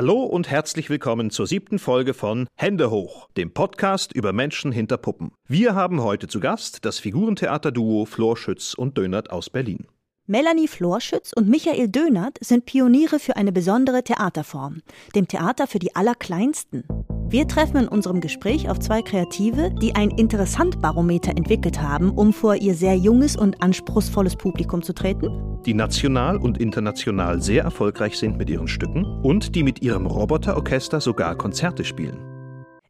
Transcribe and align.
Hallo 0.00 0.22
und 0.22 0.48
herzlich 0.48 0.90
willkommen 0.90 1.32
zur 1.32 1.48
siebten 1.48 1.80
Folge 1.80 2.14
von 2.14 2.46
Hände 2.54 2.88
hoch, 2.88 3.28
dem 3.36 3.52
Podcast 3.52 4.12
über 4.12 4.32
Menschen 4.32 4.70
hinter 4.70 4.96
Puppen. 4.96 5.32
Wir 5.48 5.74
haben 5.74 6.04
heute 6.04 6.28
zu 6.28 6.38
Gast 6.38 6.84
das 6.84 7.00
Figurentheater-Duo 7.00 8.04
Flor 8.04 8.36
Schütz 8.36 8.74
und 8.74 8.96
Dönert 8.96 9.30
aus 9.30 9.50
Berlin. 9.50 9.88
Melanie 10.28 10.68
Florschütz 10.68 11.32
und 11.32 11.48
Michael 11.48 11.88
Dönert 11.88 12.38
sind 12.40 12.64
Pioniere 12.64 13.18
für 13.18 13.34
eine 13.34 13.50
besondere 13.50 14.04
Theaterform, 14.04 14.82
dem 15.16 15.26
Theater 15.26 15.66
für 15.66 15.80
die 15.80 15.96
Allerkleinsten. 15.96 16.84
Wir 17.30 17.46
treffen 17.46 17.76
in 17.76 17.88
unserem 17.88 18.22
Gespräch 18.22 18.70
auf 18.70 18.78
zwei 18.78 19.02
Kreative, 19.02 19.70
die 19.70 19.94
ein 19.94 20.08
Interessant-Barometer 20.08 21.32
entwickelt 21.36 21.78
haben, 21.82 22.10
um 22.10 22.32
vor 22.32 22.54
ihr 22.54 22.74
sehr 22.74 22.94
junges 22.94 23.36
und 23.36 23.62
anspruchsvolles 23.62 24.34
Publikum 24.34 24.82
zu 24.82 24.94
treten. 24.94 25.58
Die 25.66 25.74
national 25.74 26.38
und 26.38 26.56
international 26.56 27.42
sehr 27.42 27.64
erfolgreich 27.64 28.18
sind 28.18 28.38
mit 28.38 28.48
ihren 28.48 28.66
Stücken 28.66 29.04
und 29.22 29.54
die 29.54 29.62
mit 29.62 29.82
ihrem 29.82 30.06
Roboterorchester 30.06 31.02
sogar 31.02 31.36
Konzerte 31.36 31.84
spielen. 31.84 32.18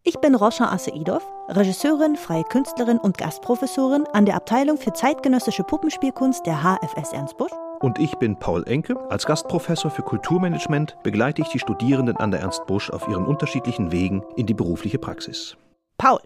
Ich 0.04 0.16
bin 0.20 0.36
Roscha 0.36 0.72
Asseidov, 0.72 1.22
Regisseurin, 1.48 2.14
freie 2.14 2.44
Künstlerin 2.44 2.98
und 2.98 3.18
Gastprofessorin 3.18 4.04
an 4.12 4.24
der 4.24 4.36
Abteilung 4.36 4.78
für 4.78 4.92
zeitgenössische 4.92 5.64
Puppenspielkunst 5.64 6.46
der 6.46 6.62
HFS 6.62 7.12
Ernst 7.12 7.36
Busch. 7.38 7.50
Und 7.80 7.98
ich 7.98 8.14
bin 8.16 8.36
Paul 8.36 8.64
Enke. 8.66 8.96
Als 9.08 9.26
Gastprofessor 9.26 9.90
für 9.90 10.02
Kulturmanagement 10.02 10.96
begleite 11.02 11.42
ich 11.42 11.48
die 11.48 11.58
Studierenden 11.58 12.16
an 12.16 12.30
der 12.30 12.40
Ernst 12.40 12.66
Busch 12.66 12.90
auf 12.90 13.06
ihren 13.08 13.24
unterschiedlichen 13.24 13.92
Wegen 13.92 14.22
in 14.36 14.46
die 14.46 14.54
berufliche 14.54 14.98
Praxis. 14.98 15.56
Paul. 15.96 16.20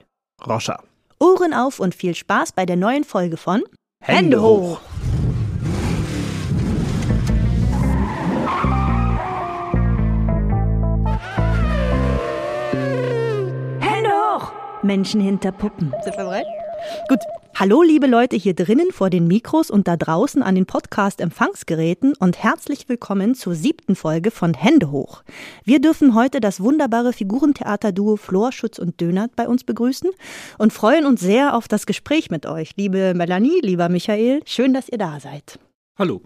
Roscha. 0.46 0.82
Ohren 1.20 1.54
auf 1.54 1.78
und 1.78 1.94
viel 1.94 2.14
Spaß 2.14 2.52
bei 2.52 2.66
der 2.66 2.76
neuen 2.76 3.04
Folge 3.04 3.36
von 3.36 3.62
Hände, 4.00 4.36
Hände 4.36 4.42
hoch. 4.42 4.80
Menschen 14.82 15.20
hinter 15.20 15.52
Puppen. 15.52 15.94
Sind 16.02 16.16
wir 16.16 16.24
bereit? 16.24 16.46
Gut. 17.08 17.20
Hallo, 17.54 17.82
liebe 17.82 18.06
Leute 18.06 18.34
hier 18.34 18.54
drinnen 18.54 18.90
vor 18.92 19.10
den 19.10 19.28
Mikros 19.28 19.70
und 19.70 19.86
da 19.86 19.96
draußen 19.96 20.42
an 20.42 20.54
den 20.54 20.64
Podcast-Empfangsgeräten 20.64 22.14
und 22.18 22.42
herzlich 22.42 22.88
willkommen 22.88 23.34
zur 23.34 23.54
siebten 23.54 23.94
Folge 23.94 24.30
von 24.30 24.54
Hände 24.54 24.90
hoch. 24.90 25.22
Wir 25.64 25.80
dürfen 25.80 26.14
heute 26.14 26.40
das 26.40 26.60
wunderbare 26.60 27.12
Figurentheater-Duo 27.12 28.16
Flor, 28.16 28.52
Schutz 28.52 28.78
und 28.78 29.00
Dönert 29.00 29.36
bei 29.36 29.46
uns 29.46 29.64
begrüßen 29.64 30.10
und 30.58 30.72
freuen 30.72 31.04
uns 31.04 31.20
sehr 31.20 31.54
auf 31.54 31.68
das 31.68 31.84
Gespräch 31.86 32.30
mit 32.30 32.46
euch. 32.46 32.70
Liebe 32.76 33.12
Melanie, 33.14 33.60
lieber 33.60 33.88
Michael, 33.88 34.40
schön, 34.46 34.72
dass 34.72 34.88
ihr 34.88 34.98
da 34.98 35.20
seid. 35.20 35.58
Hallo. 35.98 36.22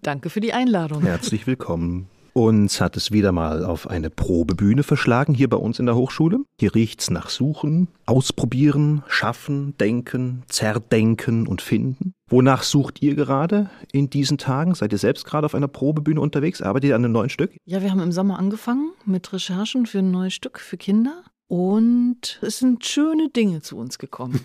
Danke 0.00 0.30
für 0.30 0.40
die 0.40 0.52
Einladung. 0.52 1.02
Herzlich 1.02 1.46
willkommen. 1.46 2.08
Uns 2.34 2.80
hat 2.80 2.96
es 2.96 3.12
wieder 3.12 3.30
mal 3.30 3.62
auf 3.62 3.90
eine 3.90 4.08
Probebühne 4.08 4.84
verschlagen, 4.84 5.34
hier 5.34 5.50
bei 5.50 5.58
uns 5.58 5.78
in 5.78 5.84
der 5.84 5.96
Hochschule. 5.96 6.38
Hier 6.58 6.74
riecht's 6.74 7.10
nach 7.10 7.28
Suchen, 7.28 7.88
Ausprobieren, 8.06 9.02
Schaffen, 9.06 9.76
Denken, 9.76 10.42
Zerdenken 10.46 11.46
und 11.46 11.60
Finden. 11.60 12.14
Wonach 12.28 12.62
sucht 12.62 13.02
ihr 13.02 13.16
gerade 13.16 13.68
in 13.92 14.08
diesen 14.08 14.38
Tagen? 14.38 14.74
Seid 14.74 14.92
ihr 14.92 14.98
selbst 14.98 15.26
gerade 15.26 15.44
auf 15.44 15.54
einer 15.54 15.68
Probebühne 15.68 16.22
unterwegs? 16.22 16.62
Arbeitet 16.62 16.88
ihr 16.88 16.96
an 16.96 17.04
einem 17.04 17.12
neuen 17.12 17.28
Stück? 17.28 17.54
Ja, 17.66 17.82
wir 17.82 17.90
haben 17.90 18.00
im 18.00 18.12
Sommer 18.12 18.38
angefangen 18.38 18.92
mit 19.04 19.30
Recherchen 19.34 19.84
für 19.84 19.98
ein 19.98 20.10
neues 20.10 20.32
Stück 20.32 20.58
für 20.58 20.78
Kinder. 20.78 21.24
Und 21.48 22.38
es 22.40 22.60
sind 22.60 22.86
schöne 22.86 23.28
Dinge 23.28 23.60
zu 23.60 23.76
uns 23.76 23.98
gekommen. 23.98 24.40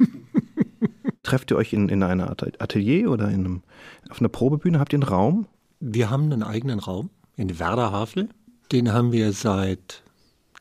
Trefft 1.24 1.52
ihr 1.52 1.58
euch 1.58 1.72
in, 1.72 1.88
in 1.88 2.04
einer 2.04 2.28
Art 2.28 2.62
Atelier 2.62 3.10
oder 3.10 3.30
in 3.30 3.46
einem, 3.46 3.64
auf 4.10 4.20
einer 4.20 4.28
Probebühne? 4.28 4.78
Habt 4.78 4.92
ihr 4.92 4.98
einen 4.98 5.04
Raum? 5.04 5.48
Wir 5.80 6.10
haben 6.10 6.24
einen 6.24 6.44
eigenen 6.44 6.80
Raum 6.80 7.12
in 7.38 7.60
Werder 7.60 7.92
Havel. 7.92 8.28
Den 8.72 8.92
haben 8.92 9.14
wir 9.14 9.32
seit 9.32 10.04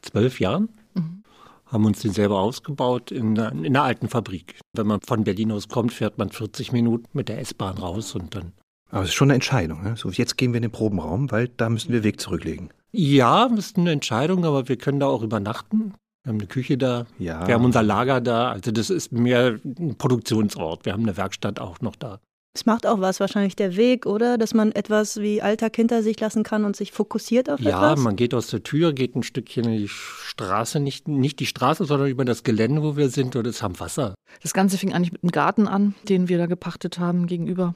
zwölf 0.02 0.38
Jahren. 0.38 0.68
Mhm. 0.94 1.24
Haben 1.66 1.84
uns 1.86 2.02
den 2.02 2.12
selber 2.12 2.38
ausgebaut 2.38 3.10
in 3.10 3.34
in 3.34 3.72
der 3.72 3.82
alten 3.82 4.08
Fabrik. 4.08 4.60
Wenn 4.74 4.86
man 4.86 5.00
von 5.00 5.24
Berlin 5.24 5.50
aus 5.50 5.68
kommt, 5.68 5.92
fährt 5.92 6.18
man 6.18 6.30
40 6.30 6.70
Minuten 6.70 7.08
mit 7.12 7.28
der 7.28 7.40
S-Bahn 7.40 7.78
raus 7.78 8.14
und 8.14 8.36
dann. 8.36 8.52
Aber 8.90 9.02
es 9.02 9.08
ist 9.08 9.14
schon 9.14 9.28
eine 9.28 9.34
Entscheidung. 9.34 9.82
Ne? 9.82 9.96
So, 9.96 10.10
jetzt 10.10 10.36
gehen 10.36 10.52
wir 10.52 10.58
in 10.58 10.62
den 10.62 10.70
Probenraum, 10.70 11.30
weil 11.32 11.48
da 11.48 11.68
müssen 11.68 11.92
wir 11.92 12.04
Weg 12.04 12.20
zurücklegen. 12.20 12.70
Ja, 12.92 13.48
das 13.48 13.66
ist 13.66 13.78
eine 13.78 13.90
Entscheidung, 13.90 14.44
aber 14.44 14.68
wir 14.68 14.76
können 14.76 15.00
da 15.00 15.06
auch 15.06 15.22
übernachten. 15.22 15.94
Wir 16.22 16.30
haben 16.30 16.38
eine 16.38 16.46
Küche 16.46 16.78
da, 16.78 17.06
ja. 17.18 17.46
wir 17.46 17.54
haben 17.54 17.64
unser 17.64 17.82
Lager 17.82 18.20
da. 18.20 18.50
Also 18.50 18.70
das 18.70 18.90
ist 18.90 19.12
mehr 19.12 19.58
ein 19.64 19.96
Produktionsort. 19.96 20.84
Wir 20.84 20.92
haben 20.92 21.02
eine 21.02 21.16
Werkstatt 21.16 21.60
auch 21.60 21.80
noch 21.80 21.96
da. 21.96 22.20
Es 22.56 22.64
macht 22.64 22.86
auch 22.86 23.02
was, 23.02 23.20
wahrscheinlich 23.20 23.54
der 23.54 23.76
Weg, 23.76 24.06
oder? 24.06 24.38
Dass 24.38 24.54
man 24.54 24.72
etwas 24.72 25.20
wie 25.20 25.42
Alltag 25.42 25.76
hinter 25.76 26.02
sich 26.02 26.18
lassen 26.18 26.42
kann 26.42 26.64
und 26.64 26.74
sich 26.74 26.90
fokussiert 26.90 27.50
auf 27.50 27.60
ja, 27.60 27.68
etwas? 27.68 27.98
Ja, 27.98 28.02
man 28.02 28.16
geht 28.16 28.32
aus 28.32 28.46
der 28.46 28.62
Tür, 28.62 28.94
geht 28.94 29.14
ein 29.14 29.22
Stückchen 29.22 29.64
in 29.66 29.76
die 29.76 29.88
Straße, 29.88 30.80
nicht, 30.80 31.06
nicht 31.06 31.38
die 31.38 31.44
Straße, 31.44 31.84
sondern 31.84 32.08
über 32.08 32.24
das 32.24 32.44
Gelände, 32.44 32.82
wo 32.82 32.96
wir 32.96 33.10
sind 33.10 33.36
und 33.36 33.46
es 33.46 33.62
haben 33.62 33.78
Wasser. 33.78 34.14
Das 34.42 34.54
Ganze 34.54 34.78
fing 34.78 34.94
eigentlich 34.94 35.12
mit 35.12 35.22
einem 35.22 35.32
Garten 35.32 35.68
an, 35.68 35.94
den 36.08 36.30
wir 36.30 36.38
da 36.38 36.46
gepachtet 36.46 36.98
haben 36.98 37.26
gegenüber. 37.26 37.74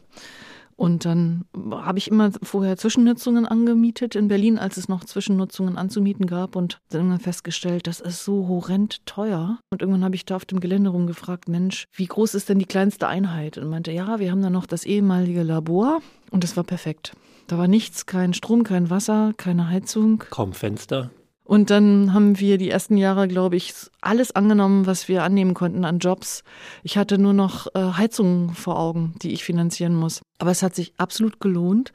Und 0.81 1.05
dann 1.05 1.45
habe 1.71 1.99
ich 1.99 2.11
immer 2.11 2.31
vorher 2.43 2.79
Zwischennutzungen 2.79 3.45
angemietet 3.45 4.15
in 4.15 4.29
Berlin, 4.29 4.59
als 4.59 4.79
es 4.79 4.89
noch 4.89 5.05
Zwischennutzungen 5.05 5.77
anzumieten 5.77 6.25
gab 6.25 6.57
und 6.57 6.79
dann 6.89 7.03
irgendwann 7.03 7.21
festgestellt, 7.21 7.87
das 7.87 8.01
ist 8.01 8.25
so 8.25 8.49
horrend 8.49 9.05
teuer. 9.05 9.59
Und 9.69 9.83
irgendwann 9.83 10.05
habe 10.05 10.15
ich 10.15 10.25
da 10.25 10.37
auf 10.37 10.47
dem 10.47 10.59
Gelände 10.59 10.89
rumgefragt, 10.89 11.51
Mensch, 11.51 11.85
wie 11.93 12.07
groß 12.07 12.35
ist 12.35 12.49
denn 12.49 12.59
die 12.59 12.65
kleinste 12.65 13.09
Einheit? 13.09 13.59
Und 13.59 13.69
meinte, 13.69 13.93
ja, 13.93 14.21
wir 14.21 14.31
haben 14.31 14.41
da 14.41 14.49
noch 14.49 14.65
das 14.65 14.85
ehemalige 14.85 15.43
Labor 15.43 16.01
und 16.31 16.45
das 16.45 16.57
war 16.57 16.65
perfekt. 16.65 17.13
Da 17.47 17.59
war 17.59 17.69
nichts, 17.69 18.07
kein 18.07 18.33
Strom, 18.33 18.65
kein 18.65 18.89
Wasser, 18.89 19.35
keine 19.37 19.69
Heizung. 19.69 20.25
Kaum 20.31 20.55
Fenster. 20.55 21.11
Und 21.51 21.71
dann 21.71 22.15
haben 22.15 22.39
wir 22.39 22.59
die 22.59 22.71
ersten 22.71 22.97
Jahre, 22.97 23.27
glaube 23.27 23.57
ich, 23.57 23.75
alles 24.01 24.31
angenommen, 24.31 24.87
was 24.87 25.09
wir 25.09 25.25
annehmen 25.25 25.53
konnten 25.53 25.85
an 25.85 25.99
Jobs. 25.99 26.45
Ich 26.85 26.97
hatte 26.97 27.19
nur 27.19 27.33
noch 27.33 27.67
äh, 27.75 27.81
Heizungen 27.81 28.55
vor 28.55 28.79
Augen, 28.79 29.15
die 29.21 29.33
ich 29.33 29.43
finanzieren 29.43 29.97
muss. 29.97 30.23
Aber 30.39 30.53
es 30.53 30.63
hat 30.63 30.77
sich 30.77 30.93
absolut 30.97 31.41
gelohnt, 31.41 31.93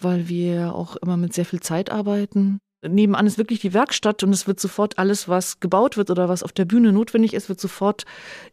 weil 0.00 0.26
wir 0.26 0.74
auch 0.74 0.96
immer 0.96 1.18
mit 1.18 1.34
sehr 1.34 1.44
viel 1.44 1.60
Zeit 1.60 1.90
arbeiten. 1.92 2.60
Nebenan 2.80 3.26
ist 3.26 3.36
wirklich 3.36 3.60
die 3.60 3.74
Werkstatt 3.74 4.22
und 4.22 4.32
es 4.32 4.46
wird 4.46 4.58
sofort 4.58 4.96
alles, 4.96 5.28
was 5.28 5.60
gebaut 5.60 5.98
wird 5.98 6.08
oder 6.08 6.30
was 6.30 6.42
auf 6.42 6.52
der 6.52 6.64
Bühne 6.64 6.94
notwendig 6.94 7.34
ist, 7.34 7.50
wird 7.50 7.60
sofort, 7.60 8.04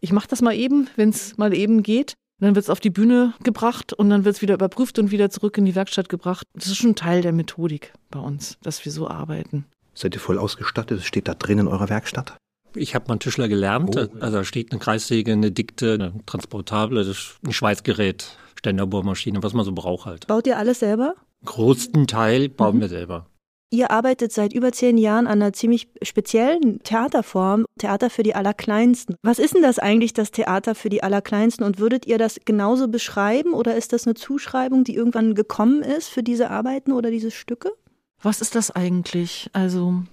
ich 0.02 0.12
mache 0.12 0.28
das 0.28 0.41
mal 0.41 0.53
eben, 0.53 0.90
wenn 0.97 1.12
es 1.12 1.38
mal 1.38 1.53
eben 1.53 1.81
geht. 1.81 2.16
Dann 2.41 2.56
wird 2.56 2.66
es 2.66 2.69
auf 2.69 2.81
die 2.81 2.90
Bühne 2.90 3.35
gebracht 3.46 3.94
und 3.94 4.09
dann 4.09 4.25
wird 4.25 4.35
es 4.35 4.41
wieder 4.41 4.56
überprüft 4.56 5.00
und 5.00 5.12
wieder 5.12 5.29
zurück 5.29 5.58
in 5.58 5.63
die 5.63 5.75
Werkstatt 5.75 6.09
gebracht. 6.09 6.46
Das 6.56 6.68
ist 6.68 6.75
schon 6.75 6.96
Teil 6.96 7.22
der 7.22 7.31
Methodik 7.31 7.94
bei 8.12 8.19
uns, 8.19 8.58
dass 8.62 8.84
wir 8.84 8.91
so 8.91 9.08
arbeiten. 9.08 9.63
Seid 10.00 10.16
ihr 10.16 10.22
voll 10.22 10.38
ausgestattet? 10.38 11.04
Steht 11.04 11.28
da 11.28 11.34
drin 11.34 11.60
in 11.60 11.68
eurer 11.68 11.90
Werkstatt? 11.90 12.38
Ich 12.74 12.96
habe 12.96 13.10
mal 13.10 13.18
Tischler 13.18 13.50
gelernt. 13.50 13.98
Oh. 13.98 14.08
Also 14.22 14.38
da 14.38 14.44
steht 14.46 14.72
eine 14.72 14.80
Kreissäge, 14.80 15.34
eine 15.34 15.52
Dikte, 15.52 15.96
eine 15.96 16.14
transportable, 16.26 17.06
ein 17.46 17.52
Schweißgerät, 17.52 18.38
Ständerbohrmaschine, 18.58 19.44
was 19.44 19.54
man 19.54 19.66
so 19.66 19.74
braucht 19.74 20.06
halt. 20.06 20.28
Baut 20.28 20.48
ihr 20.48 20.58
alles 20.58 20.80
selber? 20.80 21.16
Großen 21.44 22.08
Teil 22.08 22.48
bauen 22.48 22.78
mhm. 22.78 22.82
wir 22.82 22.88
selber. 22.88 23.26
Ihr 23.72 23.92
arbeitet 23.92 24.32
seit 24.32 24.54
über 24.54 24.72
zehn 24.72 24.98
Jahren 24.98 25.28
an 25.28 25.42
einer 25.42 25.52
ziemlich 25.52 25.90
speziellen 26.02 26.82
Theaterform, 26.82 27.66
Theater 27.78 28.09
für 28.09 28.24
die 28.24 28.36
Allerkleinsten. 28.36 29.18
Was 29.22 29.38
ist 29.38 29.54
denn 29.54 29.62
das 29.62 29.80
eigentlich, 29.80 30.14
das 30.14 30.32
Theater 30.32 30.76
für 30.76 30.90
die 30.90 31.04
Allerkleinsten? 31.04 31.66
Und 31.66 31.78
würdet 31.78 32.08
ihr 32.08 32.18
das 32.18 32.40
genauso 32.46 32.88
beschreiben 32.88 33.54
oder 33.54 33.76
ist 33.76 33.92
das 33.92 34.08
eine 34.08 34.14
Zuschreibung, 34.14 34.86
die 34.86 34.96
irgendwann 34.96 35.36
gekommen 35.36 35.84
ist 35.84 36.08
für 36.08 36.24
diese 36.24 36.50
Arbeiten 36.50 36.94
oder 36.94 37.12
diese 37.12 37.32
Stücke? 37.32 37.74
Was 38.22 38.41
ist 38.41 38.56
das 38.56 38.72
eigentlich? 38.72 39.50
Also, 39.53 40.03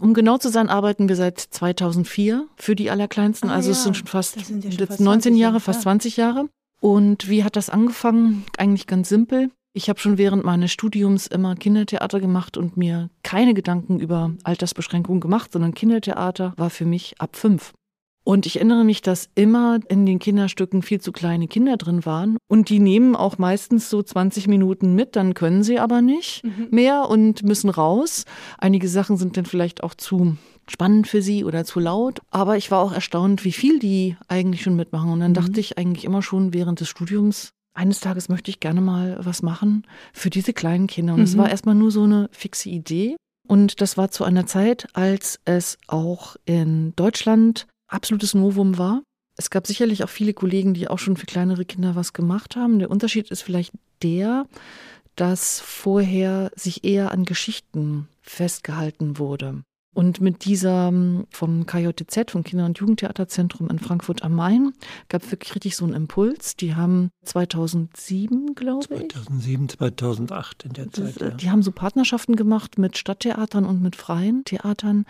um 0.00 0.14
genau 0.14 0.38
zu 0.38 0.50
sein, 0.50 0.68
arbeiten 0.68 1.08
wir 1.08 1.16
seit 1.16 1.40
2004 1.40 2.46
für 2.56 2.76
die 2.76 2.90
Allerkleinsten. 2.90 3.50
Ah, 3.50 3.54
also 3.54 3.70
ja. 3.70 3.72
es 3.72 3.82
sind 3.82 3.96
schon 3.96 4.06
fast, 4.06 4.44
sind 4.44 4.64
ja 4.64 4.70
schon 4.70 4.86
fast 4.86 5.00
19 5.00 5.36
Jahre, 5.36 5.60
fast 5.60 5.82
20 5.82 6.16
Jahre. 6.16 6.48
Und 6.80 7.28
wie 7.28 7.44
hat 7.44 7.56
das 7.56 7.70
angefangen? 7.70 8.44
Eigentlich 8.58 8.86
ganz 8.86 9.08
simpel. 9.08 9.50
Ich 9.72 9.88
habe 9.88 10.00
schon 10.00 10.16
während 10.16 10.44
meines 10.44 10.72
Studiums 10.72 11.26
immer 11.26 11.54
Kindertheater 11.54 12.20
gemacht 12.20 12.56
und 12.56 12.76
mir 12.76 13.10
keine 13.22 13.52
Gedanken 13.52 14.00
über 14.00 14.32
Altersbeschränkungen 14.42 15.20
gemacht, 15.20 15.52
sondern 15.52 15.74
Kindertheater 15.74 16.54
war 16.56 16.70
für 16.70 16.86
mich 16.86 17.20
ab 17.20 17.36
fünf. 17.36 17.74
Und 18.26 18.44
ich 18.44 18.56
erinnere 18.56 18.82
mich, 18.82 19.02
dass 19.02 19.30
immer 19.36 19.78
in 19.88 20.04
den 20.04 20.18
Kinderstücken 20.18 20.82
viel 20.82 21.00
zu 21.00 21.12
kleine 21.12 21.46
Kinder 21.46 21.76
drin 21.76 22.04
waren. 22.04 22.38
Und 22.48 22.70
die 22.70 22.80
nehmen 22.80 23.14
auch 23.14 23.38
meistens 23.38 23.88
so 23.88 24.02
20 24.02 24.48
Minuten 24.48 24.96
mit, 24.96 25.14
dann 25.14 25.32
können 25.32 25.62
sie 25.62 25.78
aber 25.78 26.02
nicht 26.02 26.42
mhm. 26.42 26.66
mehr 26.72 27.08
und 27.08 27.44
müssen 27.44 27.70
raus. 27.70 28.24
Einige 28.58 28.88
Sachen 28.88 29.16
sind 29.16 29.36
dann 29.36 29.46
vielleicht 29.46 29.84
auch 29.84 29.94
zu 29.94 30.36
spannend 30.66 31.06
für 31.06 31.22
sie 31.22 31.44
oder 31.44 31.64
zu 31.64 31.78
laut. 31.78 32.20
Aber 32.32 32.56
ich 32.56 32.72
war 32.72 32.80
auch 32.80 32.92
erstaunt, 32.92 33.44
wie 33.44 33.52
viel 33.52 33.78
die 33.78 34.16
eigentlich 34.26 34.62
schon 34.62 34.74
mitmachen. 34.74 35.10
Und 35.12 35.20
dann 35.20 35.30
mhm. 35.30 35.36
dachte 35.36 35.60
ich 35.60 35.78
eigentlich 35.78 36.04
immer 36.04 36.20
schon 36.20 36.52
während 36.52 36.80
des 36.80 36.88
Studiums, 36.88 37.50
eines 37.74 38.00
Tages 38.00 38.28
möchte 38.28 38.50
ich 38.50 38.58
gerne 38.58 38.80
mal 38.80 39.20
was 39.22 39.42
machen 39.42 39.86
für 40.12 40.30
diese 40.30 40.52
kleinen 40.52 40.88
Kinder. 40.88 41.14
Und 41.14 41.20
es 41.20 41.36
mhm. 41.36 41.42
war 41.42 41.50
erstmal 41.50 41.76
nur 41.76 41.92
so 41.92 42.02
eine 42.02 42.28
fixe 42.32 42.70
Idee. 42.70 43.14
Und 43.46 43.80
das 43.80 43.96
war 43.96 44.10
zu 44.10 44.24
einer 44.24 44.46
Zeit, 44.46 44.88
als 44.94 45.38
es 45.44 45.78
auch 45.86 46.34
in 46.44 46.92
Deutschland 46.96 47.68
absolutes 47.88 48.34
Novum 48.34 48.78
war. 48.78 49.02
Es 49.36 49.50
gab 49.50 49.66
sicherlich 49.66 50.02
auch 50.02 50.08
viele 50.08 50.32
Kollegen, 50.32 50.74
die 50.74 50.88
auch 50.88 50.98
schon 50.98 51.16
für 51.16 51.26
kleinere 51.26 51.64
Kinder 51.64 51.94
was 51.94 52.12
gemacht 52.12 52.56
haben. 52.56 52.78
Der 52.78 52.90
Unterschied 52.90 53.30
ist 53.30 53.42
vielleicht 53.42 53.72
der, 54.02 54.46
dass 55.14 55.60
vorher 55.60 56.50
sich 56.54 56.84
eher 56.84 57.12
an 57.12 57.24
Geschichten 57.24 58.08
festgehalten 58.22 59.18
wurde. 59.18 59.62
Und 59.96 60.20
mit 60.20 60.44
dieser 60.44 60.88
ähm, 60.88 61.26
vom 61.30 61.64
KJZ, 61.64 62.30
vom 62.30 62.44
Kinder- 62.44 62.66
und 62.66 62.78
Jugendtheaterzentrum 62.78 63.70
in 63.70 63.78
Frankfurt 63.78 64.22
am 64.22 64.34
Main, 64.34 64.74
gab 65.08 65.22
es 65.22 65.30
wirklich 65.30 65.54
richtig 65.54 65.74
so 65.74 65.86
einen 65.86 65.94
Impuls. 65.94 66.54
Die 66.54 66.74
haben 66.74 67.08
2007, 67.24 68.54
glaube 68.54 68.82
ich. 68.90 69.10
2007, 69.10 69.70
2008 69.70 70.64
in 70.64 70.72
der 70.74 70.92
Zeit. 70.92 71.16
Das, 71.16 71.16
ja. 71.16 71.30
Die 71.30 71.50
haben 71.50 71.62
so 71.62 71.72
Partnerschaften 71.72 72.36
gemacht 72.36 72.76
mit 72.76 72.98
Stadttheatern 72.98 73.64
und 73.64 73.80
mit 73.80 73.96
freien 73.96 74.44
Theatern 74.44 75.06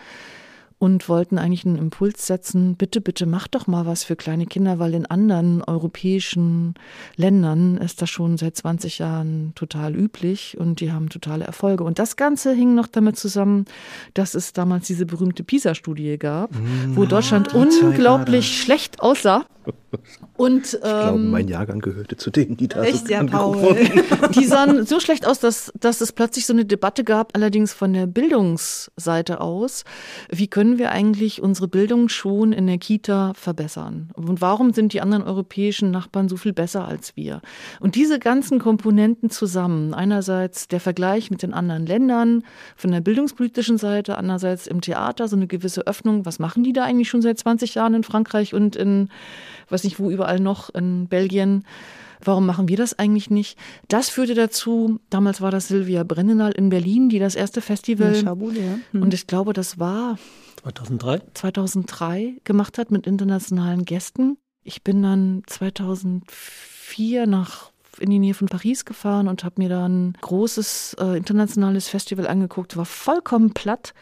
und 0.78 1.08
wollten 1.08 1.38
eigentlich 1.38 1.64
einen 1.64 1.76
Impuls 1.76 2.26
setzen, 2.26 2.76
bitte, 2.76 3.00
bitte 3.00 3.24
macht 3.24 3.54
doch 3.54 3.66
mal 3.66 3.86
was 3.86 4.04
für 4.04 4.14
kleine 4.14 4.44
Kinder, 4.44 4.78
weil 4.78 4.92
in 4.92 5.06
anderen 5.06 5.62
europäischen 5.62 6.74
Ländern 7.16 7.78
ist 7.78 8.02
das 8.02 8.10
schon 8.10 8.36
seit 8.36 8.56
20 8.56 8.98
Jahren 8.98 9.52
total 9.54 9.96
üblich 9.96 10.58
und 10.58 10.80
die 10.80 10.92
haben 10.92 11.08
totale 11.08 11.44
Erfolge. 11.44 11.82
Und 11.84 11.98
das 11.98 12.16
Ganze 12.16 12.52
hing 12.52 12.74
noch 12.74 12.88
damit 12.88 13.16
zusammen, 13.16 13.64
dass 14.12 14.34
es 14.34 14.52
damals 14.52 14.86
diese 14.86 15.06
berühmte 15.06 15.44
PISA-Studie 15.44 16.18
gab, 16.18 16.50
wo 16.88 17.04
ah, 17.04 17.06
Deutschland 17.06 17.54
unglaublich 17.54 18.60
schlecht 18.60 19.00
aussah. 19.00 19.46
Und, 20.36 20.74
ich 20.74 20.80
glaube, 20.80 21.18
ähm, 21.18 21.30
mein 21.30 21.48
Jahrgang 21.48 21.80
gehörte 21.80 22.16
zu 22.16 22.30
denen, 22.30 22.56
die 22.56 22.68
da 22.68 22.82
echt, 22.82 23.06
so 23.06 23.12
ja, 23.12 23.24
Paul. 23.24 23.74
Die 24.34 24.44
sahen 24.44 24.84
so 24.84 25.00
schlecht 25.00 25.26
aus, 25.26 25.40
dass, 25.40 25.72
dass 25.80 26.00
es 26.00 26.12
plötzlich 26.12 26.44
so 26.46 26.52
eine 26.52 26.66
Debatte 26.66 27.04
gab, 27.04 27.34
allerdings 27.34 27.72
von 27.72 27.92
der 27.94 28.06
Bildungsseite 28.06 29.40
aus. 29.40 29.84
Wie 30.30 30.46
können 30.46 30.65
wir 30.78 30.90
eigentlich 30.90 31.42
unsere 31.42 31.68
Bildung 31.68 32.08
schon 32.08 32.52
in 32.52 32.66
der 32.66 32.78
Kita 32.78 33.32
verbessern? 33.34 34.10
Und 34.14 34.40
warum 34.40 34.72
sind 34.72 34.92
die 34.92 35.00
anderen 35.00 35.24
europäischen 35.24 35.90
Nachbarn 35.90 36.28
so 36.28 36.36
viel 36.36 36.52
besser 36.52 36.86
als 36.86 37.16
wir? 37.16 37.40
Und 37.80 37.94
diese 37.94 38.18
ganzen 38.18 38.58
Komponenten 38.58 39.30
zusammen, 39.30 39.94
einerseits 39.94 40.68
der 40.68 40.80
Vergleich 40.80 41.30
mit 41.30 41.42
den 41.42 41.54
anderen 41.54 41.86
Ländern 41.86 42.42
von 42.76 42.90
der 42.90 43.00
bildungspolitischen 43.00 43.78
Seite, 43.78 44.18
andererseits 44.18 44.66
im 44.66 44.80
Theater 44.80 45.28
so 45.28 45.36
eine 45.36 45.46
gewisse 45.46 45.86
Öffnung. 45.86 46.26
Was 46.26 46.38
machen 46.38 46.64
die 46.64 46.72
da 46.72 46.84
eigentlich 46.84 47.08
schon 47.08 47.22
seit 47.22 47.38
20 47.38 47.74
Jahren 47.74 47.94
in 47.94 48.02
Frankreich 48.02 48.54
und 48.54 48.76
in 48.76 49.08
weiß 49.68 49.84
nicht 49.84 49.98
wo 49.98 50.10
überall 50.10 50.40
noch, 50.40 50.74
in 50.74 51.08
Belgien. 51.08 51.64
Warum 52.24 52.46
machen 52.46 52.68
wir 52.68 52.76
das 52.76 52.98
eigentlich 52.98 53.30
nicht? 53.30 53.58
Das 53.88 54.08
führte 54.08 54.34
dazu, 54.34 55.00
damals 55.10 55.40
war 55.40 55.50
das 55.50 55.68
Silvia 55.68 56.02
Brennenal 56.02 56.52
in 56.52 56.70
Berlin, 56.70 57.08
die 57.08 57.18
das 57.18 57.34
erste 57.34 57.60
Festival, 57.60 58.14
Schabule, 58.14 58.60
ja. 58.60 58.78
hm. 58.92 59.02
und 59.02 59.14
ich 59.14 59.26
glaube, 59.26 59.52
das 59.52 59.78
war 59.78 60.18
2003? 60.72 61.22
2003 61.34 62.40
gemacht 62.44 62.78
hat 62.78 62.90
mit 62.90 63.06
internationalen 63.06 63.84
Gästen. 63.84 64.38
Ich 64.62 64.82
bin 64.82 65.02
dann 65.02 65.42
2004 65.46 67.26
nach 67.26 67.70
in 67.98 68.10
die 68.10 68.18
Nähe 68.18 68.34
von 68.34 68.48
Paris 68.48 68.84
gefahren 68.84 69.28
und 69.28 69.44
habe 69.44 69.62
mir 69.62 69.68
da 69.68 69.86
ein 69.86 70.14
großes 70.20 70.96
äh, 71.00 71.16
internationales 71.16 71.88
Festival 71.88 72.26
angeguckt, 72.26 72.76
war 72.76 72.84
vollkommen 72.84 73.54
platt. 73.54 73.94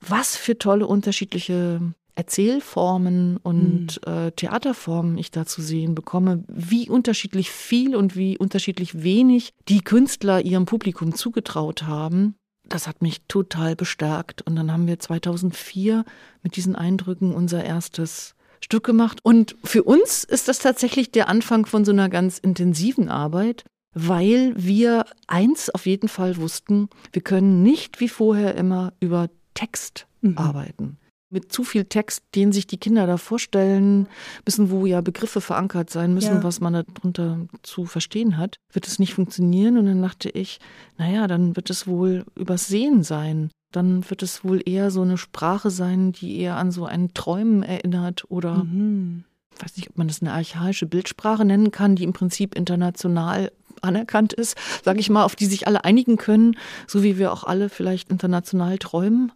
Was 0.00 0.36
für 0.36 0.58
tolle 0.58 0.86
unterschiedliche 0.86 1.80
Erzählformen 2.14 3.36
und 3.38 4.00
mhm. 4.06 4.12
äh, 4.12 4.30
Theaterformen 4.32 5.16
ich 5.18 5.30
da 5.30 5.46
zu 5.46 5.62
sehen 5.62 5.94
bekomme, 5.94 6.44
wie 6.48 6.88
unterschiedlich 6.88 7.50
viel 7.50 7.94
und 7.94 8.16
wie 8.16 8.36
unterschiedlich 8.36 9.02
wenig 9.02 9.52
die 9.68 9.80
Künstler 9.80 10.44
ihrem 10.44 10.66
Publikum 10.66 11.14
zugetraut 11.14 11.84
haben, 11.84 12.34
das 12.70 12.86
hat 12.86 13.02
mich 13.02 13.22
total 13.28 13.76
bestärkt. 13.76 14.42
Und 14.42 14.56
dann 14.56 14.72
haben 14.72 14.86
wir 14.86 14.98
2004 14.98 16.04
mit 16.42 16.56
diesen 16.56 16.76
Eindrücken 16.76 17.34
unser 17.34 17.64
erstes 17.64 18.34
Stück 18.60 18.84
gemacht. 18.84 19.18
Und 19.22 19.56
für 19.64 19.82
uns 19.82 20.24
ist 20.24 20.48
das 20.48 20.58
tatsächlich 20.58 21.10
der 21.10 21.28
Anfang 21.28 21.66
von 21.66 21.84
so 21.84 21.92
einer 21.92 22.08
ganz 22.08 22.38
intensiven 22.38 23.08
Arbeit, 23.08 23.64
weil 23.92 24.54
wir 24.56 25.04
eins 25.26 25.70
auf 25.70 25.86
jeden 25.86 26.08
Fall 26.08 26.36
wussten, 26.36 26.88
wir 27.12 27.22
können 27.22 27.62
nicht 27.62 28.00
wie 28.00 28.08
vorher 28.08 28.54
immer 28.54 28.92
über 29.00 29.28
Text 29.54 30.06
mhm. 30.20 30.38
arbeiten 30.38 31.00
mit 31.30 31.52
zu 31.52 31.62
viel 31.62 31.84
Text, 31.84 32.24
den 32.34 32.52
sich 32.52 32.66
die 32.66 32.78
Kinder 32.78 33.06
da 33.06 33.16
vorstellen 33.16 34.08
müssen, 34.44 34.70
wo 34.70 34.84
ja 34.84 35.00
Begriffe 35.00 35.40
verankert 35.40 35.88
sein 35.88 36.12
müssen, 36.12 36.36
ja. 36.36 36.42
was 36.42 36.60
man 36.60 36.72
darunter 36.72 37.38
zu 37.62 37.86
verstehen 37.86 38.36
hat, 38.36 38.56
wird 38.72 38.86
es 38.86 38.98
nicht 38.98 39.14
funktionieren. 39.14 39.78
Und 39.78 39.86
dann 39.86 40.02
dachte 40.02 40.28
ich, 40.28 40.58
naja, 40.98 41.26
dann 41.28 41.56
wird 41.56 41.70
es 41.70 41.86
wohl 41.86 42.24
übers 42.34 42.66
Sehen 42.66 43.02
sein. 43.04 43.50
Dann 43.72 44.08
wird 44.10 44.22
es 44.24 44.44
wohl 44.44 44.60
eher 44.64 44.90
so 44.90 45.02
eine 45.02 45.16
Sprache 45.16 45.70
sein, 45.70 46.12
die 46.12 46.40
eher 46.40 46.56
an 46.56 46.72
so 46.72 46.84
ein 46.84 47.14
Träumen 47.14 47.62
erinnert 47.62 48.24
oder 48.28 48.64
mhm. 48.64 49.24
weiß 49.60 49.76
nicht, 49.76 49.90
ob 49.90 49.98
man 49.98 50.08
das 50.08 50.22
eine 50.22 50.32
archaische 50.32 50.86
Bildsprache 50.86 51.44
nennen 51.44 51.70
kann, 51.70 51.94
die 51.94 52.02
im 52.02 52.12
Prinzip 52.12 52.56
international 52.56 53.52
anerkannt 53.82 54.32
ist, 54.32 54.56
sage 54.84 55.00
ich 55.00 55.10
mal, 55.10 55.24
auf 55.24 55.36
die 55.36 55.46
sich 55.46 55.66
alle 55.66 55.84
einigen 55.84 56.16
können, 56.16 56.56
so 56.86 57.02
wie 57.02 57.18
wir 57.18 57.32
auch 57.32 57.44
alle 57.44 57.68
vielleicht 57.68 58.10
international 58.10 58.78
träumen. 58.78 59.32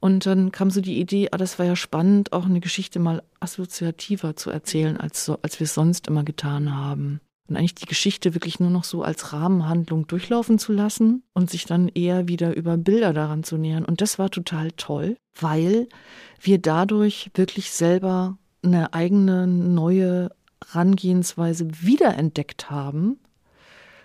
Und 0.00 0.24
dann 0.26 0.50
kam 0.50 0.70
so 0.70 0.80
die 0.80 0.98
Idee, 0.98 1.28
ah, 1.30 1.36
das 1.36 1.58
war 1.58 1.66
ja 1.66 1.76
spannend, 1.76 2.32
auch 2.32 2.46
eine 2.46 2.60
Geschichte 2.60 2.98
mal 2.98 3.22
assoziativer 3.38 4.34
zu 4.34 4.50
erzählen, 4.50 4.96
als, 4.96 5.24
so, 5.24 5.38
als 5.42 5.60
wir 5.60 5.64
es 5.64 5.74
sonst 5.74 6.08
immer 6.08 6.24
getan 6.24 6.74
haben. 6.74 7.20
Und 7.48 7.56
eigentlich 7.56 7.74
die 7.74 7.86
Geschichte 7.86 8.34
wirklich 8.34 8.60
nur 8.60 8.70
noch 8.70 8.84
so 8.84 9.02
als 9.02 9.32
Rahmenhandlung 9.32 10.06
durchlaufen 10.06 10.58
zu 10.58 10.72
lassen 10.72 11.24
und 11.34 11.50
sich 11.50 11.64
dann 11.64 11.88
eher 11.88 12.28
wieder 12.28 12.56
über 12.56 12.76
Bilder 12.76 13.12
daran 13.12 13.42
zu 13.42 13.58
nähern. 13.58 13.84
Und 13.84 14.00
das 14.00 14.20
war 14.20 14.30
total 14.30 14.70
toll, 14.72 15.16
weil 15.38 15.88
wir 16.40 16.58
dadurch 16.58 17.30
wirklich 17.34 17.72
selber 17.72 18.38
eine 18.62 18.94
eigene 18.94 19.48
neue 19.48 20.30
Herangehensweise 20.64 21.66
wiederentdeckt 21.82 22.70
haben 22.70 23.18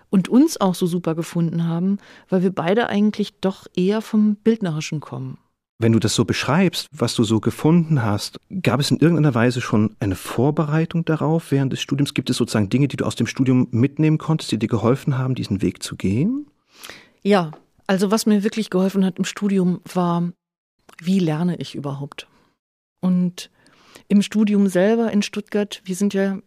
und 0.09 0.29
uns 0.29 0.59
auch 0.59 0.75
so 0.75 0.85
super 0.85 1.15
gefunden 1.15 1.67
haben, 1.67 1.97
weil 2.29 2.43
wir 2.43 2.51
beide 2.51 2.87
eigentlich 2.87 3.39
doch 3.41 3.67
eher 3.75 4.01
vom 4.01 4.35
Bildnerischen 4.35 4.99
kommen. 4.99 5.37
Wenn 5.77 5.91
du 5.91 5.99
das 5.99 6.15
so 6.15 6.23
beschreibst, 6.23 6.87
was 6.91 7.15
du 7.15 7.25
so 7.25 7.41
gefunden 7.41 8.01
hast, 8.01 8.39
gab 8.61 8.79
es 8.79 8.91
in 8.91 8.99
irgendeiner 8.99 9.35
Weise 9.35 9.59
schon 9.59 9.95
eine 9.99 10.15
Vorbereitung 10.15 11.03
darauf 11.03 11.51
während 11.51 11.73
des 11.73 11.81
Studiums? 11.81 12.13
Gibt 12.13 12.29
es 12.29 12.37
sozusagen 12.37 12.69
Dinge, 12.69 12.87
die 12.87 12.95
du 12.95 13.05
aus 13.05 13.15
dem 13.15 13.27
Studium 13.27 13.67
mitnehmen 13.71 14.17
konntest, 14.17 14.51
die 14.53 14.57
dir 14.57 14.69
geholfen 14.69 15.17
haben, 15.17 15.35
diesen 15.35 15.61
Weg 15.61 15.83
zu 15.83 15.97
gehen? 15.97 16.47
Ja, 17.23 17.51
also 17.87 18.09
was 18.09 18.25
mir 18.25 18.43
wirklich 18.43 18.69
geholfen 18.69 19.03
hat 19.03 19.17
im 19.17 19.25
Studium 19.25 19.81
war, 19.93 20.31
wie 21.01 21.19
lerne 21.19 21.57
ich 21.57 21.75
überhaupt? 21.75 22.27
Und 23.01 23.49
im 24.07 24.21
Studium 24.21 24.67
selber 24.67 25.11
in 25.11 25.23
Stuttgart, 25.23 25.81
wir 25.83 25.95
sind 25.95 26.13
ja 26.13 26.39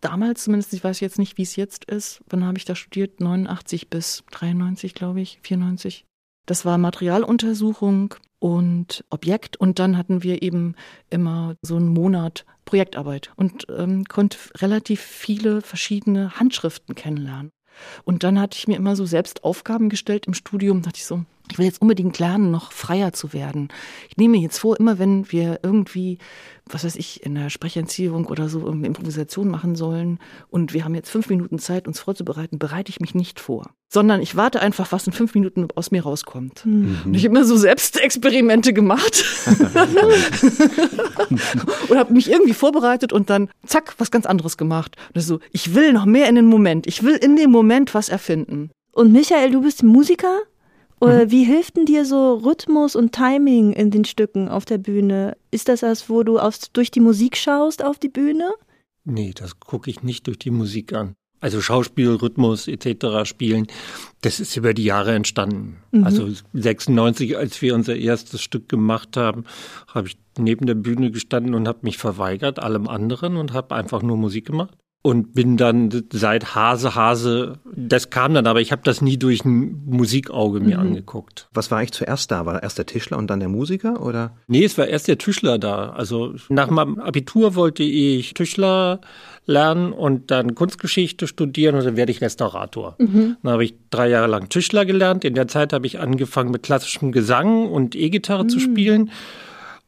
damals 0.00 0.44
zumindest, 0.44 0.72
ich 0.72 0.84
weiß 0.84 1.00
jetzt 1.00 1.18
nicht, 1.18 1.38
wie 1.38 1.42
es 1.42 1.56
jetzt 1.56 1.84
ist, 1.84 2.22
wann 2.28 2.44
habe 2.44 2.58
ich 2.58 2.64
da 2.64 2.74
studiert? 2.74 3.20
89 3.20 3.88
bis 3.88 4.24
93, 4.30 4.94
glaube 4.94 5.20
ich, 5.20 5.38
94. 5.42 6.04
Das 6.46 6.64
war 6.64 6.78
Materialuntersuchung 6.78 8.14
und 8.38 9.04
Objekt. 9.10 9.56
Und 9.56 9.78
dann 9.78 9.96
hatten 9.96 10.22
wir 10.22 10.42
eben 10.42 10.74
immer 11.10 11.56
so 11.62 11.76
einen 11.76 11.88
Monat 11.88 12.44
Projektarbeit 12.64 13.32
und 13.36 13.66
ähm, 13.76 14.04
konnte 14.04 14.38
relativ 14.56 15.00
viele 15.00 15.62
verschiedene 15.62 16.38
Handschriften 16.38 16.94
kennenlernen. 16.94 17.50
Und 18.04 18.24
dann 18.24 18.40
hatte 18.40 18.58
ich 18.58 18.68
mir 18.68 18.76
immer 18.76 18.96
so 18.96 19.06
selbst 19.06 19.44
Aufgaben 19.44 19.88
gestellt 19.88 20.26
im 20.26 20.34
Studium, 20.34 20.82
dachte 20.82 20.98
ich 20.98 21.06
so, 21.06 21.24
ich 21.52 21.58
will 21.58 21.66
jetzt 21.66 21.80
unbedingt 21.80 22.18
lernen, 22.18 22.50
noch 22.50 22.72
freier 22.72 23.12
zu 23.12 23.32
werden. 23.32 23.68
Ich 24.08 24.16
nehme 24.16 24.36
mir 24.36 24.42
jetzt 24.42 24.58
vor, 24.58 24.78
immer 24.78 24.98
wenn 24.98 25.30
wir 25.30 25.60
irgendwie, 25.62 26.18
was 26.66 26.84
weiß 26.84 26.96
ich, 26.96 27.24
in 27.24 27.34
der 27.34 27.50
Sprechentziehung 27.50 28.26
oder 28.26 28.48
so 28.48 28.66
eine 28.68 28.86
Improvisation 28.86 29.48
machen 29.48 29.76
sollen 29.76 30.18
und 30.48 30.72
wir 30.72 30.84
haben 30.84 30.94
jetzt 30.94 31.10
fünf 31.10 31.28
Minuten 31.28 31.58
Zeit, 31.58 31.86
uns 31.86 32.00
vorzubereiten, 32.00 32.58
bereite 32.58 32.90
ich 32.90 33.00
mich 33.00 33.14
nicht 33.14 33.40
vor. 33.40 33.70
Sondern 33.90 34.20
ich 34.20 34.36
warte 34.36 34.60
einfach, 34.60 34.92
was 34.92 35.06
in 35.06 35.14
fünf 35.14 35.34
Minuten 35.34 35.66
aus 35.74 35.90
mir 35.90 36.02
rauskommt. 36.02 36.66
Mhm. 36.66 36.98
Und 37.06 37.14
ich 37.14 37.24
habe 37.24 37.34
immer 37.34 37.46
so 37.46 37.56
Selbstexperimente 37.56 38.74
gemacht 38.74 39.24
und 41.88 41.96
habe 41.96 42.12
mich 42.12 42.30
irgendwie 42.30 42.54
vorbereitet 42.54 43.12
und 43.14 43.30
dann 43.30 43.48
zack, 43.66 43.94
was 43.98 44.10
ganz 44.10 44.26
anderes 44.26 44.58
gemacht. 44.58 44.96
Und 45.14 45.20
so, 45.22 45.40
ich 45.52 45.74
will 45.74 45.92
noch 45.92 46.04
mehr 46.04 46.28
in 46.28 46.34
den 46.34 46.46
Moment. 46.46 46.86
Ich 46.86 47.02
will 47.02 47.14
in 47.14 47.36
dem 47.36 47.50
Moment 47.50 47.94
was 47.94 48.10
erfinden. 48.10 48.70
Und 48.92 49.12
Michael, 49.12 49.52
du 49.52 49.62
bist 49.62 49.82
Musiker? 49.82 50.40
Mhm. 51.06 51.30
wie 51.30 51.44
hilft 51.44 51.76
denn 51.76 51.86
dir 51.86 52.04
so 52.04 52.34
Rhythmus 52.34 52.96
und 52.96 53.12
Timing 53.12 53.72
in 53.72 53.90
den 53.90 54.04
Stücken 54.04 54.48
auf 54.48 54.64
der 54.64 54.78
Bühne? 54.78 55.36
Ist 55.50 55.68
das 55.68 55.80
das, 55.80 56.08
wo 56.10 56.22
du 56.22 56.38
aufs, 56.38 56.72
durch 56.72 56.90
die 56.90 57.00
Musik 57.00 57.36
schaust 57.36 57.84
auf 57.84 57.98
die 57.98 58.08
Bühne? 58.08 58.52
Nee, 59.04 59.32
das 59.34 59.60
gucke 59.60 59.90
ich 59.90 60.02
nicht 60.02 60.26
durch 60.26 60.38
die 60.38 60.50
Musik 60.50 60.92
an. 60.92 61.14
Also 61.40 61.60
Schauspiel, 61.60 62.10
Rhythmus 62.10 62.66
etc. 62.66 63.24
spielen, 63.24 63.68
das 64.22 64.40
ist 64.40 64.56
über 64.56 64.74
die 64.74 64.84
Jahre 64.84 65.14
entstanden. 65.14 65.76
Mhm. 65.92 66.04
Also 66.04 66.28
96, 66.52 67.36
als 67.36 67.62
wir 67.62 67.74
unser 67.74 67.94
erstes 67.94 68.42
Stück 68.42 68.68
gemacht 68.68 69.16
haben, 69.16 69.44
habe 69.86 70.08
ich 70.08 70.18
neben 70.36 70.66
der 70.66 70.74
Bühne 70.74 71.12
gestanden 71.12 71.54
und 71.54 71.68
habe 71.68 71.78
mich 71.82 71.96
verweigert 71.96 72.58
allem 72.58 72.88
anderen 72.88 73.36
und 73.36 73.52
habe 73.52 73.76
einfach 73.76 74.02
nur 74.02 74.16
Musik 74.16 74.46
gemacht. 74.46 74.76
Und 75.00 75.32
bin 75.32 75.56
dann 75.56 76.04
seit 76.12 76.54
Hase 76.54 76.94
Hase, 76.94 77.58
das 77.74 78.10
kam 78.10 78.34
dann, 78.34 78.46
aber 78.46 78.60
ich 78.60 78.72
habe 78.72 78.82
das 78.84 79.00
nie 79.00 79.16
durch 79.16 79.44
ein 79.44 79.82
Musikauge 79.86 80.60
mir 80.60 80.76
mhm. 80.76 80.88
angeguckt. 80.88 81.48
Was 81.52 81.70
war 81.70 81.78
eigentlich 81.78 81.92
zuerst 81.92 82.30
da? 82.30 82.46
War 82.46 82.62
erst 82.62 82.78
der 82.78 82.86
Tischler 82.86 83.16
und 83.16 83.28
dann 83.28 83.38
der 83.38 83.48
Musiker 83.48 84.04
oder? 84.04 84.36
Nee, 84.48 84.64
es 84.64 84.76
war 84.76 84.88
erst 84.88 85.06
der 85.06 85.16
Tischler 85.16 85.58
da. 85.58 85.90
Also 85.90 86.34
nach 86.48 86.68
meinem 86.68 86.98
Abitur 86.98 87.54
wollte 87.54 87.84
ich 87.84 88.34
Tischler 88.34 89.00
lernen 89.46 89.92
und 89.92 90.30
dann 90.32 90.54
Kunstgeschichte 90.56 91.28
studieren 91.28 91.76
und 91.76 91.84
dann 91.84 91.96
werde 91.96 92.10
ich 92.10 92.20
Restaurator. 92.20 92.96
Mhm. 92.98 93.36
Dann 93.42 93.52
habe 93.52 93.64
ich 93.64 93.74
drei 93.90 94.08
Jahre 94.08 94.26
lang 94.26 94.48
Tischler 94.48 94.84
gelernt. 94.84 95.24
In 95.24 95.34
der 95.34 95.48
Zeit 95.48 95.72
habe 95.72 95.86
ich 95.86 96.00
angefangen 96.00 96.50
mit 96.50 96.64
klassischem 96.64 97.12
Gesang 97.12 97.70
und 97.70 97.94
E-Gitarre 97.94 98.44
mhm. 98.44 98.48
zu 98.48 98.58
spielen 98.58 99.10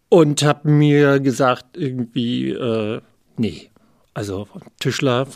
und 0.09 0.43
habe 0.45 0.71
mir 0.71 1.19
gesagt 1.21 1.76
irgendwie 1.76 2.50
äh, 2.50 3.00
nee 3.37 3.69
also 4.20 4.46
Tischler, 4.80 5.26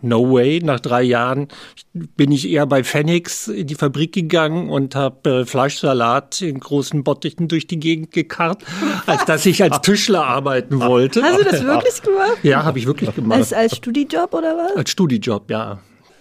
no 0.00 0.32
way. 0.32 0.58
Nach 0.64 0.80
drei 0.80 1.04
Jahren 1.04 1.46
bin 1.92 2.32
ich 2.32 2.48
eher 2.48 2.66
bei 2.66 2.82
Phoenix 2.82 3.46
in 3.46 3.68
die 3.68 3.76
Fabrik 3.76 4.12
gegangen 4.12 4.68
und 4.68 4.96
habe 4.96 5.30
äh, 5.30 5.46
Fleischsalat 5.46 6.42
in 6.42 6.58
großen 6.58 7.04
Bottichen 7.04 7.46
durch 7.46 7.68
die 7.68 7.78
Gegend 7.78 8.10
gekarrt, 8.10 8.64
als 9.06 9.24
dass 9.26 9.46
ich 9.46 9.62
als 9.62 9.80
Tischler 9.82 10.26
arbeiten 10.26 10.80
wollte. 10.80 11.22
Hast 11.22 11.38
du 11.38 11.44
das 11.44 11.62
wirklich 11.62 12.02
gemacht? 12.02 12.38
Ja, 12.42 12.64
habe 12.64 12.80
ich 12.80 12.86
wirklich 12.86 13.14
gemacht. 13.14 13.38
Als, 13.38 13.52
als 13.52 13.76
Studijob 13.76 14.34
oder 14.34 14.56
was? 14.56 14.76
Als 14.76 14.90
Studijob, 14.90 15.48
ja. 15.48 15.78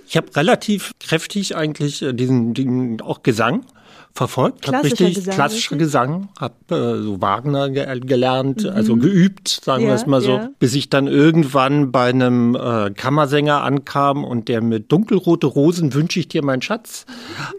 Ich 0.07 0.15
habe 0.15 0.27
relativ 0.35 0.91
kräftig 0.99 1.55
eigentlich 1.55 2.03
äh, 2.03 2.13
diesen, 2.13 2.53
diesen 2.53 3.01
auch 3.01 3.23
Gesang 3.23 3.65
verfolgt, 4.13 4.68
habe 4.68 4.84
richtig 4.84 5.15
Gesang, 5.15 5.34
klassischer 5.34 5.75
Gesang, 5.77 6.30
habe 6.39 6.53
äh, 6.70 7.01
so 7.01 7.22
Wagner 7.22 7.70
ge 7.70 8.00
gelernt, 8.00 8.63
mhm. 8.63 8.70
also 8.70 8.96
geübt, 8.96 9.48
sagen 9.63 9.84
ja, 9.84 9.89
wir 9.89 9.96
es 9.96 10.06
mal 10.06 10.22
so, 10.22 10.32
ja. 10.32 10.50
bis 10.60 10.74
ich 10.75 10.89
dann 10.89 11.08
irgendwann 11.08 11.91
bei 11.91 12.10
einem 12.10 12.56
äh, 12.56 12.91
Kammersänger 12.91 13.63
ankam 13.63 14.24
und 14.24 14.48
der 14.48 14.62
mit 14.62 14.91
dunkelrote 14.91 15.48
Rosen 15.48 15.94
wünsche 15.94 16.20
ich 16.20 16.27
dir 16.27 16.44
mein 16.44 16.62
Schatz 16.62 17.06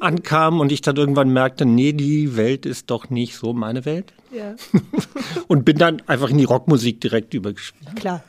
ankam 0.01 0.61
und 0.61 0.73
ich 0.73 0.83
dann 0.83 0.97
irgendwann 0.97 1.31
merkte, 1.31 1.65
nee, 1.65 1.93
die 1.93 2.37
Welt 2.37 2.67
ist 2.67 2.91
doch 2.91 3.11
nicht 3.11 3.37
so 3.37 3.53
meine 3.53 3.85
Welt. 3.85 4.13
Ja. 4.35 4.55
und 5.49 5.65
bin 5.65 5.77
dann 5.77 6.03
einfach 6.07 6.31
in 6.31 6.39
die 6.39 6.45
Rockmusik 6.45 7.01
direkt 7.01 7.35
übergespielt. 7.35 7.97
Klar. 7.97 8.23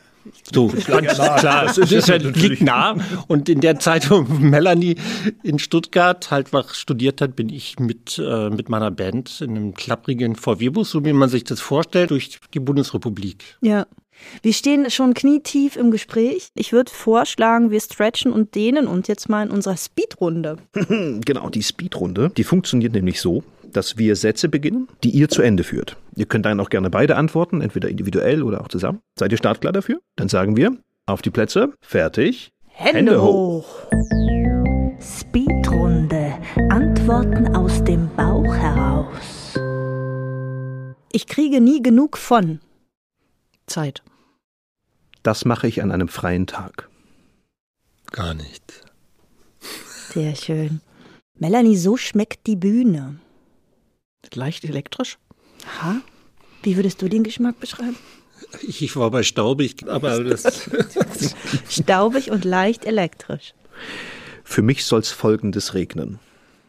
So, 0.53 0.67
ganz 0.67 1.13
klar, 1.15 1.65
es 1.65 1.77
ist 1.77 2.07
ja, 2.07 2.15
liegt 2.15 2.61
nah. 2.61 2.95
Und 3.27 3.49
in 3.49 3.61
der 3.61 3.79
Zeit, 3.79 4.09
wo 4.09 4.21
Melanie 4.21 4.95
in 5.43 5.59
Stuttgart 5.59 6.31
halt 6.31 6.53
was 6.53 6.77
studiert 6.77 7.21
hat, 7.21 7.35
bin 7.35 7.49
ich 7.49 7.79
mit, 7.79 8.19
äh, 8.23 8.49
mit 8.49 8.69
meiner 8.69 8.91
Band 8.91 9.41
in 9.41 9.51
einem 9.51 9.73
klapprigen 9.73 10.35
VW-Bus, 10.35 10.91
so 10.91 11.03
wie 11.03 11.13
man 11.13 11.29
sich 11.29 11.43
das 11.43 11.59
vorstellt, 11.59 12.11
durch 12.11 12.39
die 12.53 12.59
Bundesrepublik. 12.59 13.43
Ja. 13.61 13.85
Wir 14.41 14.53
stehen 14.53 14.89
schon 14.89 15.13
knietief 15.13 15.75
im 15.75 15.91
Gespräch. 15.91 16.49
Ich 16.55 16.71
würde 16.71 16.91
vorschlagen, 16.91 17.71
wir 17.71 17.81
stretchen 17.81 18.31
und 18.31 18.55
dehnen 18.55 18.87
uns 18.87 19.07
jetzt 19.07 19.27
mal 19.27 19.43
in 19.45 19.51
unserer 19.51 19.75
Speedrunde. 19.75 20.57
genau, 21.25 21.49
die 21.49 21.63
Speedrunde, 21.63 22.31
die 22.35 22.43
funktioniert 22.43 22.93
nämlich 22.93 23.19
so, 23.19 23.43
dass 23.73 23.97
wir 23.97 24.15
Sätze 24.15 24.49
beginnen, 24.49 24.87
die 25.03 25.09
ihr 25.09 25.29
zu 25.29 25.41
Ende 25.41 25.63
führt. 25.63 25.97
Ihr 26.15 26.25
könnt 26.25 26.45
dann 26.45 26.59
auch 26.59 26.69
gerne 26.69 26.89
beide 26.89 27.15
antworten, 27.15 27.61
entweder 27.61 27.89
individuell 27.89 28.43
oder 28.43 28.61
auch 28.61 28.67
zusammen. 28.67 28.99
Seid 29.17 29.31
ihr 29.31 29.37
startklar 29.37 29.73
dafür? 29.73 29.99
Dann 30.15 30.29
sagen 30.29 30.55
wir, 30.55 30.77
auf 31.05 31.21
die 31.21 31.31
Plätze, 31.31 31.73
fertig, 31.81 32.51
Hände, 32.67 32.97
Hände 32.97 33.21
hoch. 33.21 33.65
Speedrunde, 34.99 36.33
Antworten 36.69 37.55
aus 37.55 37.83
dem 37.83 38.09
Bauch 38.15 38.55
heraus. 38.55 39.59
Ich 41.11 41.27
kriege 41.27 41.61
nie 41.61 41.81
genug 41.81 42.17
von 42.17 42.59
Zeit. 43.67 44.01
Das 45.23 45.45
mache 45.45 45.67
ich 45.67 45.81
an 45.81 45.91
einem 45.91 46.07
freien 46.07 46.47
Tag. 46.47 46.89
Gar 48.11 48.33
nicht. 48.33 48.83
Sehr 49.59 50.35
schön. 50.35 50.81
Melanie, 51.39 51.77
so 51.77 51.97
schmeckt 51.97 52.45
die 52.47 52.55
Bühne. 52.55 53.19
Leicht 54.33 54.63
elektrisch? 54.63 55.17
Ha? 55.81 56.01
Wie 56.63 56.75
würdest 56.75 57.01
du 57.01 57.09
den 57.09 57.23
Geschmack 57.23 57.59
beschreiben? 57.59 57.97
Ich 58.61 58.95
war 58.95 59.09
bei 59.11 59.23
staubig, 59.23 59.87
aber 59.87 60.23
das. 60.23 60.69
staubig 61.69 62.31
und 62.31 62.45
leicht 62.45 62.85
elektrisch. 62.85 63.53
Für 64.43 64.61
mich 64.61 64.85
soll 64.85 64.99
es 64.99 65.11
folgendes 65.11 65.73
regnen. 65.73 66.19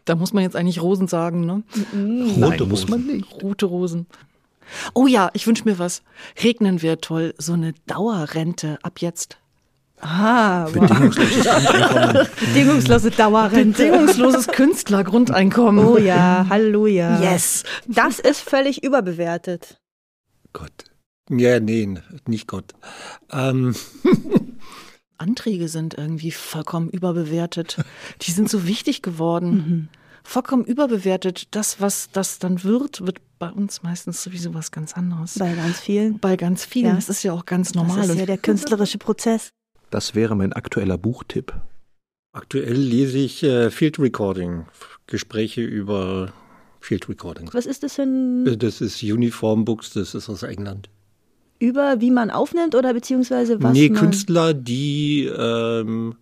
Da 0.05 0.15
muss 0.15 0.33
man 0.33 0.43
jetzt 0.43 0.57
eigentlich 0.57 0.83
Rosen 0.83 1.09
sagen, 1.09 1.47
ne? 1.47 1.63
Mhm. 1.93 2.31
Rote 2.31 2.41
Nein, 2.41 2.69
muss 2.69 2.89
man 2.89 3.07
nicht. 3.07 3.43
Rote 3.43 3.67
Rosen. 3.67 4.07
Oh 4.95 5.07
ja, 5.07 5.31
ich 5.35 5.47
wünsche 5.47 5.65
mir 5.65 5.79
was. 5.79 6.03
Regnen 6.43 6.83
wäre 6.83 6.99
toll. 7.01 7.35
So 7.39 7.53
eine 7.53 7.75
Dauerrente 7.87 8.79
ab 8.83 9.01
jetzt. 9.01 9.39
Ah, 10.01 10.69
bedingungsloses 10.71 11.45
Grundeinkommen. 11.45 12.27
Bedingungslose 12.41 13.11
Dauerrente. 13.11 13.85
Bedingungsloses 13.85 14.47
Künstlergrundeinkommen. 14.53 15.85
Oh 15.85 15.97
ja, 15.97 16.47
Halleluja. 16.49 17.21
Yes. 17.23 17.65
Das 17.87 18.19
ist 18.19 18.41
völlig 18.41 18.83
überbewertet. 18.83 19.81
Gott. 20.53 20.85
Ja, 21.31 21.59
nee, 21.61 21.95
nicht 22.27 22.47
Gott. 22.49 22.73
Ähm. 23.33 23.75
Anträge 25.17 25.69
sind 25.69 25.95
irgendwie 25.95 26.33
vollkommen 26.33 26.91
überbewertet. 26.91 27.79
Die 28.23 28.31
sind 28.31 28.51
so 28.51 28.67
wichtig 28.67 29.01
geworden. 29.01 29.51
Mhm. 29.51 29.89
Vollkommen 30.23 30.65
überbewertet. 30.65 31.49
Das, 31.53 31.81
was 31.81 32.11
das 32.13 32.39
dann 32.39 32.65
wird, 32.65 33.07
wird 33.07 33.21
bei 33.39 33.51
uns 33.51 33.83
meistens 33.83 34.23
sowieso 34.23 34.55
was 34.55 34.71
ganz 34.71 34.95
anderes. 34.95 35.39
Bei 35.39 35.53
ganz 35.53 35.79
vielen. 35.81 36.19
Bei 36.19 36.37
ganz 36.37 36.65
vielen. 36.65 36.87
Ja. 36.89 36.95
Das 36.95 37.09
ist 37.09 37.23
ja 37.23 37.33
auch 37.33 37.47
ganz 37.47 37.75
normal. 37.75 37.99
Das 37.99 38.11
ist 38.11 38.19
ja 38.19 38.27
der 38.27 38.39
künstlerische 38.39 38.99
Prozess. 38.99 39.51
Das 39.95 40.17
wäre 40.17 40.35
mein 40.35 40.53
aktueller 40.53 40.99
Buchtipp. 40.99 41.55
Aktuell 42.33 42.75
lese 42.75 43.17
ich 43.19 43.45
äh, 43.45 43.71
Field 43.71 44.01
Recording, 44.01 44.65
Gespräche 45.07 45.63
über 45.63 46.33
Field 46.81 47.09
Recordings. 47.09 47.55
Was 47.55 47.65
ist 47.65 47.85
das 47.85 47.95
denn? 47.95 48.45
Äh, 48.45 48.57
das 48.57 48.81
ist 48.81 49.01
Uniform 49.05 49.65
Books, 49.65 49.93
das 49.93 50.17
ist 50.17 50.29
aus 50.29 50.43
England. 50.43 50.89
Über 51.61 52.01
wie 52.01 52.11
man 52.11 52.31
aufnimmt 52.31 52.75
oder 52.75 52.93
beziehungsweise 52.93 53.63
was? 53.63 53.73
Nee, 53.73 53.89
Künstler, 53.91 54.53
die, 54.53 55.27
ähm, 55.27 56.17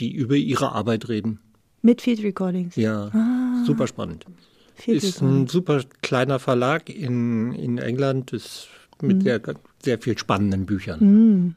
die 0.00 0.10
über 0.10 0.34
ihre 0.34 0.72
Arbeit 0.72 1.08
reden. 1.08 1.38
Mit 1.80 2.02
Field 2.02 2.24
Recordings? 2.24 2.74
Ja, 2.74 3.12
ah. 3.14 3.64
super 3.64 3.86
spannend. 3.86 4.26
Field 4.74 5.04
ist 5.04 5.22
ein 5.22 5.46
super 5.46 5.82
kleiner 6.00 6.40
Verlag 6.40 6.88
in, 6.88 7.52
in 7.52 7.78
England, 7.78 8.32
ist 8.32 8.66
mit 9.00 9.18
mhm. 9.18 9.20
sehr, 9.20 9.40
sehr 9.80 10.00
viel 10.00 10.18
spannenden 10.18 10.66
Büchern. 10.66 10.98
Mhm. 10.98 11.54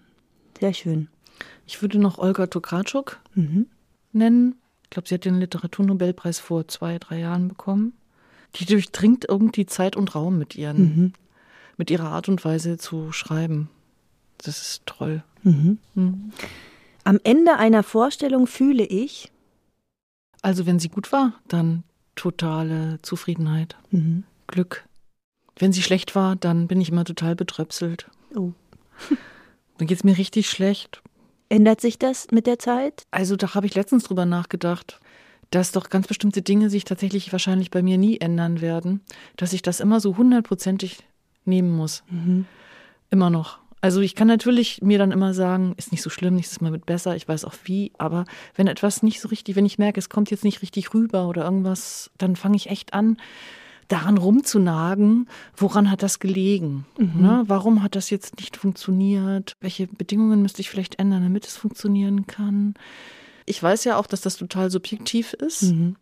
Sehr 0.60 0.76
schön. 0.76 1.08
Ich 1.66 1.82
würde 1.82 2.00
noch 2.00 2.18
Olga 2.18 2.48
Tokratschuk 2.48 3.20
mhm. 3.34 3.68
nennen. 4.12 4.56
Ich 4.84 4.90
glaube, 4.92 5.08
sie 5.08 5.16
hat 5.16 5.26
den 5.26 5.40
Literaturnobelpreis 5.40 6.40
vor 6.40 6.68
zwei, 6.68 7.00
drei 7.00 7.20
Jahren 7.20 7.48
bekommen. 7.48 7.94
Die 8.56 8.66
durchdringt 8.66 9.26
irgendwie 9.28 9.66
Zeit 9.66 9.96
und 9.96 10.16
Raum 10.16 10.38
mit 10.38 10.56
ihren, 10.56 10.78
mhm. 10.78 11.14
mit 11.78 11.90
ihrer 11.90 12.10
Art 12.10 12.30
und 12.30 12.44
Weise 12.46 12.78
zu 12.78 13.12
schreiben. 13.12 13.70
Das 14.38 14.62
ist 14.62 14.86
toll. 14.86 15.24
Mhm. 15.44 15.80
mhm. 15.96 16.32
Am 17.04 17.20
Ende 17.24 17.58
einer 17.58 17.84
Vorstellung 17.84 18.48
fühle 18.48 18.84
ich. 18.84 19.32
Also, 20.42 20.66
wenn 20.66 20.80
sie 20.80 20.90
gut 20.90 21.12
war, 21.12 21.34
dann 21.48 21.84
totale 22.16 23.00
Zufriedenheit, 23.04 23.76
mhm. 23.92 24.24
Glück. 24.48 24.86
Wenn 25.58 25.72
sie 25.72 25.84
schlecht 25.84 26.16
war, 26.16 26.36
dann 26.36 26.68
bin 26.68 26.82
ich 26.82 26.90
immer 26.90 27.06
total 27.06 27.36
betröpselt. 27.36 28.10
Oh. 28.36 28.54
dann 29.78 29.88
geht 29.88 29.98
es 29.98 30.04
mir 30.04 30.18
richtig 30.18 30.50
schlecht. 30.50 31.02
Ändert 31.50 31.82
sich 31.82 32.00
das 32.00 32.28
mit 32.32 32.48
der 32.48 32.60
Zeit? 32.60 33.04
Also 33.12 33.36
da 33.36 33.54
habe 33.54 33.68
ich 33.68 33.76
letztens 33.76 34.04
drüber 34.04 34.26
nachgedacht, 34.26 35.00
dass 35.52 35.72
doch 35.72 35.90
ganz 35.90 36.08
bestimmte 36.08 36.42
Dinge 36.42 36.70
sich 36.70 36.86
tatsächlich 36.86 37.32
wahrscheinlich 37.32 37.72
bei 37.72 37.84
mir 37.84 37.98
nie 37.98 38.20
ändern 38.20 38.62
werden, 38.62 39.02
dass 39.38 39.54
ich 39.54 39.62
das 39.62 39.80
immer 39.80 40.00
so 40.00 40.18
hundertprozentig 40.18 41.00
nehmen 41.46 41.76
muss. 41.76 42.04
Mhm. 42.10 42.46
Immer 43.10 43.30
noch. 43.30 43.60
Also 43.82 44.02
ich 44.02 44.16
kann 44.16 44.28
natürlich 44.28 44.82
mir 44.82 44.98
dann 44.98 45.12
immer 45.12 45.36
sagen, 45.36 45.76
ist 45.78 45.92
nicht 45.92 46.02
so 46.02 46.10
schlimm, 46.10 46.36
nächstes 46.36 46.60
Mal 46.60 46.72
wird 46.72 46.88
besser, 46.88 47.16
ich 47.16 47.28
weiß 47.28 47.46
auch 47.46 47.54
wie, 47.66 47.92
aber 48.00 48.26
wenn 48.56 48.66
etwas 48.66 49.04
nicht 49.04 49.22
so 49.22 49.28
richtig, 49.28 49.56
wenn 49.56 49.66
ich 49.68 49.78
merke, 49.78 50.00
es 50.00 50.10
kommt 50.10 50.32
jetzt 50.32 50.44
nicht 50.44 50.64
richtig 50.64 50.96
rüber 50.96 51.28
oder 51.28 51.44
irgendwas, 51.44 52.10
dann 52.18 52.36
fange 52.36 52.56
ich 52.56 52.72
echt 52.72 52.96
an, 52.96 53.18
daran 53.88 54.18
rumzunagen, 54.18 55.28
woran 55.56 55.92
hat 55.92 56.04
das 56.04 56.20
gelegen? 56.20 56.86
Mhm. 56.98 57.22
Ne? 57.22 57.44
Warum 57.48 57.84
hat 57.84 57.96
das 57.96 58.10
jetzt 58.10 58.38
nicht 58.38 58.58
funktioniert? 58.58 59.54
Welche 59.60 59.88
Bedingungen 59.88 60.42
müsste 60.42 60.62
ich 60.62 60.70
vielleicht 60.70 61.00
ändern, 61.00 61.24
damit 61.24 61.46
es 61.46 61.58
funktionieren 61.58 62.28
kann? 62.28 62.74
Ich 63.46 63.62
weiß 63.62 63.84
ja 63.84 63.98
auch, 63.98 64.08
dass 64.08 64.22
das 64.22 64.38
total 64.38 64.72
subjektiv 64.72 65.34
ist 65.34 65.64
mhm. 65.64 65.96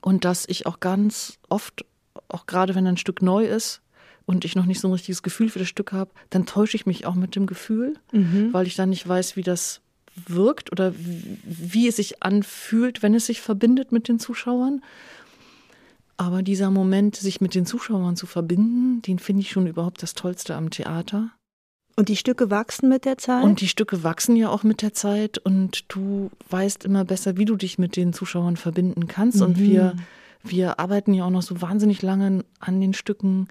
und 0.00 0.24
dass 0.24 0.44
ich 0.48 0.66
auch 0.66 0.80
ganz 0.80 1.38
oft, 1.48 1.84
auch 2.28 2.46
gerade 2.46 2.74
wenn 2.74 2.86
ein 2.86 2.96
Stück 2.96 3.22
neu 3.22 3.46
ist, 3.46 3.82
und 4.26 4.44
ich 4.44 4.54
noch 4.54 4.66
nicht 4.66 4.78
so 4.78 4.86
ein 4.86 4.92
richtiges 4.92 5.24
Gefühl 5.24 5.48
für 5.48 5.58
das 5.58 5.66
Stück 5.66 5.90
habe, 5.90 6.12
dann 6.30 6.46
täusche 6.46 6.76
ich 6.76 6.86
mich 6.86 7.04
auch 7.04 7.16
mit 7.16 7.34
dem 7.34 7.46
Gefühl, 7.46 7.94
mhm. 8.12 8.52
weil 8.52 8.68
ich 8.68 8.76
dann 8.76 8.90
nicht 8.90 9.08
weiß, 9.08 9.34
wie 9.34 9.42
das 9.42 9.80
wirkt 10.26 10.70
oder 10.70 10.94
wie 10.96 11.88
es 11.88 11.96
sich 11.96 12.22
anfühlt, 12.22 13.02
wenn 13.02 13.14
es 13.14 13.26
sich 13.26 13.40
verbindet 13.40 13.90
mit 13.92 14.08
den 14.08 14.18
Zuschauern. 14.20 14.82
Aber 16.20 16.42
dieser 16.42 16.70
Moment, 16.70 17.16
sich 17.16 17.40
mit 17.40 17.54
den 17.54 17.64
Zuschauern 17.64 18.14
zu 18.14 18.26
verbinden, 18.26 19.00
den 19.00 19.18
finde 19.18 19.40
ich 19.40 19.50
schon 19.50 19.66
überhaupt 19.66 20.02
das 20.02 20.12
Tollste 20.12 20.54
am 20.54 20.68
Theater. 20.68 21.30
Und 21.96 22.10
die 22.10 22.16
Stücke 22.16 22.50
wachsen 22.50 22.90
mit 22.90 23.06
der 23.06 23.16
Zeit? 23.16 23.42
Und 23.42 23.62
die 23.62 23.68
Stücke 23.68 24.04
wachsen 24.04 24.36
ja 24.36 24.50
auch 24.50 24.62
mit 24.62 24.82
der 24.82 24.92
Zeit 24.92 25.38
und 25.38 25.86
du 25.88 26.30
weißt 26.50 26.84
immer 26.84 27.06
besser, 27.06 27.38
wie 27.38 27.46
du 27.46 27.56
dich 27.56 27.78
mit 27.78 27.96
den 27.96 28.12
Zuschauern 28.12 28.58
verbinden 28.58 29.08
kannst. 29.08 29.38
Mhm. 29.38 29.46
Und 29.46 29.58
wir, 29.60 29.96
wir 30.42 30.78
arbeiten 30.78 31.14
ja 31.14 31.24
auch 31.24 31.30
noch 31.30 31.40
so 31.40 31.62
wahnsinnig 31.62 32.02
lange 32.02 32.44
an 32.58 32.82
den 32.82 32.92
Stücken 32.92 33.48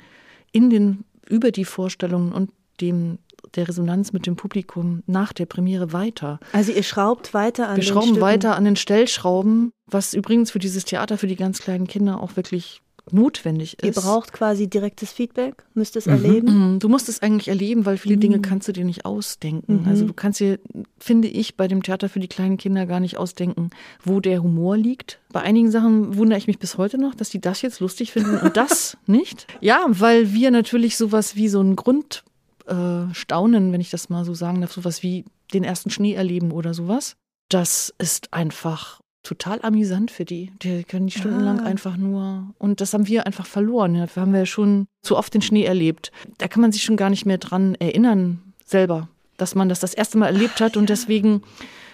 in 0.52 0.70
den, 0.70 1.06
über 1.28 1.50
die 1.50 1.66
Vorstellungen 1.66 2.34
und 2.34 2.52
dem 2.82 3.18
der 3.56 3.68
Resonanz 3.68 4.14
mit 4.14 4.26
dem 4.26 4.36
Publikum 4.36 5.04
nach 5.08 5.34
der 5.34 5.46
Premiere 5.46 5.94
weiter. 5.94 6.40
Also 6.52 6.72
ihr 6.72 6.84
schraubt 6.84 7.34
weiter 7.34 7.68
an 7.68 7.78
Wir 7.78 7.84
den 7.84 7.88
schrauben 7.88 8.08
Stücken. 8.08 8.22
weiter 8.22 8.56
an 8.56 8.66
den 8.66 8.76
Stellschrauben, 8.76 9.72
was 9.88 10.14
übrigens 10.14 10.52
für 10.52 10.60
dieses 10.60 10.86
Theater 10.86 11.18
für 11.18 11.28
die 11.28 11.36
ganz 11.36 11.60
kleinen 11.60 11.88
Kinder 11.88 12.22
auch 12.22 12.36
wirklich 12.36 12.82
notwendig 13.14 13.82
ist. 13.82 13.84
Ihr 13.84 14.02
braucht 14.02 14.34
quasi 14.34 14.68
direktes 14.68 15.12
Feedback, 15.12 15.64
müsst 15.74 15.96
es 15.96 16.06
mhm. 16.06 16.14
erleben. 16.14 16.74
Mhm. 16.74 16.80
Du 16.80 16.90
musst 16.90 17.10
es 17.10 17.22
eigentlich 17.22 17.48
erleben, 17.48 17.86
weil 17.86 17.98
viele 17.98 18.16
mhm. 18.16 18.22
Dinge 18.22 18.40
kannst 18.40 18.68
du 18.68 18.72
dir 18.72 18.86
nicht 18.86 19.06
ausdenken. 19.06 19.82
Mhm. 19.82 19.88
Also 19.88 20.06
du 20.06 20.14
kannst 20.14 20.40
dir, 20.40 20.60
finde 21.00 21.28
ich, 21.28 21.58
bei 21.58 21.68
dem 21.68 21.84
Theater 21.84 22.10
für 22.10 22.20
die 22.20 22.28
kleinen 22.28 22.58
Kinder 22.58 22.86
gar 22.86 23.00
nicht 23.00 23.18
ausdenken, 23.18 23.70
wo 24.04 24.20
der 24.20 24.44
Humor 24.44 24.78
liegt. 24.78 25.20
Bei 25.32 25.42
einigen 25.42 25.72
Sachen 25.72 26.18
wundere 26.18 26.38
ich 26.38 26.48
mich 26.48 26.60
bis 26.60 26.78
heute 26.78 26.98
noch, 26.98 27.16
dass 27.16 27.30
die 27.30 27.42
das 27.42 27.62
jetzt 27.62 27.80
lustig 27.80 28.12
finden 28.12 28.38
und 28.38 28.58
das 28.58 28.98
nicht. 29.06 29.48
Ja, 29.62 29.86
weil 29.88 30.34
wir 30.34 30.52
natürlich 30.52 30.98
sowas 30.98 31.36
wie 31.36 31.48
so 31.48 31.62
ein 31.62 31.76
Grund 31.76 32.24
äh, 32.70 33.14
staunen, 33.14 33.72
wenn 33.74 33.82
ich 33.82 33.90
das 33.90 34.10
mal 34.10 34.26
so 34.26 34.34
sagen 34.34 34.62
darf, 34.62 34.72
sowas 34.72 35.04
wie 35.04 35.26
den 35.54 35.64
ersten 35.64 35.90
Schnee 35.90 36.14
erleben 36.14 36.52
oder 36.52 36.74
sowas. 36.74 37.16
Das 37.50 37.94
ist 37.98 38.34
einfach 38.34 39.02
total 39.24 39.60
amüsant 39.64 40.12
für 40.12 40.26
die. 40.26 40.52
Die 40.62 40.84
können 40.84 41.08
die 41.08 41.18
stundenlang 41.18 41.60
ah. 41.60 41.66
einfach 41.66 41.98
nur. 41.98 42.54
Und 42.58 42.82
das 42.82 42.94
haben 42.94 43.08
wir 43.08 43.26
einfach 43.26 43.46
verloren. 43.46 43.96
Ja. 43.96 44.08
Wir 44.14 44.22
haben 44.22 44.36
ja 44.36 44.46
schon 44.46 44.88
zu 45.02 45.18
oft 45.18 45.34
den 45.34 45.42
Schnee 45.42 45.66
erlebt. 45.66 46.12
Da 46.38 46.48
kann 46.48 46.62
man 46.62 46.72
sich 46.72 46.84
schon 46.84 46.98
gar 46.98 47.10
nicht 47.10 47.26
mehr 47.26 47.38
dran 47.38 47.76
erinnern, 47.76 48.42
selber, 48.66 49.10
dass 49.38 49.56
man 49.56 49.70
das 49.70 49.80
das 49.80 49.94
erste 49.94 50.18
Mal 50.18 50.28
erlebt 50.28 50.62
hat. 50.62 50.78
Und 50.78 50.90
deswegen 50.90 51.44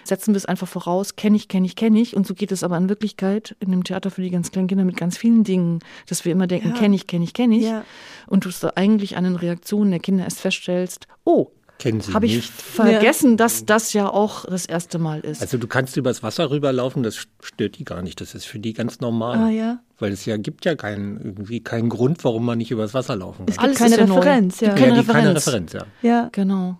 setzen 0.06 0.34
wir 0.34 0.38
es 0.38 0.46
einfach 0.46 0.68
voraus, 0.68 1.16
kenne 1.16 1.36
ich, 1.36 1.48
kenne 1.48 1.66
ich, 1.66 1.76
kenne 1.76 2.00
ich. 2.00 2.16
Und 2.16 2.26
so 2.26 2.34
geht 2.34 2.52
es 2.52 2.62
aber 2.62 2.76
in 2.76 2.88
Wirklichkeit 2.88 3.56
in 3.60 3.70
dem 3.70 3.84
Theater 3.84 4.10
für 4.10 4.22
die 4.22 4.30
ganz 4.30 4.50
kleinen 4.50 4.68
Kinder 4.68 4.84
mit 4.84 4.96
ganz 4.96 5.16
vielen 5.16 5.44
Dingen, 5.44 5.80
dass 6.08 6.24
wir 6.24 6.32
immer 6.32 6.46
denken, 6.46 6.68
ja. 6.68 6.74
kenne 6.74 6.96
ich, 6.96 7.06
kenne 7.06 7.24
ich, 7.24 7.34
kenne 7.34 7.56
ich. 7.56 7.64
Ja. 7.64 7.84
Und 8.26 8.44
du 8.44 8.50
so 8.50 8.70
eigentlich 8.74 9.16
an 9.16 9.24
den 9.24 9.36
Reaktionen 9.36 9.90
der 9.90 10.00
Kinder 10.00 10.24
erst 10.24 10.40
feststellst, 10.40 11.06
oh, 11.24 11.50
habe 12.14 12.26
ich 12.26 12.36
nicht. 12.36 12.52
vergessen, 12.52 13.32
ja. 13.32 13.36
dass 13.36 13.66
das 13.66 13.92
ja 13.92 14.08
auch 14.08 14.46
das 14.46 14.66
erste 14.66 14.98
Mal 14.98 15.20
ist. 15.20 15.42
Also 15.42 15.58
du 15.58 15.66
kannst 15.66 15.96
übers 15.96 16.22
Wasser 16.22 16.50
rüberlaufen, 16.50 17.02
das 17.02 17.26
stört 17.42 17.78
die 17.78 17.84
gar 17.84 18.02
nicht. 18.02 18.20
Das 18.20 18.34
ist 18.34 18.46
für 18.46 18.58
die 18.58 18.72
ganz 18.72 19.00
normal. 19.00 19.38
Ah, 19.38 19.50
ja. 19.50 19.78
Weil 19.98 20.12
es 20.12 20.24
ja 20.24 20.36
gibt 20.36 20.64
ja 20.64 20.74
keinen, 20.74 21.20
irgendwie 21.20 21.60
keinen 21.60 21.88
Grund, 21.88 22.24
warum 22.24 22.46
man 22.46 22.58
nicht 22.58 22.70
übers 22.70 22.94
Wasser 22.94 23.16
laufen 23.16 23.46
kann. 23.46 23.48
Es 23.48 23.56
gibt 23.56 23.64
Alles 23.64 23.78
keine 23.78 23.98
Referenz, 23.98 24.60
ja. 24.60 24.74
Keine, 24.74 24.88
ja, 24.88 24.94
Referenz. 24.94 25.12
keine 25.12 25.36
Referenz, 25.36 25.72
ja. 25.74 25.86
Ja, 26.02 26.28
genau 26.32 26.78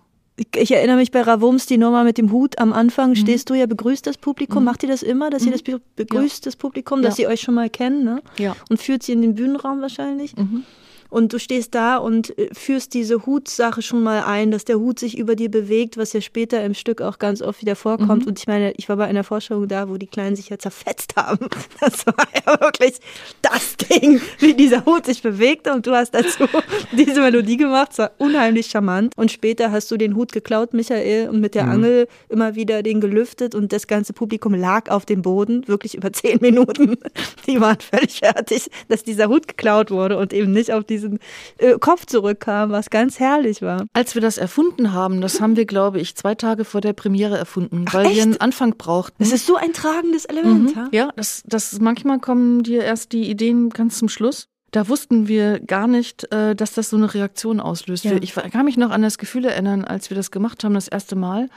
ich 0.55 0.71
erinnere 0.71 0.97
mich 0.97 1.11
bei 1.11 1.21
Ravums, 1.21 1.65
die 1.65 1.77
Nummer 1.77 2.03
mit 2.03 2.17
dem 2.17 2.31
Hut 2.31 2.59
am 2.59 2.71
Anfang, 2.71 3.11
mhm. 3.11 3.15
stehst 3.15 3.49
du 3.49 3.55
ja, 3.55 3.65
begrüßt 3.65 4.05
das 4.05 4.17
Publikum. 4.17 4.59
Mhm. 4.59 4.65
Macht 4.65 4.83
ihr 4.83 4.89
das 4.89 5.01
immer, 5.01 5.29
dass 5.29 5.43
mhm. 5.43 5.47
ihr 5.47 5.51
das 5.53 5.81
begrüßt, 5.95 6.45
ja. 6.45 6.49
das 6.49 6.55
Publikum, 6.55 7.01
dass 7.01 7.17
ja. 7.17 7.27
sie 7.27 7.33
euch 7.33 7.41
schon 7.41 7.55
mal 7.55 7.69
kennen, 7.69 8.03
ne? 8.03 8.21
Ja. 8.37 8.55
Und 8.69 8.79
führt 8.79 9.03
sie 9.03 9.13
in 9.13 9.21
den 9.21 9.35
Bühnenraum 9.35 9.81
wahrscheinlich? 9.81 10.35
Mhm. 10.37 10.63
Und 11.09 11.33
du 11.33 11.39
stehst 11.39 11.75
da 11.75 11.97
und 11.97 12.37
äh, 12.37 12.49
führst 12.53 12.93
diese 12.93 13.25
Hutsache 13.25 13.81
schon 13.81 14.03
mal 14.03 14.23
ein, 14.23 14.51
dass 14.51 14.65
der 14.65 14.79
Hut 14.79 14.99
sich 14.99 15.17
über 15.17 15.35
dir 15.35 15.49
bewegt, 15.49 15.97
was 15.97 16.13
ja 16.13 16.21
später 16.21 16.63
im 16.63 16.73
Stück 16.73 17.01
auch 17.01 17.19
ganz 17.19 17.41
oft 17.41 17.61
wieder 17.61 17.75
vorkommt. 17.75 18.23
Mhm. 18.23 18.29
Und 18.29 18.39
ich 18.39 18.47
meine, 18.47 18.73
ich 18.77 18.89
war 18.89 18.97
bei 18.97 19.05
einer 19.05 19.23
Vorstellung 19.23 19.67
da, 19.67 19.89
wo 19.89 19.97
die 19.97 20.07
Kleinen 20.07 20.35
sich 20.35 20.49
ja 20.49 20.57
zerfetzt 20.57 21.15
haben. 21.15 21.47
Das 21.79 22.05
war 22.07 22.27
ja 22.33 22.59
wirklich 22.59 22.95
das 23.41 23.77
Ding, 23.77 24.19
wie 24.39 24.53
dieser 24.53 24.85
Hut 24.85 25.05
sich 25.05 25.21
bewegte. 25.21 25.73
Und 25.73 25.85
du 25.85 25.91
hast 25.91 26.11
dazu 26.11 26.45
diese 26.91 27.21
Melodie 27.21 27.57
gemacht. 27.57 27.89
Es 27.91 27.99
war 27.99 28.11
unheimlich 28.17 28.67
charmant. 28.67 29.13
Und 29.15 29.31
später 29.31 29.71
hast 29.71 29.91
du 29.91 29.97
den 29.97 30.15
Hut 30.15 30.31
geklaut, 30.31 30.73
Michael, 30.73 31.29
und 31.29 31.39
mit 31.39 31.55
der 31.55 31.65
mhm. 31.65 31.71
Angel 31.71 32.07
immer 32.29 32.55
wieder 32.55 32.83
den 32.83 32.99
gelüftet. 32.99 33.53
Und 33.53 33.71
das 33.73 33.87
ganze 33.87 34.13
Publikum 34.13 34.53
lag 34.53 34.89
auf 34.89 35.05
dem 35.05 35.21
Boden, 35.21 35.67
wirklich 35.67 35.95
über 35.95 36.11
zehn 36.11 36.39
Minuten. 36.41 36.97
Die 37.47 37.61
waren 37.61 37.77
völlig 37.79 38.19
fertig, 38.19 38.69
dass 38.87 39.03
dieser 39.03 39.27
Hut 39.27 39.47
geklaut 39.47 39.91
wurde 39.91 40.17
und 40.17 40.33
eben 40.33 40.51
nicht 40.51 40.71
auf 40.71 40.83
die 40.83 40.96
diesen 40.97 41.19
äh, 41.57 41.77
Kopf 41.79 42.05
zurückkam, 42.05 42.71
was 42.71 42.89
ganz 42.89 43.19
herrlich 43.19 43.61
war. 43.61 43.85
Als 43.93 44.15
wir 44.15 44.21
das 44.21 44.37
erfunden 44.37 44.93
haben, 44.93 45.21
das 45.21 45.41
haben 45.41 45.55
wir, 45.55 45.65
glaube 45.65 45.99
ich, 45.99 46.15
zwei 46.15 46.35
Tage 46.35 46.65
vor 46.65 46.81
der 46.81 46.93
Premiere 46.93 47.37
erfunden, 47.37 47.85
Ach, 47.87 47.93
weil 47.93 48.07
echt? 48.07 48.15
wir 48.15 48.23
einen 48.23 48.37
Anfang 48.37 48.77
brauchten. 48.77 49.15
Das 49.19 49.31
ist 49.31 49.45
so 49.45 49.55
ein 49.55 49.73
tragendes 49.73 50.25
Element. 50.25 50.75
Mhm. 50.75 50.89
Ja, 50.91 51.09
das, 51.15 51.43
das 51.45 51.79
manchmal 51.79 52.19
kommen 52.19 52.63
dir 52.63 52.83
erst 52.83 53.11
die 53.11 53.29
Ideen 53.29 53.69
ganz 53.69 53.97
zum 53.97 54.09
Schluss. 54.09 54.47
Da 54.71 54.89
wussten 54.89 55.27
wir 55.27 55.59
gar 55.61 55.87
nicht, 55.87 56.31
äh, 56.33 56.55
dass 56.55 56.73
das 56.73 56.89
so 56.89 56.97
eine 56.97 57.13
Reaktion 57.13 57.59
auslöst. 57.59 58.03
Ja. 58.03 58.17
Ich 58.21 58.33
kann 58.33 58.65
mich 58.65 58.77
noch 58.77 58.91
an 58.91 59.01
das 59.01 59.17
Gefühl 59.17 59.45
erinnern, 59.45 59.85
als 59.85 60.09
wir 60.09 60.17
das 60.17 60.29
gemacht 60.29 60.63
haben, 60.63 60.73
das 60.73 60.87
erste 60.89 61.15
Mal 61.15 61.47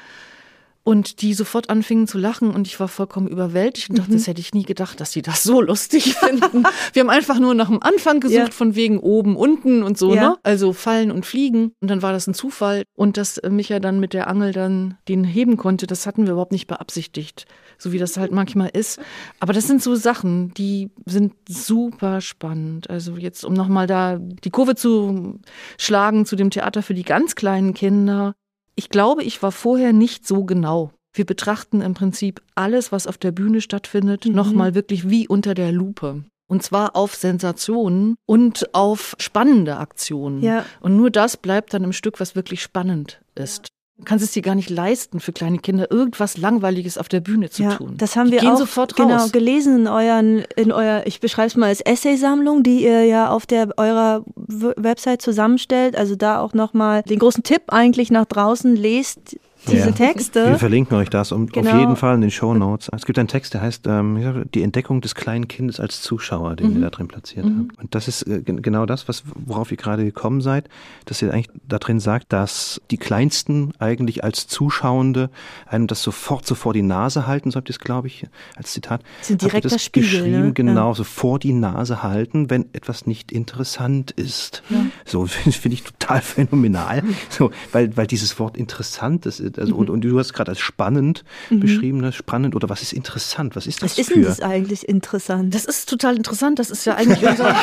und 0.83 1.21
die 1.21 1.35
sofort 1.35 1.69
anfingen 1.69 2.07
zu 2.07 2.19
lachen 2.19 2.51
und 2.51 2.67
ich 2.67 2.81
war 2.81 2.89
vollkommen 2.89 3.29
überwältigt 3.29 3.91
und 3.91 3.99
dachte, 3.99 4.13
mhm. 4.13 4.17
das 4.17 4.27
hätte 4.27 4.41
ich 4.41 4.55
nie 4.55 4.65
gedacht, 4.65 4.99
dass 5.01 5.13
sie 5.13 5.21
das 5.21 5.43
so 5.43 5.61
lustig 5.61 6.15
finden. 6.21 6.65
Wir 6.93 7.01
haben 7.01 7.11
einfach 7.11 7.39
nur 7.39 7.55
nach 7.55 7.69
dem 7.69 7.83
Anfang 7.83 8.21
gesucht, 8.21 8.39
ja. 8.39 8.51
von 8.51 8.75
wegen 8.75 8.99
oben, 8.99 9.37
unten 9.37 9.83
und 9.83 9.99
so, 9.99 10.15
ja. 10.15 10.31
ne? 10.31 10.37
Also 10.43 10.73
fallen 10.73 11.11
und 11.11 11.27
fliegen. 11.27 11.73
Und 11.81 11.91
dann 11.91 12.03
war 12.03 12.13
das 12.13 12.27
ein 12.27 12.35
Zufall. 12.35 12.85
Und 12.95 13.19
dass 13.19 13.41
Micha 13.49 13.79
dann 13.79 14.01
mit 14.01 14.15
der 14.15 14.29
Angel 14.29 14.53
dann 14.53 14.97
den 15.07 15.25
heben 15.25 15.57
konnte, 15.57 15.87
das 15.87 16.07
hatten 16.07 16.25
wir 16.25 16.33
überhaupt 16.33 16.53
nicht 16.53 16.67
beabsichtigt. 16.67 17.45
So 17.77 17.93
wie 17.93 17.99
das 17.99 18.17
halt 18.17 18.33
manchmal 18.33 18.71
ist. 18.73 19.01
Aber 19.39 19.53
das 19.53 19.67
sind 19.67 19.83
so 19.83 19.95
Sachen, 19.95 20.55
die 20.55 20.91
sind 21.05 21.35
super 21.49 22.21
spannend. 22.21 22.89
Also 22.89 23.17
jetzt, 23.17 23.45
um 23.45 23.53
nochmal 23.53 23.87
da 23.87 24.19
die 24.19 24.51
Kurve 24.51 24.75
zu 24.75 25.41
schlagen 25.79 26.25
zu 26.25 26.37
dem 26.37 26.51
Theater 26.51 26.83
für 26.83 26.95
die 26.95 27.05
ganz 27.05 27.35
kleinen 27.35 27.75
Kinder 27.75 28.35
ich 28.81 28.89
glaube, 28.89 29.23
ich 29.23 29.43
war 29.43 29.53
vorher 29.53 29.93
nicht 29.93 30.27
so 30.27 30.45
genau. 30.45 30.91
Wir 31.13 31.27
betrachten 31.27 31.83
im 31.83 31.93
Prinzip 31.93 32.41
alles, 32.55 32.93
was 32.93 33.07
auf 33.07 33.19
der 33.19 33.31
Bühne 33.31 33.61
stattfindet, 33.61 34.25
mhm. 34.25 34.33
nochmal 34.33 34.75
wirklich 34.75 35.11
wie 35.11 35.29
unter 35.29 35.53
der 35.53 35.71
Lupe. 35.71 36.25
Und 36.49 36.63
zwar 36.63 36.97
auf 36.97 37.15
Sensationen 37.15 38.17
und 38.25 38.75
auf 38.75 39.17
spannende 39.19 39.77
Aktionen. 39.77 40.43
Ja. 40.43 40.65
Und 40.81 40.97
nur 40.97 41.11
das 41.11 41.37
bleibt 41.37 41.75
dann 41.75 41.85
im 41.85 41.93
Stück, 41.93 42.21
was 42.21 42.35
wirklich 42.35 42.63
spannend 42.63 43.21
ist. 43.35 43.67
Du 43.67 43.80
kannst 44.05 44.25
es 44.25 44.33
dir 44.33 44.43
gar 44.43 44.55
nicht 44.55 44.71
leisten, 44.71 45.21
für 45.21 45.33
kleine 45.33 45.59
Kinder 45.59 45.91
irgendwas 45.91 46.37
Langweiliges 46.37 46.99
auf 46.99 47.09
der 47.09 47.21
Bühne 47.21 47.51
zu 47.51 47.63
ja, 47.63 47.75
tun. 47.75 47.95
Das 47.99 48.17
haben 48.17 48.31
wir 48.31 48.43
auch 48.43 48.87
genau 48.95 49.29
gelesen 49.29 49.81
in 49.81 49.89
euren, 49.89 50.45
in 50.57 50.73
euer, 50.73 51.03
ich 51.07 51.21
beschreibe 51.21 51.49
es 51.49 51.57
mal 51.57 51.67
als 51.67 51.81
Essaysammlung, 51.81 52.63
die 52.63 52.85
ihr 52.85 53.05
ja 53.05 53.31
auf 53.31 53.47
der 53.47 53.69
eurer 53.77 54.25
Website 54.37 55.23
zusammenstellt. 55.23 55.97
Also 55.97 56.17
da 56.17 56.41
auch 56.41 56.55
nochmal 56.55 57.03
den 57.03 57.19
großen 57.19 57.43
Tipp 57.43 57.63
eigentlich 57.69 58.11
nach 58.11 58.27
draußen 58.27 58.77
lest 58.77 59.37
diese 59.67 59.91
ja. 59.91 59.93
Texte. 59.93 60.47
Wir 60.47 60.59
verlinken 60.59 60.97
euch 60.97 61.11
das 61.11 61.33
um, 61.33 61.47
genau. 61.47 61.71
auf 61.71 61.79
jeden 61.79 61.97
Fall 61.97 62.15
in 62.15 62.21
den 62.21 62.31
Show 62.31 62.55
Notes. 62.55 62.89
Es 62.95 63.05
gibt 63.05 63.19
einen 63.19 63.29
Text, 63.29 63.55
der 63.55 63.61
heißt 63.61 63.87
ähm, 63.87 64.45
Die 64.55 64.63
Entdeckung 64.63 65.01
des 65.01 65.15
kleinen 65.15 65.49
Kindes 65.49 65.81
als 65.81 66.03
Zuschauer, 66.03 66.57
den 66.57 66.71
mhm. 66.71 66.75
wir 66.77 66.81
da 66.83 66.91
drin 66.91 67.09
platziert 67.09 67.47
mhm. 67.47 67.51
haben. 67.51 67.69
Und 67.81 67.95
das 67.95 68.09
ist 68.09 68.23
äh, 68.23 68.43
genau 68.43 68.87
das, 68.87 69.09
was, 69.09 69.25
worauf 69.35 69.71
ihr 69.71 69.77
gerade 69.77 70.05
gekommen 70.05 70.41
seid, 70.41 70.69
dass 71.05 71.21
ihr 71.23 71.33
eigentlich 71.33 71.51
da 71.69 71.79
drin 71.79 72.01
sagt, 72.01 72.33
dass 72.33 72.81
die 72.91 72.97
Kleinsten 72.97 73.73
eigentlich 73.79 74.25
als 74.25 74.47
Zuschauende 74.47 75.31
einem 75.67 75.87
das 75.87 76.03
sofort 76.03 76.47
so 76.47 76.55
vor 76.55 76.73
die 76.73 76.83
Nase 76.83 77.27
halten, 77.27 77.51
so 77.51 77.57
habt 77.57 77.69
ihr 77.69 77.75
es, 77.75 77.81
glaube 77.81 78.09
ich, 78.09 78.27
als 78.57 78.73
Zitat. 78.73 79.03
Sind 79.21 79.43
direkt 79.43 79.65
das 79.65 79.83
Spiegel, 79.83 80.11
geschrieben, 80.11 80.47
ne? 80.47 80.53
genau, 80.53 80.89
ja. 80.89 80.95
so 80.95 81.05
vor 81.05 81.39
die 81.39 81.53
Nase 81.53 82.03
halten, 82.03 82.51
wenn 82.51 82.67
etwas 82.73 83.07
nicht 83.07 83.33
interessant 83.33 84.11
ist. 84.13 84.63
Ja. 84.71 84.87
So 85.05 85.27
finde 85.27 85.57
find 85.57 85.75
ich 85.75 85.83
total 85.83 86.21
phänomenal, 86.21 87.03
so, 87.29 87.51
weil, 87.73 87.97
weil 87.97 88.07
dieses 88.07 88.39
Wort 88.39 88.57
interessant 88.57 89.27
ist 89.27 89.41
also, 89.59 89.75
mhm. 89.75 89.81
und, 89.81 89.91
und 89.91 90.01
du 90.03 90.19
hast 90.19 90.33
gerade 90.33 90.51
als 90.51 90.61
spannend 90.61 91.25
mhm. 91.49 91.61
beschrieben, 91.61 92.01
ne? 92.01 92.13
spannend 92.13 92.55
oder 92.55 92.69
was 92.69 92.83
ist 92.83 92.93
interessant? 92.93 93.57
Was 93.57 93.67
ist 93.67 93.83
das 93.83 93.93
Was 93.93 93.99
ist 93.99 94.11
denn 94.11 94.23
das 94.23 94.41
eigentlich 94.41 94.89
interessant? 94.89 95.55
Das 95.55 95.65
ist 95.65 95.89
total 95.89 96.17
interessant. 96.17 96.59
Das 96.59 96.71
ist 96.71 96.85
ja 96.85 96.95
eigentlich 96.95 97.29
unser, 97.29 97.55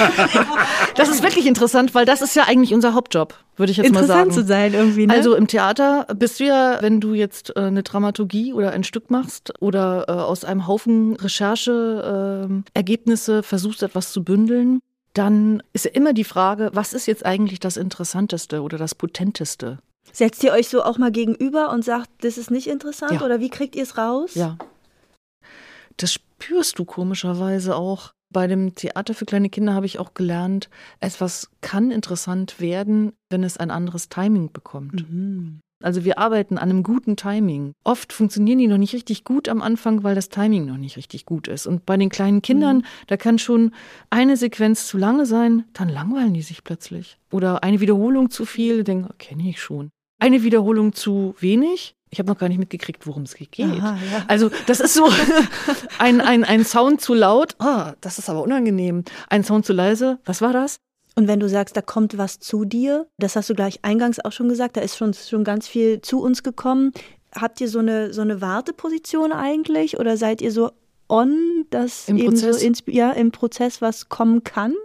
das 0.95 1.09
ist 1.09 1.23
wirklich 1.23 1.47
interessant, 1.47 1.95
weil 1.95 2.05
das 2.05 2.21
ist 2.21 2.35
ja 2.35 2.43
eigentlich 2.47 2.73
unser 2.73 2.93
Hauptjob, 2.93 3.35
würde 3.55 3.71
ich 3.71 3.77
jetzt 3.77 3.93
mal 3.93 4.05
sagen. 4.05 4.29
Interessant 4.29 4.47
zu 4.47 4.53
sein 4.53 4.73
irgendwie, 4.73 5.07
ne? 5.07 5.13
Also 5.13 5.35
im 5.35 5.47
Theater 5.47 6.07
bist 6.15 6.39
du 6.39 6.45
ja, 6.45 6.77
wenn 6.81 6.99
du 6.99 7.13
jetzt 7.13 7.55
äh, 7.55 7.61
eine 7.61 7.83
Dramaturgie 7.83 8.53
oder 8.53 8.71
ein 8.71 8.83
Stück 8.83 9.11
machst 9.11 9.53
oder 9.59 10.05
äh, 10.07 10.11
aus 10.11 10.43
einem 10.43 10.67
Haufen 10.67 11.15
Rechercheergebnisse 11.15 13.39
äh, 13.39 13.43
versuchst 13.43 13.83
etwas 13.83 14.11
zu 14.11 14.23
bündeln, 14.23 14.81
dann 15.17 15.63
ist 15.73 15.85
ja 15.85 15.91
immer 15.91 16.13
die 16.13 16.23
Frage, 16.23 16.69
was 16.73 16.93
ist 16.93 17.07
jetzt 17.07 17.25
eigentlich 17.25 17.59
das 17.59 17.77
Interessanteste 17.77 18.61
oder 18.61 18.77
das 18.77 18.93
Potenteste? 18.93 19.79
Setzt 20.11 20.43
ihr 20.43 20.51
euch 20.51 20.69
so 20.69 20.83
auch 20.83 20.97
mal 20.97 21.11
gegenüber 21.11 21.71
und 21.71 21.83
sagt, 21.83 22.09
das 22.21 22.37
ist 22.37 22.51
nicht 22.51 22.67
interessant 22.67 23.13
ja. 23.13 23.21
oder 23.21 23.39
wie 23.39 23.49
kriegt 23.49 23.75
ihr 23.75 23.83
es 23.83 23.97
raus? 23.97 24.35
Ja. 24.35 24.57
Das 25.97 26.13
spürst 26.13 26.79
du 26.79 26.85
komischerweise 26.85 27.75
auch. 27.75 28.11
Bei 28.29 28.47
dem 28.47 28.75
Theater 28.75 29.13
für 29.13 29.25
kleine 29.25 29.49
Kinder 29.49 29.73
habe 29.73 29.85
ich 29.85 29.99
auch 29.99 30.13
gelernt, 30.13 30.69
etwas 30.99 31.49
kann 31.61 31.91
interessant 31.91 32.59
werden, 32.59 33.13
wenn 33.29 33.43
es 33.43 33.57
ein 33.57 33.71
anderes 33.71 34.09
Timing 34.09 34.51
bekommt. 34.51 35.09
Mhm. 35.09 35.61
Also 35.83 36.03
wir 36.03 36.17
arbeiten 36.17 36.57
an 36.57 36.69
einem 36.69 36.83
guten 36.83 37.15
Timing. 37.15 37.73
Oft 37.83 38.11
funktionieren 38.11 38.57
die 38.57 38.67
noch 38.67 38.79
nicht 38.79 38.93
richtig 38.93 39.23
gut 39.23 39.47
am 39.47 39.61
Anfang, 39.61 40.03
weil 40.03 40.15
das 40.15 40.29
Timing 40.29 40.65
noch 40.65 40.77
nicht 40.77 40.97
richtig 40.97 41.25
gut 41.25 41.47
ist. 41.47 41.67
Und 41.67 41.85
bei 41.85 41.97
den 41.97 42.09
kleinen 42.09 42.41
Kindern, 42.41 42.77
mhm. 42.77 42.83
da 43.05 43.15
kann 43.15 43.37
schon 43.37 43.71
eine 44.09 44.37
Sequenz 44.37 44.87
zu 44.87 44.97
lange 44.97 45.25
sein, 45.25 45.65
dann 45.73 45.89
langweilen 45.89 46.33
die 46.33 46.41
sich 46.41 46.63
plötzlich. 46.63 47.19
Oder 47.31 47.63
eine 47.63 47.79
Wiederholung 47.79 48.31
zu 48.31 48.45
viel, 48.45 48.83
denken, 48.83 49.13
kenne 49.19 49.47
ich 49.47 49.61
schon. 49.61 49.91
Eine 50.19 50.43
Wiederholung 50.43 50.93
zu 50.93 51.35
wenig. 51.39 51.95
Ich 52.09 52.19
habe 52.19 52.29
noch 52.29 52.37
gar 52.37 52.47
nicht 52.47 52.57
mitgekriegt, 52.57 53.05
worum 53.05 53.23
es 53.23 53.35
geht. 53.35 53.59
Aha, 53.59 53.97
ja. 54.11 54.25
Also 54.27 54.49
das 54.65 54.79
ist 54.79 54.93
so 54.93 55.09
ein, 55.99 56.21
ein, 56.21 56.43
ein 56.43 56.63
Sound 56.63 57.01
zu 57.01 57.13
laut, 57.13 57.55
oh, 57.59 57.91
das 58.01 58.17
ist 58.17 58.29
aber 58.29 58.43
unangenehm. 58.43 59.03
Ein 59.29 59.43
Sound 59.43 59.65
zu 59.65 59.73
leise, 59.73 60.19
was 60.25 60.41
war 60.41 60.53
das? 60.53 60.77
Und 61.15 61.27
wenn 61.27 61.39
du 61.39 61.49
sagst, 61.49 61.75
da 61.75 61.81
kommt 61.81 62.17
was 62.17 62.39
zu 62.39 62.63
dir, 62.63 63.07
das 63.17 63.35
hast 63.35 63.49
du 63.49 63.55
gleich 63.55 63.79
eingangs 63.83 64.23
auch 64.23 64.31
schon 64.31 64.49
gesagt, 64.49 64.77
da 64.77 64.81
ist 64.81 64.95
schon, 64.95 65.13
schon 65.13 65.43
ganz 65.43 65.67
viel 65.67 66.01
zu 66.01 66.21
uns 66.21 66.43
gekommen. 66.43 66.93
Habt 67.35 67.59
ihr 67.59 67.67
so 67.67 67.79
eine, 67.79 68.13
so 68.13 68.21
eine 68.21 68.39
Warteposition 68.39 69.31
eigentlich 69.31 69.99
oder 69.99 70.15
seid 70.15 70.41
ihr 70.41 70.51
so 70.51 70.71
on, 71.09 71.65
dass 71.71 72.07
Im 72.07 72.17
eben 72.17 72.27
Prozess? 72.27 72.61
so 72.61 72.91
ja, 72.91 73.11
im 73.11 73.31
Prozess 73.31 73.81
was 73.81 74.09
kommen 74.09 74.43
kann? 74.43 74.75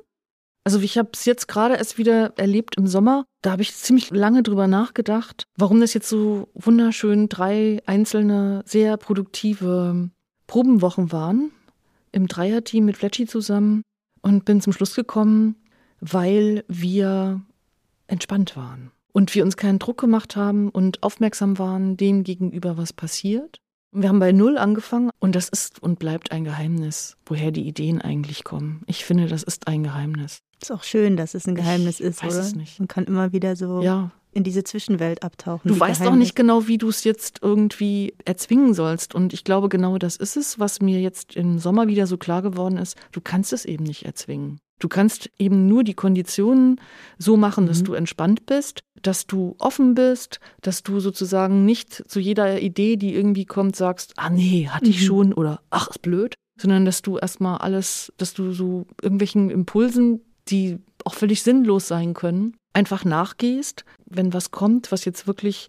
Also 0.65 0.81
ich 0.81 0.97
habe 0.97 1.11
es 1.13 1.25
jetzt 1.25 1.49
gerade 1.49 1.77
erst 1.77 1.99
wieder 1.99 2.33
erlebt 2.39 2.77
im 2.77 2.87
Sommer. 2.87 3.25
Da 3.43 3.51
habe 3.51 3.63
ich 3.63 3.75
ziemlich 3.75 4.11
lange 4.11 4.45
drüber 4.45 4.69
nachgedacht, 4.69 5.45
warum 5.57 5.81
das 5.81 5.95
jetzt 5.95 6.09
so 6.09 6.49
wunderschön 6.55 7.29
drei 7.29 7.83
einzelne, 7.87 8.63
sehr 8.65 8.97
produktive 8.97 10.11
Probenwochen 10.47 11.11
waren. 11.11 11.51
Im 12.13 12.29
Dreierteam 12.29 12.85
mit 12.85 12.97
Fletchy 12.97 13.27
zusammen. 13.27 13.83
Und 14.25 14.45
bin 14.45 14.61
zum 14.61 14.73
Schluss 14.73 14.95
gekommen, 14.95 15.57
weil 16.01 16.65
wir 16.69 17.41
entspannt 18.07 18.57
waren. 18.57 18.93
Und 19.13 19.35
wir 19.35 19.43
uns 19.45 19.57
keinen 19.57 19.81
Druck 19.81 19.99
gemacht 19.99 20.37
haben 20.37 20.69
und 20.69 21.03
aufmerksam 21.03 21.59
waren 21.59 21.97
dem 21.97 22.23
gegenüber, 22.23 22.77
was 22.77 22.93
passiert. 22.93 23.61
Wir 23.95 24.09
haben 24.09 24.21
bei 24.21 24.33
Null 24.33 24.57
angefangen 24.57 25.11
und 25.19 25.35
das 25.35 25.51
ist 25.51 25.83
und 25.83 25.99
bleibt 25.99 26.33
ein 26.33 26.45
Geheimnis, 26.45 27.19
woher 27.27 27.51
die 27.51 27.69
Ideen 27.69 28.01
eigentlich 28.01 28.43
kommen. 28.43 28.83
Ich 28.87 29.05
finde, 29.05 29.27
das 29.27 29.43
ist 29.43 29.69
ein 29.69 29.85
Geheimnis. 29.85 30.39
Ist 30.63 30.73
auch 30.73 30.83
schön, 30.83 31.19
dass 31.19 31.35
es 31.35 31.47
ein 31.47 31.55
Geheimnis 31.55 32.01
ich 32.01 32.07
ist, 32.07 32.23
weiß 32.23 32.33
oder? 32.33 32.43
Es 32.43 32.55
nicht. 32.55 32.79
Man 32.79 32.89
kann 32.89 33.05
immer 33.05 33.33
wieder 33.33 33.55
so 33.55 33.83
ja. 33.83 34.11
in 34.33 34.45
diese 34.45 34.65
Zwischenwelt 34.65 35.23
abtauchen. 35.23 35.69
Du 35.69 35.79
weißt 35.79 36.07
auch 36.07 36.15
nicht 36.15 36.35
genau, 36.35 36.69
wie 36.69 36.79
du 36.79 36.89
es 36.89 37.05
jetzt 37.05 37.41
irgendwie 37.43 38.15
erzwingen 38.25 38.73
sollst. 38.73 39.15
Und 39.15 39.35
ich 39.35 39.45
glaube, 39.45 39.69
genau 39.69 39.99
das 39.99 40.17
ist 40.17 40.39
es, 40.39 40.59
was 40.59 40.81
mir 40.81 40.99
jetzt 41.03 41.37
im 41.37 41.59
Sommer 41.59 41.87
wieder 41.87 42.07
so 42.07 42.17
klar 42.17 42.41
geworden 42.41 42.79
ist. 42.79 42.97
Du 43.11 43.21
kannst 43.21 43.53
es 43.53 43.67
eben 43.67 43.85
nicht 43.85 44.07
erzwingen. 44.07 44.59
Du 44.83 44.89
kannst 44.89 45.31
eben 45.39 45.69
nur 45.69 45.85
die 45.85 45.95
Konditionen 45.95 46.81
so 47.17 47.37
machen, 47.37 47.69
dass 47.69 47.83
mhm. 47.83 47.85
du 47.85 47.95
entspannt 47.95 48.47
bist, 48.47 48.81
dass 49.01 49.29
du 49.29 49.55
offen 49.61 49.95
bist, 49.95 50.41
dass 50.61 50.83
du 50.83 50.99
sozusagen 50.99 51.65
nicht 51.65 52.11
zu 52.11 52.19
jeder 52.19 52.61
Idee, 52.61 52.97
die 52.97 53.15
irgendwie 53.15 53.45
kommt, 53.45 53.77
sagst, 53.77 54.15
ah 54.17 54.29
nee, 54.29 54.67
hatte 54.69 54.91
ich 54.91 55.03
mhm. 55.03 55.07
schon 55.07 55.33
oder 55.35 55.61
ach, 55.71 55.91
ist 55.91 56.03
blöd, 56.03 56.35
sondern 56.61 56.85
dass 56.85 57.01
du 57.01 57.17
erstmal 57.17 57.59
alles, 57.59 58.13
dass 58.17 58.35
du 58.35 58.51
so 58.51 58.89
irgendwelchen 59.01 59.51
Impulsen, 59.51 60.21
die 60.49 60.81
auch 61.05 61.15
völlig 61.15 61.45
sinnlos 61.45 61.87
sein 61.87 62.13
können, 62.13 62.57
einfach 62.73 63.05
nachgehst, 63.05 63.85
wenn 64.07 64.33
was 64.33 64.51
kommt, 64.51 64.91
was 64.91 65.05
jetzt 65.05 65.29
wirklich 65.29 65.69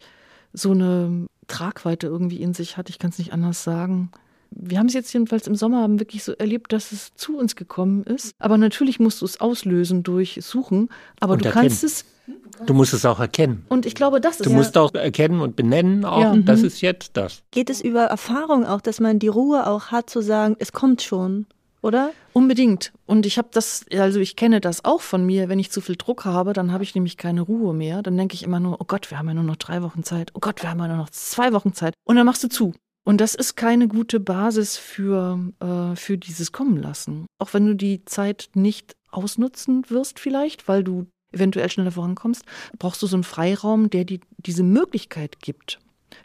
so 0.54 0.72
eine 0.72 1.28
Tragweite 1.46 2.08
irgendwie 2.08 2.42
in 2.42 2.56
sich 2.56 2.78
hat, 2.78 2.90
ich 2.90 2.98
kann 2.98 3.12
es 3.12 3.20
nicht 3.20 3.32
anders 3.32 3.64
sagen, 3.64 4.10
wir 4.56 4.80
haben 4.80 4.88
es 4.88 4.94
jetzt 4.94 5.14
jedenfalls 5.14 5.48
im 5.48 5.56
Sommer 5.56 5.82
haben 5.82 6.00
wirklich 6.00 6.24
so 6.24 6.34
erlebt, 6.34 6.74
dass 6.74 6.92
es 6.92 7.14
zu 7.16 7.38
uns 7.38 7.56
gekommen 7.56 8.04
ist. 8.04 8.34
Aber 8.40 8.58
natürlich 8.58 9.00
musst 9.00 9.22
du 9.22 9.26
es 9.26 9.42
auslösen 9.42 10.04
durch 10.04 10.40
Suchen. 10.42 10.90
Aber 11.20 11.34
und 11.34 11.44
du 11.44 11.50
erkennen. 11.50 11.68
kannst 11.68 11.84
es. 11.84 12.06
Du 12.66 12.74
musst 12.74 12.94
es 12.94 13.06
auch 13.06 13.20
erkennen. 13.20 13.66
Und 13.70 13.86
ich 13.86 13.96
glaube, 13.96 14.22
das 14.22 14.40
ist. 14.40 14.46
Du 14.46 14.52
ja 14.52 14.56
musst 14.56 14.78
auch 14.78 14.94
erkennen 14.94 15.42
und 15.42 15.56
benennen, 15.56 16.06
auch, 16.06 16.22
ja. 16.22 16.36
das 16.38 16.62
mhm. 16.62 16.68
ist 16.68 16.82
jetzt 16.82 17.18
das. 17.18 17.44
Geht 17.52 17.70
es 17.70 17.82
über 17.82 18.04
Erfahrung 18.04 18.66
auch, 18.66 18.80
dass 18.80 19.00
man 19.00 19.20
die 19.20 19.28
Ruhe 19.28 19.68
auch 19.68 19.88
hat, 19.88 20.10
zu 20.10 20.22
sagen, 20.22 20.56
es 20.60 20.72
kommt 20.72 21.02
schon, 21.02 21.48
oder? 21.82 22.12
Unbedingt. 22.32 22.94
Und 23.06 23.26
ich 23.26 23.38
habe 23.38 23.50
das, 23.52 23.86
also 23.92 24.20
ich 24.20 24.36
kenne 24.36 24.62
das 24.62 24.86
auch 24.86 25.02
von 25.02 25.26
mir, 25.26 25.50
wenn 25.50 25.60
ich 25.60 25.72
zu 25.72 25.82
viel 25.82 25.98
Druck 25.98 26.24
habe, 26.24 26.54
dann 26.54 26.72
habe 26.72 26.84
ich 26.84 26.96
nämlich 26.96 27.18
keine 27.18 27.42
Ruhe 27.42 27.74
mehr. 27.74 28.02
Dann 28.02 28.18
denke 28.18 28.36
ich 28.36 28.44
immer 28.44 28.60
nur, 28.60 28.80
oh 28.80 28.86
Gott, 28.86 29.12
wir 29.12 29.20
haben 29.20 29.28
ja 29.28 29.34
nur 29.34 29.44
noch 29.44 29.58
drei 29.58 29.82
Wochen 29.82 30.04
Zeit. 30.04 30.32
Oh 30.34 30.40
Gott, 30.40 30.64
wir 30.64 30.70
haben 30.70 30.80
ja 30.80 30.88
nur 30.88 30.98
noch 30.98 31.10
zwei 31.10 31.52
Wochen 31.52 31.74
Zeit. 31.74 31.94
Und 32.06 32.16
dann 32.16 32.26
machst 32.26 32.44
du 32.44 32.48
zu. 32.48 32.74
Und 33.04 33.20
das 33.20 33.36
ist 33.36 33.56
keine 33.56 33.88
gute 33.88 34.20
Basis 34.20 34.78
für, 34.78 35.40
äh, 35.60 35.96
für 35.96 36.18
dieses 36.18 36.52
Kommen 36.52 36.78
lassen. 36.78 37.26
Auch 37.38 37.54
wenn 37.54 37.66
du 37.66 37.76
die 37.76 38.06
Zeit 38.06 38.50
nicht 38.54 38.96
ausnutzen 39.12 39.90
wirst 39.90 40.20
vielleicht, 40.20 40.68
weil 40.68 40.84
du 40.84 41.08
eventuell 41.32 41.70
schneller 41.70 41.92
vorankommst, 41.92 42.46
brauchst 42.80 43.02
du 43.02 43.08
so 43.08 43.16
einen 43.16 43.24
Freiraum, 43.24 43.90
der 43.90 44.06
dir 44.06 44.20
diese 44.38 44.64
Möglichkeit 44.64 45.40
gibt, 45.40 45.80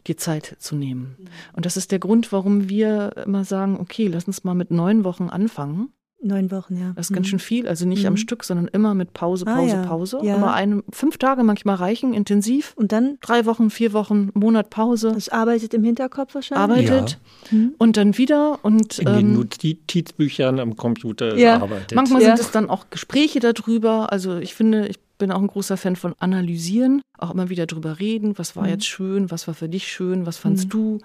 die 0.07 0.17
Zeit 0.17 0.57
zu 0.59 0.77
nehmen. 0.77 1.17
Und 1.55 1.67
das 1.67 1.77
ist 1.77 1.91
der 1.91 1.99
Grund, 1.99 2.31
warum 2.31 2.69
wir 2.69 3.17
immer 3.25 3.45
sagen, 3.45 3.79
okay, 3.81 4.07
lass 4.07 4.25
uns 4.25 4.45
mal 4.45 4.55
mit 4.55 4.71
neun 4.71 5.05
Wochen 5.05 5.31
anfangen 5.31 5.93
Neun 6.21 6.51
Wochen, 6.51 6.77
ja. 6.77 6.93
Das 6.97 7.07
ist 7.07 7.11
mhm. 7.11 7.17
ganz 7.17 7.29
schön 7.29 7.39
viel. 7.39 7.69
Also 7.69 7.87
nicht 7.87 8.03
mhm. 8.03 8.09
am 8.09 8.17
Stück, 8.17 8.43
sondern 8.43 8.67
immer 8.69 8.95
mit 8.95 9.13
Pause, 9.13 9.45
Pause, 9.45 9.77
ah, 9.77 9.83
ja. 9.83 9.87
Pause. 9.87 10.19
Ja. 10.23 10.35
Immer 10.37 10.53
eine, 10.53 10.83
fünf 10.91 11.17
Tage 11.17 11.45
manchmal 11.45 11.77
reichen, 11.77 12.13
intensiv. 12.13 12.73
Und 12.77 12.91
dann? 12.91 13.19
Drei 13.21 13.47
Wochen, 13.47 13.71
vier 13.71 13.93
Wochen, 13.93 14.31
Monat 14.35 14.69
Pause. 14.69 15.13
Das 15.15 15.29
arbeitet 15.29 15.75
im 15.75 15.85
Hinterkopf 15.85 16.35
wahrscheinlich. 16.35 16.91
Arbeitet. 16.91 17.19
Ja. 17.51 17.59
Mhm. 17.59 17.75
Und 17.79 17.97
dann 17.97 18.19
wieder. 18.19 18.59
Und, 18.63 18.99
In 18.99 19.07
den 19.07 19.19
ähm, 19.19 19.35
Notizbüchern 19.35 20.59
am 20.59 20.77
Computer 20.77 21.37
ja. 21.37 21.63
arbeitet. 21.63 21.95
Manchmal 21.95 22.23
sind 22.23 22.41
es 22.41 22.51
dann 22.51 22.69
auch 22.69 22.87
Gespräche 22.91 23.39
darüber. 23.39 24.11
Also 24.11 24.39
ich 24.39 24.55
finde, 24.55 24.89
ich 24.89 24.99
bin 25.19 25.33
auch 25.33 25.41
ein 25.41 25.49
großer 25.49 25.77
Fan 25.77 25.97
von 25.97 26.15
Analysieren, 26.19 27.03
auch 27.19 27.33
immer 27.33 27.49
wieder 27.49 27.67
drüber 27.67 27.99
reden, 27.99 28.39
was 28.39 28.57
war 28.57 28.65
mhm. 28.65 28.71
jetzt 28.71 28.87
schön, 28.87 29.31
was 29.31 29.47
war 29.47 29.55
für 29.55 29.69
dich 29.69 29.89
schön, 29.89 30.27
was 30.27 30.39
fandst 30.39 30.67
mhm. 30.67 30.71
du 30.71 30.99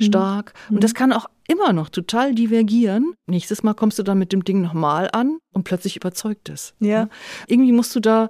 stark. 0.00 0.52
Mhm. 0.68 0.76
Und 0.76 0.84
das 0.84 0.94
kann 0.94 1.12
auch 1.12 1.26
immer 1.48 1.72
noch 1.72 1.88
total 1.88 2.34
divergieren. 2.34 3.14
Nächstes 3.26 3.62
Mal 3.62 3.74
kommst 3.74 3.98
du 3.98 4.02
dann 4.02 4.18
mit 4.18 4.32
dem 4.32 4.44
Ding 4.44 4.60
nochmal 4.60 5.08
an 5.12 5.38
und 5.52 5.64
plötzlich 5.64 5.96
überzeugt 5.96 6.48
es. 6.48 6.74
Ja. 6.80 7.08
Irgendwie 7.46 7.72
musst 7.72 7.94
du 7.94 8.00
da 8.00 8.28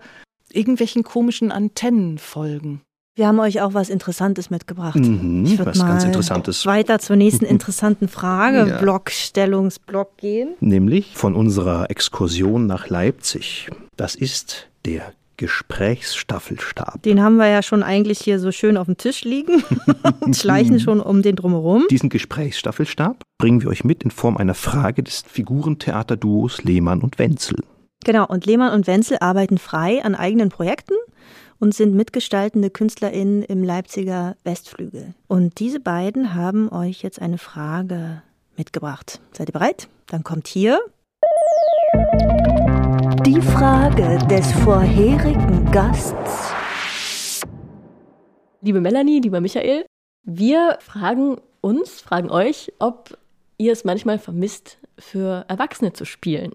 irgendwelchen 0.52 1.02
komischen 1.02 1.52
Antennen 1.52 2.18
folgen. 2.18 2.82
Wir 3.16 3.26
haben 3.26 3.40
euch 3.40 3.60
auch 3.60 3.74
was 3.74 3.90
Interessantes 3.90 4.50
mitgebracht. 4.50 4.96
Mhm, 4.96 5.44
ich 5.44 5.58
was 5.58 5.78
ganz 5.78 6.04
Interessantes. 6.04 6.64
Weiter 6.64 6.98
zur 7.00 7.16
nächsten 7.16 7.44
interessanten 7.46 8.08
Frage, 8.08 8.68
ja. 8.68 8.78
Blockstellungsblock 8.78 10.16
gehen. 10.16 10.54
Nämlich 10.60 11.16
von 11.16 11.34
unserer 11.34 11.90
Exkursion 11.90 12.66
nach 12.66 12.88
Leipzig. 12.88 13.68
Das 13.96 14.14
ist 14.14 14.68
der 14.86 15.12
Gesprächsstaffelstab. 15.40 17.02
Den 17.02 17.22
haben 17.22 17.36
wir 17.36 17.48
ja 17.48 17.62
schon 17.62 17.82
eigentlich 17.82 18.18
hier 18.18 18.38
so 18.38 18.52
schön 18.52 18.76
auf 18.76 18.84
dem 18.84 18.98
Tisch 18.98 19.24
liegen 19.24 19.64
und 20.20 20.36
schleichen 20.36 20.78
schon 20.80 21.00
um 21.00 21.22
den 21.22 21.34
drumherum. 21.34 21.86
Diesen 21.90 22.10
Gesprächsstaffelstab 22.10 23.22
bringen 23.38 23.62
wir 23.62 23.70
euch 23.70 23.82
mit 23.82 24.02
in 24.02 24.10
Form 24.10 24.36
einer 24.36 24.52
Frage 24.52 25.02
des 25.02 25.24
Figurentheaterduos 25.26 26.62
Lehmann 26.64 27.00
und 27.00 27.18
Wenzel. 27.18 27.56
Genau, 28.04 28.26
und 28.26 28.44
Lehmann 28.44 28.74
und 28.74 28.86
Wenzel 28.86 29.16
arbeiten 29.20 29.56
frei 29.56 30.04
an 30.04 30.14
eigenen 30.14 30.50
Projekten 30.50 30.92
und 31.58 31.74
sind 31.74 31.94
mitgestaltende 31.94 32.68
KünstlerInnen 32.68 33.42
im 33.42 33.64
Leipziger 33.64 34.36
Westflügel. 34.44 35.14
Und 35.26 35.58
diese 35.58 35.80
beiden 35.80 36.34
haben 36.34 36.70
euch 36.70 37.02
jetzt 37.02 37.20
eine 37.20 37.38
Frage 37.38 38.20
mitgebracht. 38.58 39.22
Seid 39.32 39.48
ihr 39.48 39.54
bereit? 39.54 39.88
Dann 40.06 40.22
kommt 40.22 40.48
hier 40.48 40.80
die 43.16 43.40
Frage 43.42 44.18
des 44.28 44.52
vorherigen 44.52 45.70
Gasts. 45.72 46.54
Liebe 48.60 48.80
Melanie, 48.80 49.20
lieber 49.20 49.40
Michael, 49.40 49.84
wir 50.22 50.78
fragen 50.80 51.38
uns, 51.60 52.00
fragen 52.00 52.30
euch, 52.30 52.72
ob 52.78 53.18
ihr 53.58 53.72
es 53.72 53.84
manchmal 53.84 54.18
vermisst, 54.18 54.78
für 54.98 55.44
Erwachsene 55.48 55.92
zu 55.92 56.04
spielen. 56.04 56.52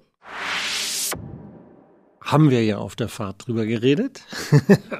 Haben 2.21 2.49
wir 2.49 2.63
ja 2.63 2.77
auf 2.77 2.95
der 2.95 3.09
Fahrt 3.09 3.47
drüber 3.47 3.65
geredet. 3.65 4.23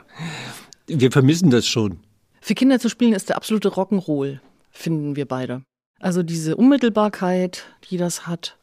wir 0.88 1.12
vermissen 1.12 1.52
das 1.52 1.68
schon. 1.68 2.00
Für 2.42 2.54
Kinder 2.54 2.80
zu 2.80 2.90
spielen 2.90 3.14
ist 3.14 3.30
der 3.30 3.38
absolute 3.38 3.70
Rock'n'Roll, 3.70 4.40
finden 4.72 5.16
wir 5.16 5.26
beide. 5.26 5.64
Also 6.00 6.22
diese 6.22 6.58
Unmittelbarkeit, 6.58 7.66
die 7.90 7.98
das 7.98 8.28
hat, 8.28 8.58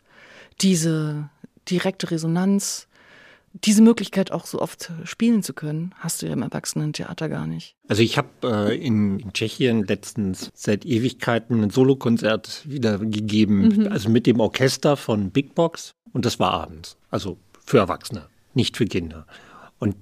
diese 0.61 1.31
direkte 1.69 2.11
Resonanz, 2.11 2.89
diese 3.53 3.83
Möglichkeit 3.83 4.33
auch 4.33 4.47
so 4.47 4.61
oft 4.61 4.91
spielen 5.05 5.43
zu 5.43 5.53
können, 5.53 5.95
hast 5.99 6.23
du 6.23 6.27
ja 6.27 6.33
im 6.33 6.43
Erwachsenentheater 6.43 7.29
gar 7.29 7.47
nicht. 7.47 7.77
Also 7.89 8.03
ich 8.03 8.17
habe 8.17 8.29
äh, 8.45 8.77
in, 8.77 9.19
in, 9.19 9.33
Tschechien 9.33 9.87
letztens 9.87 10.51
seit 10.55 10.87
Ewigkeiten 10.87 11.63
ein 11.63 11.71
Solokonzert 11.71 12.63
wieder 12.65 12.99
gegeben, 12.99 13.69
mhm. 13.69 13.89
also 13.89 14.09
mit 14.09 14.27
dem 14.27 14.41
Orchester 14.41 14.97
von 14.97 15.31
Big 15.31 15.55
Box 15.55 15.95
und 16.13 16.25
das 16.25 16.39
war 16.39 16.53
abends, 16.53 16.97
also 17.11 17.37
für 17.65 17.79
Erwachsene, 17.79 18.27
nicht 18.55 18.77
für 18.77 18.87
Kinder. 18.87 19.27
Und 19.79 19.97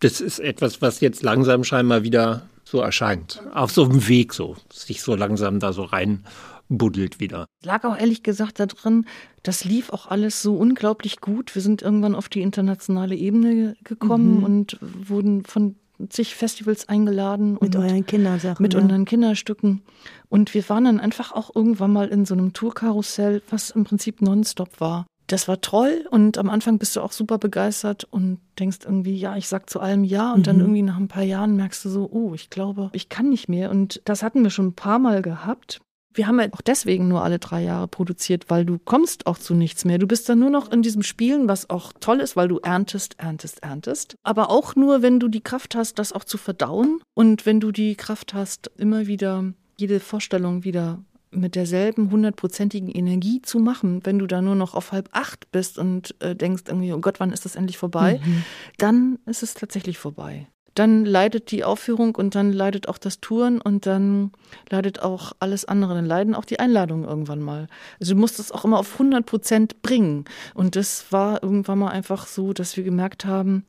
das 0.00 0.20
ist 0.20 0.38
etwas, 0.38 0.82
was 0.82 1.00
jetzt 1.00 1.22
langsam 1.22 1.64
scheinbar 1.64 2.02
wieder 2.02 2.42
so 2.64 2.80
erscheint, 2.80 3.42
auf 3.52 3.72
so 3.72 3.84
einem 3.84 4.08
Weg 4.08 4.34
so, 4.34 4.56
sich 4.72 5.02
so 5.02 5.14
langsam 5.14 5.58
da 5.58 5.72
so 5.72 5.82
rein 5.84 6.24
buddelt 6.70 7.20
wieder. 7.20 7.46
Lag 7.62 7.84
auch 7.84 7.98
ehrlich 7.98 8.22
gesagt 8.22 8.60
da 8.60 8.66
drin, 8.66 9.04
das 9.42 9.64
lief 9.64 9.90
auch 9.90 10.06
alles 10.06 10.40
so 10.40 10.56
unglaublich 10.56 11.20
gut. 11.20 11.54
Wir 11.54 11.60
sind 11.60 11.82
irgendwann 11.82 12.14
auf 12.14 12.28
die 12.28 12.40
internationale 12.40 13.16
Ebene 13.16 13.76
gekommen 13.84 14.38
mhm. 14.38 14.44
und 14.44 14.78
wurden 14.80 15.44
von 15.44 15.74
zig 16.08 16.34
Festivals 16.34 16.88
eingeladen. 16.88 17.58
Mit 17.60 17.76
euren 17.76 18.06
Kindersachen. 18.06 18.62
Mit 18.62 18.72
ja. 18.72 18.80
unseren 18.80 19.04
Kinderstücken. 19.04 19.82
Und 20.30 20.54
wir 20.54 20.66
waren 20.68 20.84
dann 20.84 21.00
einfach 21.00 21.32
auch 21.32 21.54
irgendwann 21.54 21.92
mal 21.92 22.08
in 22.08 22.24
so 22.24 22.34
einem 22.34 22.54
Tourkarussell, 22.54 23.42
was 23.50 23.70
im 23.70 23.84
Prinzip 23.84 24.22
nonstop 24.22 24.80
war. 24.80 25.06
das 25.26 25.46
war 25.46 25.60
toll 25.60 26.06
und 26.10 26.38
am 26.38 26.50
Anfang 26.50 26.78
bist 26.78 26.96
du 26.96 27.00
auch 27.00 27.12
super 27.12 27.38
begeistert 27.38 28.04
und 28.10 28.40
denkst 28.58 28.78
irgendwie, 28.84 29.16
ja, 29.16 29.36
ich 29.36 29.48
sag 29.48 29.70
zu 29.70 29.78
allem 29.80 30.02
ja 30.02 30.32
und 30.32 30.40
mhm. 30.40 30.44
dann 30.44 30.60
irgendwie 30.60 30.82
nach 30.82 30.96
ein 30.96 31.08
paar 31.08 31.22
Jahren 31.22 31.54
merkst 31.56 31.84
du 31.84 31.88
so, 31.88 32.08
oh, 32.10 32.34
ich 32.34 32.50
glaube, 32.50 32.90
ich 32.92 33.08
kann 33.08 33.28
nicht 33.28 33.48
mehr 33.48 33.70
und 33.70 34.00
das 34.04 34.22
hatten 34.22 34.42
wir 34.42 34.50
schon 34.50 34.68
ein 34.68 34.74
paar 34.74 34.98
Mal 34.98 35.22
gehabt. 35.22 35.80
Wir 36.12 36.26
haben 36.26 36.40
ja 36.40 36.48
auch 36.52 36.60
deswegen 36.60 37.08
nur 37.08 37.22
alle 37.22 37.38
drei 37.38 37.62
Jahre 37.62 37.86
produziert, 37.88 38.46
weil 38.48 38.64
du 38.64 38.78
kommst 38.78 39.26
auch 39.26 39.38
zu 39.38 39.54
nichts 39.54 39.84
mehr. 39.84 39.98
Du 39.98 40.06
bist 40.06 40.28
dann 40.28 40.40
nur 40.40 40.50
noch 40.50 40.72
in 40.72 40.82
diesem 40.82 41.02
Spielen, 41.02 41.48
was 41.48 41.70
auch 41.70 41.92
toll 42.00 42.20
ist, 42.20 42.36
weil 42.36 42.48
du 42.48 42.58
erntest, 42.58 43.18
erntest, 43.18 43.62
erntest. 43.62 44.16
Aber 44.22 44.50
auch 44.50 44.74
nur, 44.74 45.02
wenn 45.02 45.20
du 45.20 45.28
die 45.28 45.42
Kraft 45.42 45.74
hast, 45.76 45.98
das 45.98 46.12
auch 46.12 46.24
zu 46.24 46.36
verdauen 46.36 47.00
und 47.14 47.46
wenn 47.46 47.60
du 47.60 47.70
die 47.70 47.94
Kraft 47.94 48.34
hast, 48.34 48.70
immer 48.76 49.06
wieder 49.06 49.52
jede 49.78 50.00
Vorstellung 50.00 50.64
wieder 50.64 51.02
mit 51.32 51.54
derselben 51.54 52.10
hundertprozentigen 52.10 52.90
Energie 52.90 53.40
zu 53.42 53.58
machen, 53.58 54.00
wenn 54.04 54.18
du 54.18 54.26
da 54.26 54.42
nur 54.42 54.54
noch 54.54 54.74
auf 54.74 54.92
halb 54.92 55.08
acht 55.12 55.50
bist 55.52 55.78
und 55.78 56.14
äh, 56.20 56.34
denkst 56.34 56.64
irgendwie, 56.66 56.92
oh 56.92 56.98
Gott, 56.98 57.20
wann 57.20 57.32
ist 57.32 57.44
das 57.44 57.56
endlich 57.56 57.78
vorbei? 57.78 58.20
Mhm. 58.24 58.44
Dann 58.78 59.18
ist 59.26 59.42
es 59.42 59.54
tatsächlich 59.54 59.98
vorbei. 59.98 60.48
Dann 60.74 61.04
leidet 61.04 61.50
die 61.50 61.64
Aufführung 61.64 62.14
und 62.14 62.34
dann 62.34 62.52
leidet 62.52 62.88
auch 62.88 62.98
das 62.98 63.20
Touren 63.20 63.60
und 63.60 63.86
dann 63.86 64.32
leidet 64.70 65.02
auch 65.02 65.32
alles 65.40 65.64
andere. 65.64 65.94
Dann 65.94 66.06
leiden 66.06 66.34
auch 66.34 66.44
die 66.44 66.60
Einladungen 66.60 67.08
irgendwann 67.08 67.40
mal. 67.40 67.66
Also 67.98 68.14
du 68.14 68.20
musst 68.20 68.38
es 68.38 68.52
auch 68.52 68.64
immer 68.64 68.78
auf 68.78 68.92
100 68.94 69.26
Prozent 69.26 69.82
bringen. 69.82 70.24
Und 70.54 70.76
das 70.76 71.06
war 71.10 71.42
irgendwann 71.42 71.80
mal 71.80 71.90
einfach 71.90 72.26
so, 72.26 72.52
dass 72.52 72.76
wir 72.76 72.84
gemerkt 72.84 73.24
haben, 73.24 73.64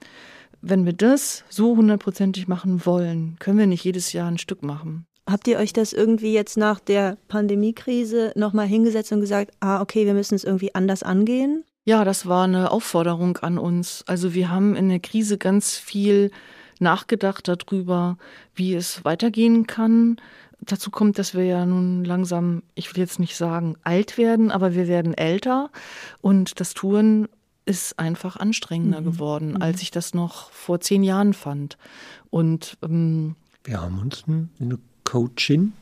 wenn 0.62 0.86
wir 0.86 0.94
das 0.94 1.44
so 1.50 1.76
hundertprozentig 1.76 2.48
machen 2.48 2.86
wollen, 2.86 3.36
können 3.40 3.58
wir 3.58 3.68
nicht 3.68 3.84
jedes 3.84 4.14
Jahr 4.14 4.30
ein 4.30 4.38
Stück 4.38 4.62
machen. 4.62 5.06
Habt 5.30 5.48
ihr 5.48 5.58
euch 5.58 5.74
das 5.74 5.94
irgendwie 5.94 6.34
jetzt 6.34 6.58
nach 6.58 6.80
der 6.80 7.18
Pandemiekrise 7.28 8.32
nochmal 8.36 8.68
hingesetzt 8.68 9.12
und 9.12 9.22
gesagt, 9.22 9.52
ah, 9.60 9.82
okay, 9.82 10.06
wir 10.06 10.14
müssen 10.14 10.36
es 10.36 10.44
irgendwie 10.44 10.76
anders 10.76 11.04
angehen? 11.04 11.64
Ja, 11.84 12.04
das 12.04 12.28
war 12.28 12.44
eine 12.44 12.72
Aufforderung 12.72 13.38
an 13.38 13.58
uns. 13.58 14.04
Also 14.08 14.34
wir 14.34 14.52
haben 14.52 14.76
in 14.76 14.90
der 14.90 15.00
Krise 15.00 15.38
ganz 15.38 15.78
viel 15.78 16.32
nachgedacht 16.82 17.48
darüber, 17.48 18.18
wie 18.56 18.74
es 18.74 19.06
weitergehen 19.06 19.68
kann. 19.68 20.18
Dazu 20.60 20.92
kommt, 20.92 21.18
dass 21.18 21.34
wir 21.34 21.46
ja 21.46 21.66
nun 21.66 22.04
langsam, 22.04 22.64
ich 22.76 22.94
will 22.94 23.02
jetzt 23.02 23.20
nicht 23.20 23.36
sagen 23.36 23.76
alt 23.84 24.18
werden, 24.18 24.52
aber 24.52 24.76
wir 24.76 24.88
werden 24.88 25.14
älter 25.14 25.70
und 26.22 26.60
das 26.60 26.74
Touren 26.74 27.28
ist 27.66 28.00
einfach 28.00 28.38
anstrengender 28.38 29.02
mhm. 29.02 29.06
geworden, 29.06 29.50
mhm. 29.52 29.62
als 29.62 29.82
ich 29.82 29.92
das 29.92 30.14
noch 30.14 30.52
vor 30.52 30.80
zehn 30.82 31.04
Jahren 31.04 31.34
fand. 31.34 31.78
Und 32.30 32.78
ähm, 32.84 33.36
wir 33.64 33.82
haben 33.82 34.00
uns 34.00 34.24
eine 34.28 34.80
Coaching 35.04 35.74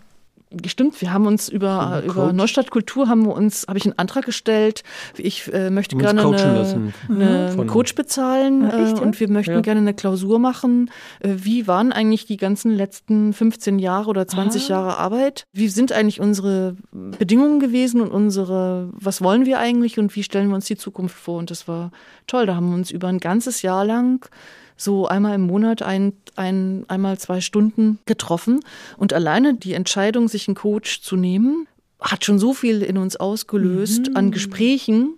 Stimmt, 0.66 1.00
wir 1.00 1.14
haben 1.14 1.28
uns 1.28 1.48
über, 1.48 2.02
über 2.04 2.34
Neustadt 2.34 2.72
Kultur 2.72 3.08
haben 3.08 3.24
wir 3.28 3.36
uns, 3.36 3.66
habe 3.68 3.78
ich 3.78 3.86
einen 3.86 4.00
Antrag 4.00 4.26
gestellt. 4.26 4.82
Ich 5.16 5.54
äh, 5.54 5.70
möchte 5.70 5.96
gerne 5.96 6.22
eine, 6.26 6.92
eine 7.08 7.50
einen 7.52 7.68
Coach 7.68 7.94
bezahlen 7.94 8.64
ja, 8.64 8.84
echt, 8.84 8.98
äh, 8.98 9.02
und 9.02 9.20
wir 9.20 9.30
möchten 9.30 9.54
ja. 9.54 9.62
gerne 9.62 9.82
eine 9.82 9.94
Klausur 9.94 10.40
machen. 10.40 10.90
Äh, 11.20 11.36
wie 11.36 11.68
waren 11.68 11.92
eigentlich 11.92 12.26
die 12.26 12.38
ganzen 12.38 12.72
letzten 12.72 13.32
15 13.32 13.78
Jahre 13.78 14.10
oder 14.10 14.28
20 14.28 14.64
Aha. 14.64 14.70
Jahre 14.70 14.98
Arbeit? 14.98 15.46
Wie 15.54 15.68
sind 15.68 15.92
eigentlich 15.92 16.20
unsere 16.20 16.76
Bedingungen 16.92 17.60
gewesen 17.60 18.02
und 18.02 18.10
unsere, 18.10 18.90
was 18.94 19.22
wollen 19.22 19.46
wir 19.46 19.60
eigentlich 19.60 20.00
und 20.00 20.16
wie 20.16 20.24
stellen 20.24 20.48
wir 20.48 20.56
uns 20.56 20.66
die 20.66 20.78
Zukunft 20.78 21.16
vor? 21.16 21.38
Und 21.38 21.52
das 21.52 21.68
war 21.68 21.92
toll. 22.26 22.48
Da 22.48 22.56
haben 22.56 22.70
wir 22.70 22.76
uns 22.76 22.90
über 22.90 23.08
ein 23.08 23.20
ganzes 23.20 23.62
Jahr 23.62 23.86
lang 23.86 24.28
so 24.80 25.08
einmal 25.08 25.36
im 25.36 25.42
Monat 25.42 25.82
ein, 25.82 26.14
ein, 26.36 26.86
einmal 26.88 27.20
zwei 27.20 27.42
Stunden 27.42 28.00
getroffen. 28.06 28.62
Und 28.98 29.14
alleine 29.14 29.54
die 29.54 29.74
Entscheidung, 29.74 30.28
sich 30.28 30.48
einen 30.48 30.56
Coach 30.56 31.02
zu 31.02 31.16
nehmen, 31.16 31.68
hat 32.00 32.24
schon 32.24 32.40
so 32.40 32.54
viel 32.54 32.82
in 32.82 32.98
uns 32.98 33.18
ausgelöst 33.18 34.10
mhm. 34.10 34.16
an 34.16 34.32
Gesprächen, 34.32 35.16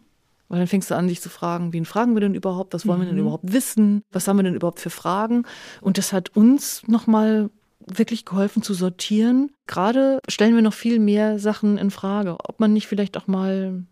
weil 0.50 0.60
dann 0.60 0.67
fängst 0.67 0.89
du 0.89 0.95
an, 0.95 1.08
dich 1.08 1.21
zu 1.21 1.30
fragen, 1.30 1.74
wen 1.74 1.86
fragen 1.86 2.15
wir 2.15 2.21
denn 2.21 2.34
überhaupt, 2.34 2.74
was 2.74 2.88
wollen 2.88 2.97
mhm. 3.00 3.04
wir 3.04 3.08
denn 3.08 3.15
mhm. 3.15 3.21
überhaupt 3.21 3.54
wissen, 3.54 4.04
was 4.12 4.28
haben 4.28 4.38
wir 4.38 4.43
denn 4.43 4.56
überhaupt 4.56 4.80
für 4.80 4.89
Fragen. 4.89 5.43
Und 5.80 5.97
das 5.97 6.12
hat 6.12 6.36
uns 6.36 6.82
nochmal 6.88 7.52
wirklich 7.86 8.26
geholfen 8.26 8.63
zu 8.63 8.74
sortieren. 8.74 9.52
Gerade 9.67 10.19
stellen 10.28 10.56
wir 10.56 10.62
noch 10.62 10.74
viel 10.74 11.00
mehr 11.00 11.39
Sachen 11.39 11.78
in 11.78 11.91
Frage, 11.91 12.38
ob 12.43 12.60
man 12.60 12.74
nicht 12.74 12.88
vielleicht 12.88 13.15
auch 13.17 13.28
mal 13.28 13.84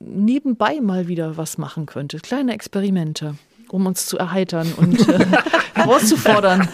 nebenbei 0.00 0.80
mal 0.80 1.06
wieder 1.06 1.36
was 1.36 1.58
machen 1.58 1.86
könnte. 1.86 2.18
Kleine 2.18 2.54
Experimente 2.54 3.36
um 3.72 3.86
uns 3.86 4.06
zu 4.06 4.18
erheitern 4.18 4.72
und 4.76 5.08
äh, 5.08 5.26
herauszufordern. 5.74 6.68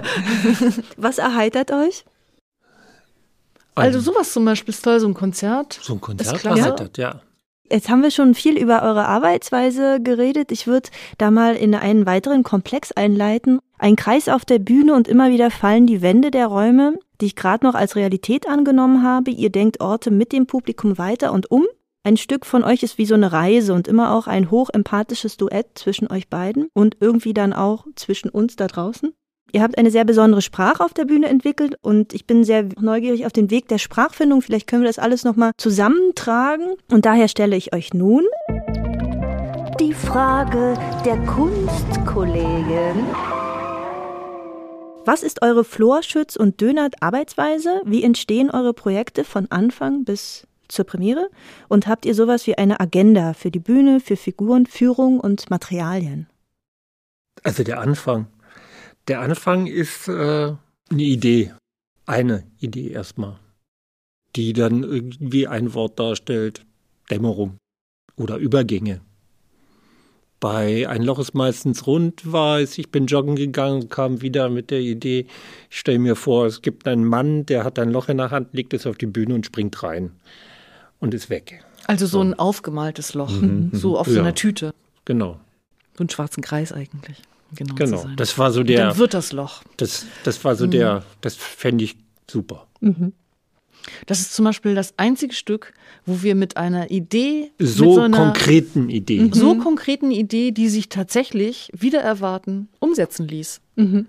Was 0.96 1.18
erheitert 1.18 1.70
euch? 1.70 2.04
Also 3.74 4.00
sowas 4.00 4.32
zum 4.32 4.44
Beispiel 4.44 4.72
ist 4.72 4.82
toll, 4.82 5.00
so 5.00 5.08
ein 5.08 5.14
Konzert. 5.14 5.78
So 5.82 5.94
ein 5.94 6.00
Konzert 6.00 6.44
erheitert, 6.44 6.98
ja. 6.98 7.20
Jetzt 7.70 7.88
haben 7.88 8.02
wir 8.02 8.10
schon 8.10 8.34
viel 8.34 8.58
über 8.58 8.82
eure 8.82 9.06
Arbeitsweise 9.06 10.00
geredet. 10.00 10.52
Ich 10.52 10.66
würde 10.66 10.90
da 11.18 11.30
mal 11.30 11.56
in 11.56 11.74
einen 11.74 12.06
weiteren 12.06 12.42
Komplex 12.42 12.92
einleiten. 12.92 13.58
Ein 13.78 13.96
Kreis 13.96 14.28
auf 14.28 14.44
der 14.44 14.58
Bühne 14.58 14.94
und 14.94 15.08
immer 15.08 15.30
wieder 15.30 15.50
fallen 15.50 15.86
die 15.86 16.02
Wände 16.02 16.30
der 16.30 16.46
Räume, 16.46 16.98
die 17.20 17.26
ich 17.26 17.36
gerade 17.36 17.64
noch 17.66 17.74
als 17.74 17.96
Realität 17.96 18.48
angenommen 18.48 19.02
habe. 19.02 19.30
Ihr 19.30 19.50
denkt 19.50 19.80
Orte 19.80 20.10
mit 20.10 20.32
dem 20.32 20.46
Publikum 20.46 20.98
weiter 20.98 21.32
und 21.32 21.50
um. 21.50 21.66
Ein 22.06 22.18
Stück 22.18 22.44
von 22.44 22.64
euch 22.64 22.82
ist 22.82 22.98
wie 22.98 23.06
so 23.06 23.14
eine 23.14 23.32
Reise 23.32 23.72
und 23.72 23.88
immer 23.88 24.14
auch 24.14 24.26
ein 24.26 24.50
hochempathisches 24.50 25.38
Duett 25.38 25.68
zwischen 25.74 26.12
euch 26.12 26.28
beiden 26.28 26.68
und 26.74 26.98
irgendwie 27.00 27.32
dann 27.32 27.54
auch 27.54 27.86
zwischen 27.96 28.28
uns 28.28 28.56
da 28.56 28.66
draußen. 28.66 29.14
Ihr 29.52 29.62
habt 29.62 29.78
eine 29.78 29.90
sehr 29.90 30.04
besondere 30.04 30.42
Sprache 30.42 30.84
auf 30.84 30.92
der 30.92 31.06
Bühne 31.06 31.28
entwickelt 31.28 31.78
und 31.80 32.12
ich 32.12 32.26
bin 32.26 32.44
sehr 32.44 32.68
neugierig 32.78 33.24
auf 33.24 33.32
den 33.32 33.50
Weg 33.50 33.68
der 33.68 33.78
Sprachfindung. 33.78 34.42
Vielleicht 34.42 34.66
können 34.66 34.82
wir 34.82 34.88
das 34.88 34.98
alles 34.98 35.24
nochmal 35.24 35.52
zusammentragen. 35.56 36.74
Und 36.90 37.06
daher 37.06 37.28
stelle 37.28 37.56
ich 37.56 37.74
euch 37.74 37.94
nun 37.94 38.24
die 39.80 39.94
Frage 39.94 40.74
der 41.06 41.16
Kunstkollegin. 41.24 43.06
Was 45.06 45.22
ist 45.22 45.40
eure 45.40 45.64
Florschütz- 45.64 46.36
und 46.36 46.60
Dönert-Arbeitsweise? 46.60 47.80
Wie 47.86 48.02
entstehen 48.02 48.50
eure 48.50 48.74
Projekte 48.74 49.24
von 49.24 49.50
Anfang 49.50 50.04
bis 50.04 50.46
zur 50.74 50.84
Premiere? 50.84 51.30
Und 51.68 51.86
habt 51.86 52.04
ihr 52.04 52.14
sowas 52.14 52.46
wie 52.46 52.58
eine 52.58 52.80
Agenda 52.80 53.32
für 53.32 53.50
die 53.50 53.60
Bühne, 53.60 54.00
für 54.00 54.16
Figuren, 54.16 54.66
Führung 54.66 55.20
und 55.20 55.48
Materialien? 55.50 56.28
Also 57.42 57.64
der 57.64 57.80
Anfang. 57.80 58.26
Der 59.08 59.20
Anfang 59.20 59.66
ist 59.66 60.08
äh, 60.08 60.52
eine 60.90 61.02
Idee. 61.02 61.52
Eine 62.06 62.44
Idee 62.58 62.88
erstmal. 62.88 63.38
Die 64.36 64.52
dann 64.52 64.82
irgendwie 64.82 65.46
ein 65.46 65.74
Wort 65.74 65.98
darstellt. 65.98 66.64
Dämmerung 67.10 67.58
oder 68.16 68.36
Übergänge. 68.36 69.00
Bei 70.40 70.88
Ein 70.88 71.02
Loch 71.02 71.18
ist 71.18 71.34
meistens 71.34 71.86
rund 71.86 72.24
es, 72.34 72.76
ich 72.76 72.90
bin 72.90 73.06
joggen 73.06 73.36
gegangen, 73.36 73.88
kam 73.88 74.20
wieder 74.20 74.50
mit 74.50 74.70
der 74.70 74.80
Idee, 74.80 75.26
ich 75.70 75.78
stelle 75.78 75.98
mir 75.98 76.16
vor, 76.16 76.46
es 76.46 76.60
gibt 76.60 76.86
einen 76.86 77.04
Mann, 77.04 77.46
der 77.46 77.64
hat 77.64 77.78
ein 77.78 77.90
Loch 77.90 78.08
in 78.08 78.18
der 78.18 78.30
Hand, 78.30 78.52
legt 78.52 78.74
es 78.74 78.86
auf 78.86 78.98
die 78.98 79.06
Bühne 79.06 79.34
und 79.34 79.46
springt 79.46 79.82
rein 79.82 80.12
und 81.04 81.14
ist 81.14 81.30
weg. 81.30 81.62
Also 81.86 82.06
so, 82.06 82.18
so. 82.18 82.24
ein 82.24 82.34
aufgemaltes 82.34 83.14
Loch, 83.14 83.30
mhm, 83.30 83.70
so 83.72 83.90
mhm. 83.90 83.96
auf 83.96 84.06
ja. 84.08 84.14
so 84.14 84.20
einer 84.20 84.34
Tüte. 84.34 84.74
Genau. 85.04 85.38
So 85.96 86.00
einen 86.00 86.10
schwarzen 86.10 86.42
Kreis 86.42 86.72
eigentlich. 86.72 87.18
Genau, 87.54 87.74
genau. 87.74 88.04
das 88.16 88.36
war 88.38 88.50
so 88.50 88.64
der. 88.64 88.88
dann 88.88 88.98
wird 88.98 89.14
das 89.14 89.32
Loch. 89.32 89.62
Das, 89.76 90.06
das 90.24 90.42
war 90.44 90.56
so 90.56 90.66
mhm. 90.66 90.72
der, 90.72 91.04
das 91.20 91.36
fände 91.36 91.84
ich 91.84 91.96
super. 92.28 92.66
Mhm. 92.80 93.12
Das 94.06 94.20
ist 94.20 94.34
zum 94.34 94.46
Beispiel 94.46 94.74
das 94.74 94.94
einzige 94.96 95.34
Stück, 95.34 95.74
wo 96.06 96.22
wir 96.22 96.34
mit 96.34 96.56
einer 96.56 96.90
Idee. 96.90 97.52
So, 97.58 97.96
so 97.96 98.00
einer, 98.00 98.16
konkreten 98.16 98.88
Idee. 98.88 99.20
Mhm. 99.20 99.32
So 99.34 99.56
konkreten 99.56 100.10
Idee, 100.10 100.52
die 100.52 100.70
sich 100.70 100.88
tatsächlich 100.88 101.70
wieder 101.76 102.00
erwarten, 102.00 102.68
umsetzen 102.80 103.28
ließ. 103.28 103.60
Mhm. 103.76 104.06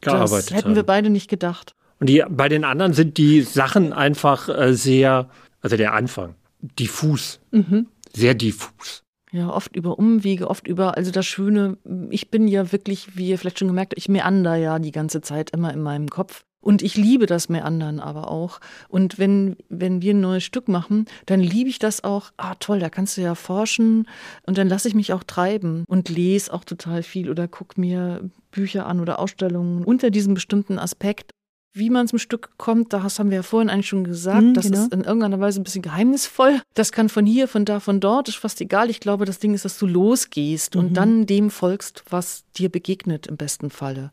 Gearbeitet 0.00 0.50
das 0.50 0.56
hätten 0.56 0.68
haben. 0.70 0.74
wir 0.74 0.82
beide 0.82 1.10
nicht 1.10 1.30
gedacht. 1.30 1.76
Und 2.00 2.08
die, 2.08 2.24
bei 2.28 2.48
den 2.48 2.64
anderen 2.64 2.92
sind 2.92 3.18
die 3.18 3.42
Sachen 3.42 3.92
einfach 3.92 4.48
äh, 4.48 4.74
sehr 4.74 5.30
also 5.60 5.76
der 5.76 5.94
Anfang, 5.94 6.34
diffus, 6.60 7.40
mhm. 7.50 7.86
sehr 8.12 8.34
diffus. 8.34 9.02
Ja, 9.30 9.50
oft 9.50 9.76
über 9.76 9.98
Umwege, 9.98 10.48
oft 10.48 10.66
über, 10.66 10.96
also 10.96 11.10
das 11.10 11.26
Schöne, 11.26 11.76
ich 12.10 12.30
bin 12.30 12.48
ja 12.48 12.72
wirklich, 12.72 13.16
wie 13.16 13.28
ihr 13.28 13.38
vielleicht 13.38 13.58
schon 13.58 13.68
gemerkt 13.68 13.92
habt, 13.92 13.98
ich 13.98 14.08
meander 14.08 14.56
ja 14.56 14.78
die 14.78 14.92
ganze 14.92 15.20
Zeit 15.20 15.50
immer 15.50 15.72
in 15.72 15.82
meinem 15.82 16.08
Kopf. 16.08 16.44
Und 16.60 16.82
ich 16.82 16.96
liebe 16.96 17.26
das 17.26 17.48
Meandern 17.48 18.00
aber 18.00 18.30
auch. 18.30 18.58
Und 18.88 19.18
wenn, 19.18 19.56
wenn 19.68 20.02
wir 20.02 20.12
ein 20.12 20.20
neues 20.20 20.42
Stück 20.42 20.66
machen, 20.66 21.06
dann 21.26 21.40
liebe 21.40 21.70
ich 21.70 21.78
das 21.78 22.02
auch. 22.02 22.32
Ah, 22.36 22.56
toll, 22.56 22.80
da 22.80 22.90
kannst 22.90 23.16
du 23.16 23.20
ja 23.20 23.36
forschen. 23.36 24.08
Und 24.44 24.58
dann 24.58 24.68
lasse 24.68 24.88
ich 24.88 24.94
mich 24.94 25.12
auch 25.12 25.22
treiben 25.22 25.84
und 25.86 26.08
lese 26.08 26.52
auch 26.52 26.64
total 26.64 27.04
viel 27.04 27.30
oder 27.30 27.46
gucke 27.46 27.80
mir 27.80 28.28
Bücher 28.50 28.86
an 28.86 28.98
oder 28.98 29.20
Ausstellungen 29.20 29.84
unter 29.84 30.10
diesem 30.10 30.34
bestimmten 30.34 30.78
Aspekt. 30.80 31.30
Wie 31.74 31.90
man 31.90 32.08
zum 32.08 32.18
Stück 32.18 32.50
kommt, 32.56 32.92
das 32.92 33.18
haben 33.18 33.30
wir 33.30 33.36
ja 33.36 33.42
vorhin 33.42 33.68
eigentlich 33.68 33.88
schon 33.88 34.04
gesagt, 34.04 34.42
mhm, 34.42 34.54
das 34.54 34.64
genau. 34.64 34.82
ist 34.82 34.92
in 34.92 35.02
irgendeiner 35.02 35.38
Weise 35.38 35.60
ein 35.60 35.64
bisschen 35.64 35.82
geheimnisvoll. 35.82 36.60
Das 36.74 36.92
kann 36.92 37.08
von 37.08 37.26
hier, 37.26 37.46
von 37.46 37.64
da, 37.64 37.78
von 37.78 38.00
dort, 38.00 38.28
ist 38.28 38.36
fast 38.36 38.60
egal. 38.60 38.90
Ich 38.90 39.00
glaube, 39.00 39.26
das 39.26 39.38
Ding 39.38 39.54
ist, 39.54 39.64
dass 39.64 39.78
du 39.78 39.86
losgehst 39.86 40.74
mhm. 40.74 40.80
und 40.80 40.94
dann 40.94 41.26
dem 41.26 41.50
folgst, 41.50 42.04
was 42.10 42.44
dir 42.56 42.70
begegnet 42.70 43.26
im 43.26 43.36
besten 43.36 43.70
Falle. 43.70 44.12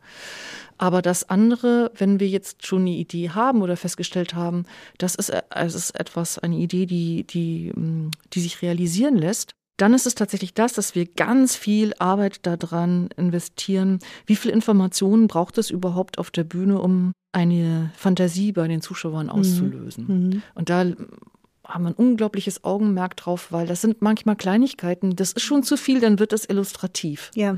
Aber 0.78 1.02
das 1.02 1.30
andere, 1.30 1.92
wenn 1.96 2.20
wir 2.20 2.28
jetzt 2.28 2.66
schon 2.66 2.82
eine 2.82 2.92
Idee 2.92 3.30
haben 3.30 3.62
oder 3.62 3.78
festgestellt 3.78 4.36
haben, 4.36 4.66
das 4.98 5.16
ist, 5.16 5.32
es 5.50 5.76
ist 5.76 5.98
etwas, 6.00 6.38
eine 6.38 6.58
Idee, 6.58 6.86
die, 6.86 7.24
die, 7.24 7.72
die 8.34 8.42
sich 8.42 8.62
realisieren 8.62 9.16
lässt, 9.16 9.54
dann 9.78 9.94
ist 9.94 10.06
es 10.06 10.16
tatsächlich 10.16 10.54
das, 10.54 10.74
dass 10.74 10.96
wir 10.96 11.06
ganz 11.06 11.56
viel 11.56 11.94
Arbeit 12.00 12.46
daran 12.46 13.10
investieren. 13.18 14.00
Wie 14.26 14.36
viel 14.36 14.52
Informationen 14.52 15.28
braucht 15.28 15.58
es 15.58 15.70
überhaupt 15.70 16.18
auf 16.18 16.32
der 16.32 16.46
Bühne, 16.46 16.80
um 16.80 17.14
eine 17.36 17.92
Fantasie 17.96 18.54
bei 18.54 18.68
den 18.68 18.82
Zuschauern 18.82 19.28
mhm. 19.28 19.32
auszulösen? 19.34 20.06
Mhm. 20.08 20.42
Und 20.56 20.70
da 20.70 20.86
haben 21.68 21.84
wir 21.84 21.90
ein 21.90 21.96
unglaubliches 21.96 22.64
Augenmerk 22.64 23.18
drauf, 23.18 23.52
weil 23.52 23.68
das 23.68 23.82
sind 23.82 24.02
manchmal 24.02 24.36
Kleinigkeiten. 24.36 25.16
Das 25.16 25.32
ist 25.32 25.42
schon 25.42 25.64
zu 25.64 25.78
viel, 25.78 26.00
dann 26.00 26.20
wird 26.20 26.32
es 26.32 26.48
illustrativ. 26.48 27.32
Ja. 27.34 27.58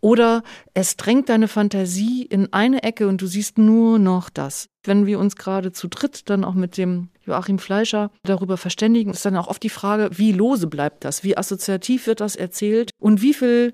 Oder 0.00 0.42
es 0.74 0.96
drängt 0.96 1.28
deine 1.28 1.48
Fantasie 1.48 2.22
in 2.22 2.52
eine 2.52 2.82
Ecke 2.82 3.08
und 3.08 3.22
du 3.22 3.26
siehst 3.26 3.56
nur 3.56 3.98
noch 3.98 4.28
das. 4.28 4.68
Wenn 4.82 5.06
wir 5.06 5.18
uns 5.18 5.36
gerade 5.36 5.72
zu 5.72 5.88
dritt 5.88 6.28
dann 6.28 6.44
auch 6.44 6.54
mit 6.54 6.76
dem 6.76 7.08
Joachim 7.24 7.58
Fleischer 7.58 8.10
darüber 8.24 8.56
verständigen, 8.56 9.12
ist 9.12 9.24
dann 9.24 9.36
auch 9.36 9.48
oft 9.48 9.62
die 9.62 9.70
Frage, 9.70 10.10
wie 10.12 10.32
lose 10.32 10.66
bleibt 10.66 11.04
das? 11.04 11.24
Wie 11.24 11.36
assoziativ 11.36 12.06
wird 12.06 12.20
das 12.20 12.36
erzählt? 12.36 12.90
Und 12.98 13.22
wie 13.22 13.34
viel 13.34 13.72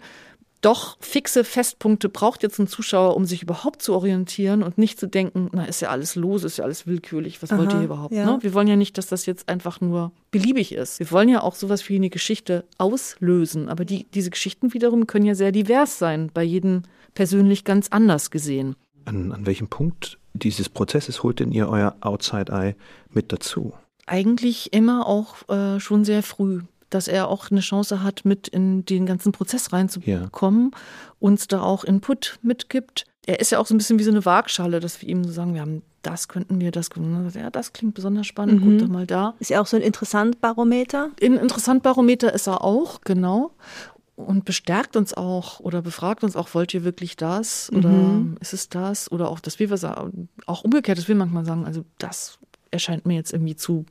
doch 0.60 0.98
fixe 1.00 1.44
Festpunkte 1.44 2.08
braucht 2.08 2.42
jetzt 2.42 2.58
ein 2.58 2.66
Zuschauer, 2.66 3.16
um 3.16 3.24
sich 3.24 3.42
überhaupt 3.42 3.80
zu 3.82 3.94
orientieren 3.94 4.62
und 4.62 4.76
nicht 4.76 5.00
zu 5.00 5.08
denken, 5.08 5.48
na, 5.52 5.64
ist 5.64 5.80
ja 5.80 5.88
alles 5.88 6.16
los, 6.16 6.44
ist 6.44 6.58
ja 6.58 6.64
alles 6.64 6.86
willkürlich, 6.86 7.42
was 7.42 7.50
Aha, 7.50 7.58
wollt 7.58 7.72
ihr 7.72 7.82
überhaupt? 7.82 8.14
Ja. 8.14 8.26
Ne? 8.26 8.38
Wir 8.42 8.52
wollen 8.52 8.68
ja 8.68 8.76
nicht, 8.76 8.98
dass 8.98 9.06
das 9.06 9.26
jetzt 9.26 9.48
einfach 9.48 9.80
nur 9.80 10.12
beliebig 10.30 10.72
ist. 10.72 10.98
Wir 10.98 11.10
wollen 11.10 11.28
ja 11.28 11.42
auch 11.42 11.54
sowas 11.54 11.88
wie 11.88 11.96
eine 11.96 12.10
Geschichte 12.10 12.64
auslösen. 12.78 13.68
Aber 13.68 13.84
die, 13.84 14.04
diese 14.12 14.30
Geschichten 14.30 14.74
wiederum 14.74 15.06
können 15.06 15.26
ja 15.26 15.34
sehr 15.34 15.52
divers 15.52 15.98
sein, 15.98 16.30
bei 16.32 16.42
jedem 16.42 16.82
persönlich 17.14 17.64
ganz 17.64 17.88
anders 17.90 18.30
gesehen. 18.30 18.76
An, 19.06 19.32
an 19.32 19.46
welchem 19.46 19.68
Punkt 19.68 20.18
dieses 20.34 20.68
Prozesses 20.68 21.22
holt 21.22 21.40
denn 21.40 21.52
ihr 21.52 21.68
euer 21.68 21.96
Outside 22.00 22.52
Eye 22.52 22.74
mit 23.10 23.32
dazu? 23.32 23.72
Eigentlich 24.06 24.72
immer 24.72 25.06
auch 25.06 25.48
äh, 25.48 25.80
schon 25.80 26.04
sehr 26.04 26.22
früh 26.22 26.60
dass 26.90 27.08
er 27.08 27.28
auch 27.28 27.50
eine 27.50 27.60
Chance 27.60 28.02
hat, 28.02 28.24
mit 28.24 28.48
in 28.48 28.84
den 28.84 29.06
ganzen 29.06 29.32
Prozess 29.32 29.72
reinzukommen, 29.72 30.70
ja. 30.72 30.78
uns 31.18 31.48
da 31.48 31.62
auch 31.62 31.84
Input 31.84 32.38
mitgibt. 32.42 33.06
Er 33.26 33.40
ist 33.40 33.50
ja 33.50 33.58
auch 33.58 33.66
so 33.66 33.74
ein 33.74 33.78
bisschen 33.78 33.98
wie 33.98 34.04
so 34.04 34.10
eine 34.10 34.24
Waagschale, 34.24 34.80
dass 34.80 35.00
wir 35.00 35.08
ihm 35.08 35.24
so 35.24 35.32
sagen, 35.32 35.54
wir 35.54 35.60
haben 35.60 35.82
das 36.02 36.28
könnten 36.28 36.60
wir, 36.60 36.70
das 36.70 36.88
ja, 37.34 37.50
das 37.50 37.74
klingt 37.74 37.92
besonders 37.92 38.26
spannend, 38.26 38.64
mhm. 38.64 38.70
guck 38.70 38.78
doch 38.78 38.92
mal 38.92 39.06
da. 39.06 39.34
Ist 39.38 39.50
er 39.50 39.60
auch 39.60 39.66
so 39.66 39.76
ein 39.76 39.82
Interessantbarometer? 39.82 41.10
Ein 41.22 41.36
Interessantbarometer 41.36 42.32
ist 42.32 42.46
er 42.46 42.64
auch, 42.64 43.02
genau 43.02 43.52
und 44.26 44.44
bestärkt 44.44 44.96
uns 44.96 45.14
auch 45.14 45.60
oder 45.60 45.82
befragt 45.82 46.24
uns 46.24 46.36
auch, 46.36 46.54
wollt 46.54 46.74
ihr 46.74 46.84
wirklich 46.84 47.16
das 47.16 47.70
oder 47.72 47.88
mhm. 47.88 48.36
ist 48.40 48.52
es 48.52 48.68
das 48.68 49.10
oder 49.10 49.28
auch, 49.28 49.40
dass 49.40 49.58
wir 49.58 49.74
sagen, 49.76 50.28
auch 50.46 50.62
umgekehrt, 50.64 50.98
dass 50.98 51.08
wir 51.08 51.14
manchmal 51.14 51.44
sagen, 51.44 51.64
also 51.64 51.84
das 51.98 52.38
erscheint 52.70 53.06
mir 53.06 53.14
jetzt 53.14 53.32
irgendwie 53.32 53.56
zu 53.56 53.86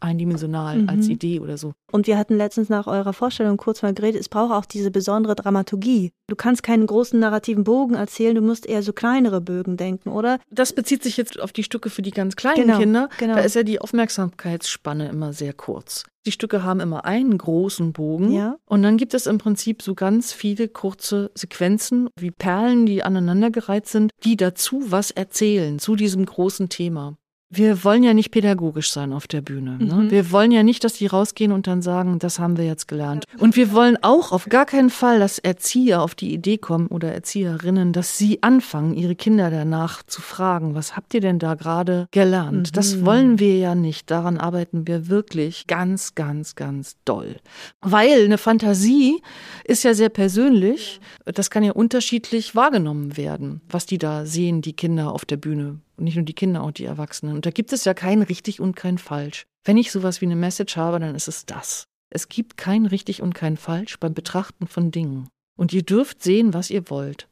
eindimensional 0.00 0.82
mhm. 0.82 0.88
als 0.88 1.08
Idee 1.08 1.40
oder 1.40 1.58
so. 1.58 1.72
Und 1.90 2.06
wir 2.06 2.18
hatten 2.18 2.36
letztens 2.36 2.68
nach 2.68 2.86
eurer 2.86 3.12
Vorstellung 3.12 3.56
kurz 3.56 3.82
mal 3.82 3.94
geredet, 3.94 4.20
es 4.20 4.28
braucht 4.28 4.52
auch 4.52 4.64
diese 4.64 4.90
besondere 4.90 5.34
Dramaturgie. 5.34 6.12
Du 6.28 6.36
kannst 6.36 6.62
keinen 6.62 6.86
großen 6.86 7.18
narrativen 7.18 7.64
Bogen 7.64 7.94
erzählen, 7.94 8.34
du 8.34 8.42
musst 8.42 8.66
eher 8.66 8.82
so 8.82 8.92
kleinere 8.92 9.40
Bögen 9.40 9.76
denken, 9.76 10.10
oder? 10.10 10.38
Das 10.50 10.72
bezieht 10.72 11.02
sich 11.02 11.16
jetzt 11.16 11.40
auf 11.40 11.52
die 11.52 11.64
Stücke 11.64 11.90
für 11.90 12.02
die 12.02 12.12
ganz 12.12 12.36
kleinen 12.36 12.66
genau, 12.66 12.78
Kinder. 12.78 13.08
Genau. 13.18 13.34
Da 13.34 13.40
ist 13.40 13.56
ja 13.56 13.62
die 13.62 13.80
Aufmerksamkeitsspanne 13.80 15.08
immer 15.08 15.32
sehr 15.32 15.52
kurz. 15.52 16.04
Die 16.26 16.32
Stücke 16.32 16.64
haben 16.64 16.80
immer 16.80 17.06
einen 17.06 17.38
großen 17.38 17.94
Bogen 17.94 18.32
ja. 18.32 18.56
und 18.66 18.82
dann 18.82 18.98
gibt 18.98 19.14
es 19.14 19.26
im 19.26 19.38
Prinzip 19.38 19.80
so 19.80 19.94
ganz 19.94 20.34
viele 20.34 20.68
kurze 20.68 21.30
Sequenzen 21.34 22.10
wie 22.18 22.30
Perlen, 22.30 22.84
die 22.84 23.02
aneinandergereiht 23.02 23.86
sind, 23.86 24.12
die 24.24 24.36
dazu 24.36 24.82
was 24.84 25.10
erzählen 25.10 25.78
zu 25.78 25.96
diesem 25.96 26.26
großen 26.26 26.68
Thema 26.68 27.16
wir 27.52 27.82
wollen 27.82 28.04
ja 28.04 28.14
nicht 28.14 28.30
pädagogisch 28.30 28.92
sein 28.92 29.12
auf 29.12 29.26
der 29.26 29.40
Bühne. 29.40 29.76
Ne? 29.78 29.94
Mhm. 29.94 30.10
Wir 30.12 30.30
wollen 30.30 30.52
ja 30.52 30.62
nicht, 30.62 30.84
dass 30.84 30.94
die 30.94 31.08
rausgehen 31.08 31.50
und 31.50 31.66
dann 31.66 31.82
sagen, 31.82 32.20
das 32.20 32.38
haben 32.38 32.56
wir 32.56 32.64
jetzt 32.64 32.86
gelernt. 32.86 33.24
Und 33.38 33.56
wir 33.56 33.72
wollen 33.72 33.98
auch 34.02 34.30
auf 34.30 34.48
gar 34.48 34.66
keinen 34.66 34.88
Fall, 34.88 35.18
dass 35.18 35.40
Erzieher 35.40 36.00
auf 36.00 36.14
die 36.14 36.32
Idee 36.32 36.58
kommen 36.58 36.86
oder 36.86 37.12
Erzieherinnen, 37.12 37.92
dass 37.92 38.16
sie 38.16 38.44
anfangen, 38.44 38.94
ihre 38.94 39.16
Kinder 39.16 39.50
danach 39.50 40.04
zu 40.04 40.22
fragen, 40.22 40.76
was 40.76 40.96
habt 40.96 41.12
ihr 41.12 41.20
denn 41.20 41.40
da 41.40 41.56
gerade 41.56 42.06
gelernt? 42.12 42.68
Mhm. 42.68 42.72
Das 42.72 43.04
wollen 43.04 43.40
wir 43.40 43.58
ja 43.58 43.74
nicht. 43.74 44.12
Daran 44.12 44.38
arbeiten 44.38 44.86
wir 44.86 45.08
wirklich 45.08 45.66
ganz, 45.66 46.14
ganz, 46.14 46.54
ganz 46.54 46.98
doll. 47.04 47.36
Weil 47.80 48.24
eine 48.24 48.38
Fantasie 48.38 49.22
ist 49.64 49.82
ja 49.82 49.94
sehr 49.94 50.08
persönlich. 50.08 51.00
Das 51.24 51.50
kann 51.50 51.64
ja 51.64 51.72
unterschiedlich 51.72 52.54
wahrgenommen 52.54 53.16
werden, 53.16 53.60
was 53.68 53.86
die 53.86 53.98
da 53.98 54.24
sehen, 54.24 54.62
die 54.62 54.74
Kinder 54.74 55.12
auf 55.12 55.24
der 55.24 55.36
Bühne 55.36 55.80
und 56.00 56.04
nicht 56.04 56.16
nur 56.16 56.24
die 56.24 56.34
Kinder, 56.34 56.62
auch 56.62 56.72
die 56.72 56.86
Erwachsenen. 56.86 57.34
Und 57.36 57.46
da 57.46 57.50
gibt 57.50 57.72
es 57.72 57.84
ja 57.84 57.94
kein 57.94 58.22
richtig 58.22 58.60
und 58.60 58.74
kein 58.74 58.98
falsch. 58.98 59.44
Wenn 59.64 59.76
ich 59.76 59.92
sowas 59.92 60.20
wie 60.20 60.26
eine 60.26 60.36
Message 60.36 60.76
habe, 60.76 60.98
dann 60.98 61.14
ist 61.14 61.28
es 61.28 61.46
das. 61.46 61.84
Es 62.08 62.28
gibt 62.28 62.56
kein 62.56 62.86
richtig 62.86 63.22
und 63.22 63.34
kein 63.34 63.56
falsch 63.56 64.00
beim 64.00 64.14
Betrachten 64.14 64.66
von 64.66 64.90
Dingen. 64.90 65.28
Und 65.56 65.72
ihr 65.72 65.82
dürft 65.82 66.22
sehen, 66.22 66.54
was 66.54 66.70
ihr 66.70 66.90
wollt. 66.90 67.28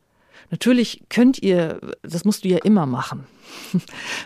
Natürlich 0.50 1.02
könnt 1.08 1.42
ihr, 1.42 1.80
das 2.02 2.24
musst 2.24 2.44
du 2.44 2.48
ja 2.48 2.58
immer 2.58 2.86
machen. 2.86 3.26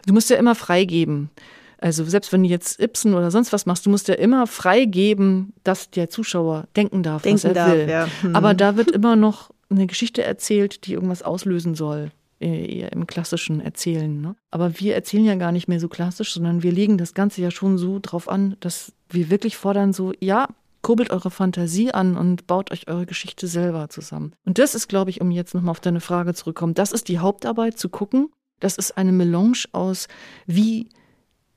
Du 0.07 0.13
musst 0.13 0.31
ja 0.31 0.37
immer 0.37 0.57
freigeben. 0.57 1.31
Also 1.79 2.05
selbst 2.05 2.33
wenn 2.33 2.43
du 2.43 2.49
jetzt 2.49 2.81
Ibsen 2.81 3.15
oder 3.15 3.31
sonst 3.31 3.53
was 3.53 3.67
machst, 3.67 3.87
du 3.87 3.91
musst 3.91 4.09
ja 4.09 4.15
immer 4.15 4.49
freigeben, 4.49 5.53
dass 5.63 5.91
der 5.91 6.11
Zuschauer 6.11 6.67
denken 6.77 7.05
darf, 7.05 7.23
denken 7.23 7.37
was 7.37 7.45
er 7.45 7.55
darf, 7.55 7.73
will. 7.73 7.89
Ja. 7.89 8.09
Hm. 8.21 8.35
Aber 8.35 8.55
da 8.55 8.77
wird 8.77 8.91
immer 8.93 9.15
noch 9.15 9.51
eine 9.71 9.87
Geschichte 9.87 10.23
erzählt, 10.23 10.87
die 10.87 10.93
irgendwas 10.95 11.23
auslösen 11.23 11.75
soll. 11.77 12.11
Äh, 12.43 12.79
eher 12.79 12.91
im 12.91 13.07
klassischen 13.07 13.61
Erzählen. 13.61 14.21
Ne? 14.21 14.35
Aber 14.51 14.81
wir 14.81 14.97
erzählen 14.97 15.25
ja 15.25 15.37
gar 15.37 15.53
nicht 15.53 15.69
mehr 15.69 15.79
so 15.79 15.89
klassisch, 15.89 16.35
sondern 16.35 16.65
wir 16.65 16.73
legen 16.73 16.99
das 16.99 17.15
Ganze 17.15 17.41
ja 17.41 17.53
schon 17.53 17.79
so 17.79 18.01
drauf 18.03 18.29
an, 18.29 18.57
dass 18.59 18.93
wir 19.09 19.31
wirklich 19.31 19.57
fordern, 19.57 19.93
so, 19.93 20.13
ja, 20.19 20.49
kurbelt 20.81 21.11
eure 21.11 21.31
Fantasie 21.31 21.93
an 21.93 22.17
und 22.17 22.49
baut 22.49 22.73
euch 22.73 22.89
eure 22.89 23.07
Geschichte 23.07 23.47
selber 23.47 23.89
zusammen. 23.91 24.35
Und 24.45 24.59
das 24.59 24.75
ist, 24.75 24.89
glaube 24.89 25.11
ich, 25.11 25.21
um 25.21 25.31
jetzt 25.31 25.55
nochmal 25.55 25.71
auf 25.71 25.79
deine 25.79 26.01
Frage 26.01 26.35
zurückzukommen, 26.35 26.75
das 26.75 26.91
ist 26.91 27.07
die 27.07 27.21
Hauptarbeit, 27.21 27.79
zu 27.79 27.89
gucken. 27.89 28.31
Das 28.59 28.77
ist 28.77 28.99
eine 28.99 29.13
Melange 29.13 29.65
aus, 29.71 30.09
wie 30.47 30.89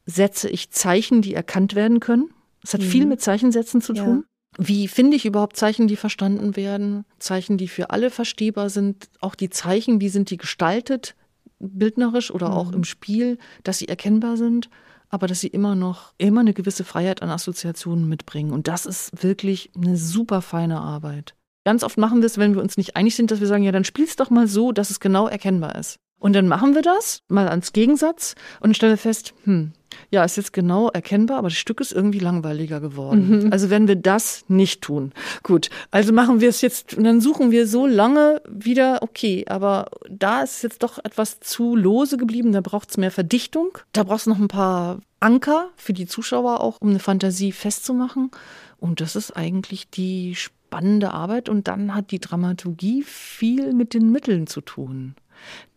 setze 0.06 0.50
ich 0.50 0.70
Zeichen, 0.70 1.24
die 1.24 1.34
erkannt 1.34 1.74
werden 1.74 2.00
können. 2.00 2.30
Es 2.64 2.76
hat 2.76 2.82
mhm. 2.82 2.86
viel 2.86 3.06
mit 3.08 3.22
Zeichensätzen 3.22 3.82
zu 3.82 3.94
tun. 3.94 4.24
Ja. 4.24 4.35
Wie 4.58 4.88
finde 4.88 5.18
ich 5.18 5.26
überhaupt 5.26 5.58
Zeichen, 5.58 5.88
die 5.88 5.96
verstanden 5.96 6.56
werden? 6.56 7.06
Zeichen, 7.20 7.58
die 7.58 7.68
für 7.68 7.90
alle 7.90 8.10
verstehbar 8.10 8.70
sind? 8.70 9.10
Auch 9.20 9.36
die 9.36 9.50
Zeichen, 9.50 10.00
wie 10.00 10.10
sind 10.10 10.30
die 10.30 10.38
gestaltet, 10.38 11.16
bildnerisch 11.60 12.32
oder 12.32 12.54
auch 12.54 12.70
mhm. 12.70 12.76
im 12.76 12.84
Spiel, 12.84 13.38
dass 13.64 13.80
sie 13.80 13.88
erkennbar 13.88 14.38
sind, 14.38 14.70
aber 15.10 15.28
dass 15.28 15.42
sie 15.42 15.48
immer 15.48 15.76
noch 15.76 16.14
immer 16.18 16.42
eine 16.42 16.54
gewisse 16.54 16.84
Freiheit 16.84 17.22
an 17.22 17.30
Assoziationen 17.30 18.08
mitbringen. 18.08 18.52
Und 18.52 18.68
das 18.68 18.86
ist 18.86 19.24
wirklich 19.24 19.72
eine 19.76 19.98
super 19.98 20.42
feine 20.42 20.80
Arbeit. 20.80 21.36
Ganz 21.66 21.84
oft 21.84 21.98
machen 21.98 22.22
wir 22.22 22.28
es, 22.28 22.38
wenn 22.38 22.54
wir 22.54 22.62
uns 22.62 22.78
nicht 22.78 22.96
einig 22.96 23.16
sind, 23.16 23.32
dass 23.32 23.40
wir 23.40 23.48
sagen, 23.48 23.64
ja, 23.64 23.72
dann 23.72 23.84
spiel's 23.84 24.16
doch 24.16 24.30
mal 24.30 24.48
so, 24.48 24.72
dass 24.72 24.92
es 24.92 25.00
genau 25.00 25.28
erkennbar 25.28 25.76
ist. 25.76 26.00
Und 26.26 26.34
dann 26.34 26.48
machen 26.48 26.74
wir 26.74 26.82
das 26.82 27.22
mal 27.28 27.48
als 27.48 27.72
Gegensatz 27.72 28.34
und 28.60 28.76
stellen 28.76 28.98
fest, 28.98 29.36
hm, 29.44 29.74
ja, 30.10 30.24
ist 30.24 30.38
jetzt 30.38 30.54
genau 30.54 30.90
erkennbar, 30.90 31.38
aber 31.38 31.50
das 31.50 31.58
Stück 31.60 31.80
ist 31.80 31.92
irgendwie 31.92 32.18
langweiliger 32.18 32.80
geworden. 32.80 33.44
Mhm. 33.44 33.54
Also 33.54 33.70
wenn 33.70 33.88
wir 33.88 33.96
das 33.96 34.44
nicht 34.48 34.82
tun. 34.82 35.12
Gut, 35.44 35.70
also 35.92 36.14
machen 36.14 36.42
wir 36.42 36.50
es 36.50 36.62
jetzt 36.62 36.96
und 36.96 37.04
dann 37.04 37.22
suchen 37.22 37.52
wir 37.52 37.68
so 37.68 37.86
lange 37.86 38.42
wieder, 38.50 39.04
okay, 39.04 39.46
aber 39.48 39.86
da 40.10 40.42
ist 40.42 40.64
jetzt 40.64 40.82
doch 40.82 40.98
etwas 40.98 41.42
zu 41.42 41.76
lose 41.76 42.18
geblieben, 42.18 42.54
da 42.54 42.62
braucht 42.62 42.90
es 42.90 42.98
mehr 42.98 43.12
Verdichtung, 43.12 43.78
da 43.94 44.02
braucht 44.02 44.22
es 44.22 44.26
noch 44.26 44.40
ein 44.40 44.48
paar 44.48 45.02
Anker 45.20 45.70
für 45.76 45.94
die 45.94 46.08
Zuschauer 46.08 46.60
auch, 46.62 46.82
um 46.82 46.90
eine 46.90 47.00
Fantasie 47.00 47.52
festzumachen. 47.52 48.32
Und 48.80 49.00
das 49.00 49.16
ist 49.16 49.38
eigentlich 49.38 49.92
die 49.92 50.34
spannende 50.34 51.12
Arbeit 51.12 51.50
und 51.50 51.68
dann 51.68 51.94
hat 51.94 52.10
die 52.10 52.20
Dramaturgie 52.20 53.04
viel 53.04 53.74
mit 53.74 53.94
den 53.94 54.12
Mitteln 54.12 54.48
zu 54.48 54.62
tun. 54.62 55.14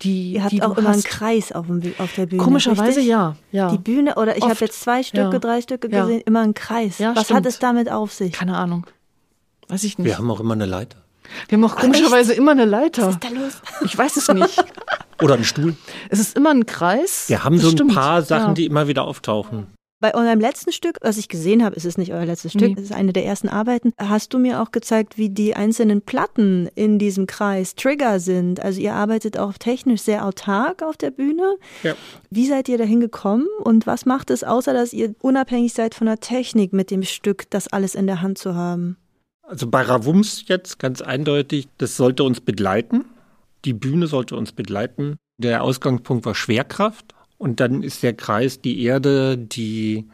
Die, 0.02 0.32
Ihr 0.32 0.42
habt 0.42 0.52
die 0.52 0.62
auch 0.62 0.76
immer 0.78 0.90
einen 0.90 1.02
Kreis 1.02 1.52
auf, 1.52 1.66
dem, 1.66 1.82
auf 1.98 2.14
der 2.14 2.26
Bühne. 2.26 2.42
Komischerweise 2.42 3.00
ja, 3.00 3.36
ja. 3.50 3.70
Die 3.70 3.78
Bühne, 3.78 4.14
oder 4.14 4.36
ich 4.36 4.44
habe 4.44 4.56
jetzt 4.60 4.80
zwei 4.80 5.02
Stücke, 5.02 5.32
ja. 5.32 5.38
drei 5.38 5.60
Stücke 5.60 5.88
gesehen, 5.88 6.18
ja. 6.18 6.22
immer 6.24 6.40
ein 6.40 6.54
Kreis. 6.54 6.98
Ja, 6.98 7.14
Was 7.16 7.24
stimmt. 7.24 7.38
hat 7.38 7.46
es 7.46 7.58
damit 7.58 7.90
auf 7.90 8.12
sich? 8.12 8.32
Keine 8.32 8.56
Ahnung. 8.56 8.86
Weiß 9.68 9.84
ich 9.84 9.98
nicht. 9.98 10.06
Wir 10.06 10.18
haben 10.18 10.30
auch 10.30 10.40
immer 10.40 10.54
eine 10.54 10.66
Leiter. 10.66 10.98
Wir 11.48 11.58
haben 11.58 11.64
auch 11.64 11.76
komischerweise 11.76 12.32
Echt? 12.32 12.40
immer 12.40 12.52
eine 12.52 12.64
Leiter. 12.64 13.06
Was 13.06 13.14
ist 13.14 13.24
da 13.24 13.28
los? 13.28 13.62
Ich 13.84 13.98
weiß 13.98 14.16
es 14.16 14.28
nicht. 14.28 14.64
Oder 15.20 15.34
einen 15.34 15.44
Stuhl. 15.44 15.76
Es 16.08 16.20
ist 16.20 16.36
immer 16.36 16.50
ein 16.50 16.64
Kreis. 16.64 17.28
Wir 17.28 17.44
haben 17.44 17.56
das 17.56 17.62
so 17.62 17.68
ein 17.70 17.72
stimmt. 17.72 17.94
paar 17.94 18.22
Sachen, 18.22 18.54
die 18.54 18.66
immer 18.66 18.88
wieder 18.88 19.04
auftauchen. 19.04 19.66
Bei 20.00 20.14
eurem 20.14 20.38
letzten 20.38 20.70
Stück, 20.70 20.98
was 21.00 21.18
ich 21.18 21.28
gesehen 21.28 21.64
habe, 21.64 21.74
ist 21.74 21.84
es 21.84 21.98
nicht 21.98 22.12
euer 22.12 22.24
letztes 22.24 22.52
Stück, 22.52 22.78
es 22.78 22.84
ist 22.84 22.92
eine 22.92 23.12
der 23.12 23.24
ersten 23.24 23.48
Arbeiten, 23.48 23.92
hast 23.98 24.32
du 24.32 24.38
mir 24.38 24.62
auch 24.62 24.70
gezeigt, 24.70 25.18
wie 25.18 25.28
die 25.28 25.56
einzelnen 25.56 26.02
Platten 26.02 26.68
in 26.76 27.00
diesem 27.00 27.26
Kreis 27.26 27.74
Trigger 27.74 28.20
sind. 28.20 28.60
Also 28.60 28.80
ihr 28.80 28.94
arbeitet 28.94 29.36
auch 29.38 29.54
technisch 29.54 30.02
sehr 30.02 30.24
autark 30.24 30.82
auf 30.82 30.96
der 30.96 31.10
Bühne. 31.10 31.56
Ja. 31.82 31.96
Wie 32.30 32.46
seid 32.46 32.68
ihr 32.68 32.78
dahin 32.78 33.00
gekommen 33.00 33.48
und 33.64 33.88
was 33.88 34.06
macht 34.06 34.30
es, 34.30 34.44
außer 34.44 34.72
dass 34.72 34.92
ihr 34.92 35.16
unabhängig 35.20 35.72
seid 35.72 35.96
von 35.96 36.06
der 36.06 36.20
Technik 36.20 36.72
mit 36.72 36.92
dem 36.92 37.02
Stück, 37.02 37.50
das 37.50 37.66
alles 37.66 37.96
in 37.96 38.06
der 38.06 38.22
Hand 38.22 38.38
zu 38.38 38.54
haben? 38.54 38.96
Also 39.42 39.66
bei 39.66 39.82
Ravums 39.82 40.44
jetzt 40.46 40.78
ganz 40.78 41.02
eindeutig, 41.02 41.66
das 41.78 41.96
sollte 41.96 42.22
uns 42.22 42.40
begleiten. 42.40 43.04
Die 43.64 43.72
Bühne 43.72 44.06
sollte 44.06 44.36
uns 44.36 44.52
begleiten. 44.52 45.16
Der 45.38 45.64
Ausgangspunkt 45.64 46.24
war 46.24 46.36
Schwerkraft 46.36 47.14
und 47.38 47.60
dann 47.60 47.82
ist 47.82 48.02
der 48.02 48.14
Kreis 48.14 48.60
die 48.60 48.82
Erde, 48.82 49.38
die, 49.38 50.04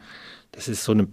das 0.51 0.67
ist 0.67 0.83
so 0.83 0.93
eine 0.93 1.07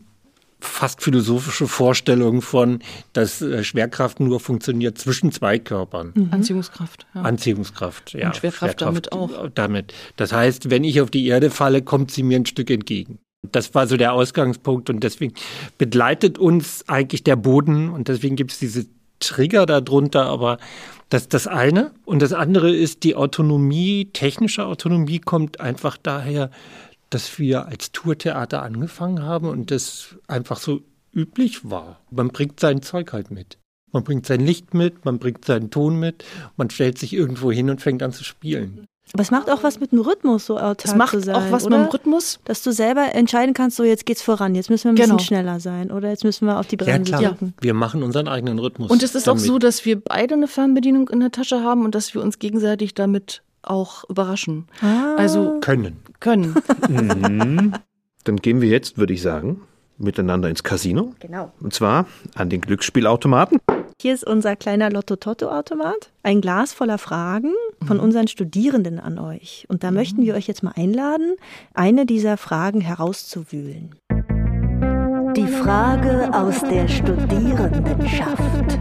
fast 0.61 1.03
philosophische 1.03 1.67
Vorstellung 1.67 2.41
von, 2.41 2.81
dass 3.13 3.43
äh, 3.43 3.65
Schwerkraft 3.65 4.21
nur 4.21 4.39
funktioniert 4.39 4.97
zwischen 4.97 5.33
zwei 5.33 5.59
Körpern. 5.59 6.13
Mhm. 6.15 6.29
Anziehungskraft. 6.31 7.07
Ja. 7.15 7.23
Anziehungskraft, 7.23 8.15
ja. 8.15 8.27
Und 8.29 8.37
Schwerkraft, 8.37 8.81
Schwerkraft 8.81 9.11
damit 9.11 9.13
auch. 9.13 9.49
Damit. 9.55 9.93
Das 10.17 10.33
heißt, 10.33 10.71
wenn 10.71 10.85
ich 10.85 11.01
auf 11.01 11.11
die 11.11 11.27
Erde 11.27 11.51
falle, 11.51 11.83
kommt 11.83 12.11
sie 12.11 12.23
mir 12.23 12.37
ein 12.37 12.47
Stück 12.47 12.71
entgegen. 12.71 13.19
Das 13.51 13.75
war 13.75 13.89
so 13.89 13.97
der 13.97 14.13
Ausgangspunkt 14.13 14.89
und 14.89 15.03
deswegen 15.03 15.35
begleitet 15.77 16.39
uns 16.39 16.89
eigentlich 16.89 17.25
der 17.25 17.35
Boden 17.35 17.89
und 17.89 18.07
deswegen 18.07 18.37
gibt 18.37 18.53
es 18.53 18.61
diese 18.61 18.87
Trigger 19.23 19.66
darunter, 19.66 20.27
aber 20.27 20.59
das 21.09 21.29
das 21.29 21.47
eine. 21.47 21.93
Und 22.05 22.23
das 22.23 22.33
andere 22.33 22.75
ist 22.75 23.05
die 23.05 23.14
Autonomie, 23.14 24.11
technische 24.12 24.66
Autonomie 24.66 25.18
kommt 25.18 25.61
einfach 25.61 25.97
daher, 25.97 26.51
dass 27.11 27.39
wir 27.39 27.66
als 27.66 27.93
Tourtheater 27.93 28.62
angefangen 28.62 29.23
haben 29.23 29.49
und 29.49 29.70
das 29.70 30.16
einfach 30.29 30.59
so 30.59 30.81
üblich 31.12 31.68
war. 31.68 32.01
Man 32.11 32.29
bringt 32.29 32.59
sein 32.59 32.83
Zeug 32.83 33.12
halt 33.12 33.31
mit. 33.31 33.59
Man 33.93 34.05
bringt 34.05 34.25
sein 34.25 34.41
Licht 34.41 34.73
mit, 34.73 35.05
man 35.05 35.18
bringt 35.18 35.45
seinen 35.45 35.70
Ton 35.70 36.01
mit, 36.01 36.25
man 36.57 36.70
stellt 36.70 36.99
sich 36.99 37.12
irgendwo 37.12 37.53
hin 37.53 37.68
und 37.68 37.83
fängt 37.83 38.03
an 38.03 38.12
zu 38.12 38.25
spielen. 38.25 38.87
Aber 39.13 39.23
es 39.23 39.31
macht 39.31 39.51
auch 39.51 39.63
was 39.63 39.79
mit 39.79 39.93
dem 39.93 40.01
Rhythmus, 40.01 40.47
so 40.47 40.57
autark 40.57 40.85
Es 40.85 40.95
macht 40.95 41.21
sein, 41.23 41.35
auch 41.35 41.51
was 41.51 41.67
oder? 41.67 41.79
mit 41.79 41.89
dem 41.89 41.91
Rhythmus. 41.91 42.41
Dass 42.45 42.63
du 42.63 42.73
selber 42.73 43.15
entscheiden 43.15 43.55
kannst, 43.55 43.77
so 43.77 43.85
jetzt 43.85 44.07
geht's 44.07 44.23
voran, 44.23 44.55
jetzt 44.55 44.71
müssen 44.71 44.85
wir 44.85 44.93
ein 44.93 44.97
genau. 44.97 45.17
bisschen 45.17 45.27
schneller 45.27 45.61
sein 45.61 45.91
oder 45.91 46.09
jetzt 46.09 46.25
müssen 46.25 46.47
wir 46.47 46.59
auf 46.59 46.67
die 46.67 46.77
Bremse 46.77 47.13
ja, 47.13 47.19
klar. 47.19 47.31
drücken. 47.33 47.55
Wir 47.61 47.75
machen 47.75 48.03
unseren 48.03 48.29
eigenen 48.29 48.59
Rhythmus. 48.59 48.91
Und 48.91 49.03
es 49.03 49.15
ist 49.15 49.27
damit. 49.27 49.43
auch 49.43 49.47
so, 49.47 49.59
dass 49.59 49.85
wir 49.85 50.01
beide 50.01 50.35
eine 50.35 50.49
Fernbedienung 50.49 51.09
in 51.11 51.21
der 51.21 51.31
Tasche 51.31 51.63
haben 51.63 51.85
und 51.85 51.95
dass 51.95 52.15
wir 52.15 52.23
uns 52.23 52.39
gegenseitig 52.39 52.95
damit 52.95 53.43
auch 53.63 54.09
überraschen. 54.09 54.67
Ah. 54.81 55.15
Also 55.17 55.59
können. 55.61 55.99
Können. 56.21 56.57
mhm. 56.89 57.75
Dann 58.25 58.37
gehen 58.37 58.61
wir 58.61 58.69
jetzt, 58.69 58.99
würde 58.99 59.13
ich 59.13 59.23
sagen, 59.23 59.63
miteinander 59.99 60.49
ins 60.49 60.63
Casino. 60.63 61.15
Genau. 61.21 61.53
Und 61.61 61.75
zwar 61.75 62.07
an 62.35 62.49
den 62.49 62.61
Glücksspielautomaten. 62.61 63.59
Hier 64.03 64.14
ist 64.14 64.24
unser 64.24 64.57
kleiner 64.57 64.90
Lotto-Totto-Automat. 64.90 66.11
Ein 66.24 66.40
Glas 66.40 66.72
voller 66.72 66.98
Fragen 66.98 67.55
von 67.86 67.98
mhm. 67.98 68.03
unseren 68.03 68.26
Studierenden 68.26 68.98
an 68.98 69.16
euch. 69.20 69.64
Und 69.68 69.84
da 69.84 69.92
mhm. 69.92 69.96
möchten 69.98 70.22
wir 70.22 70.34
euch 70.34 70.48
jetzt 70.48 70.64
mal 70.64 70.72
einladen, 70.74 71.36
eine 71.72 72.05
dieser 72.05 72.36
Fragen 72.36 72.80
herauszuwühlen. 72.80 73.94
Die 75.36 75.46
Frage 75.46 76.34
aus 76.34 76.62
der 76.62 76.88
Studierendenschaft. 76.88 78.76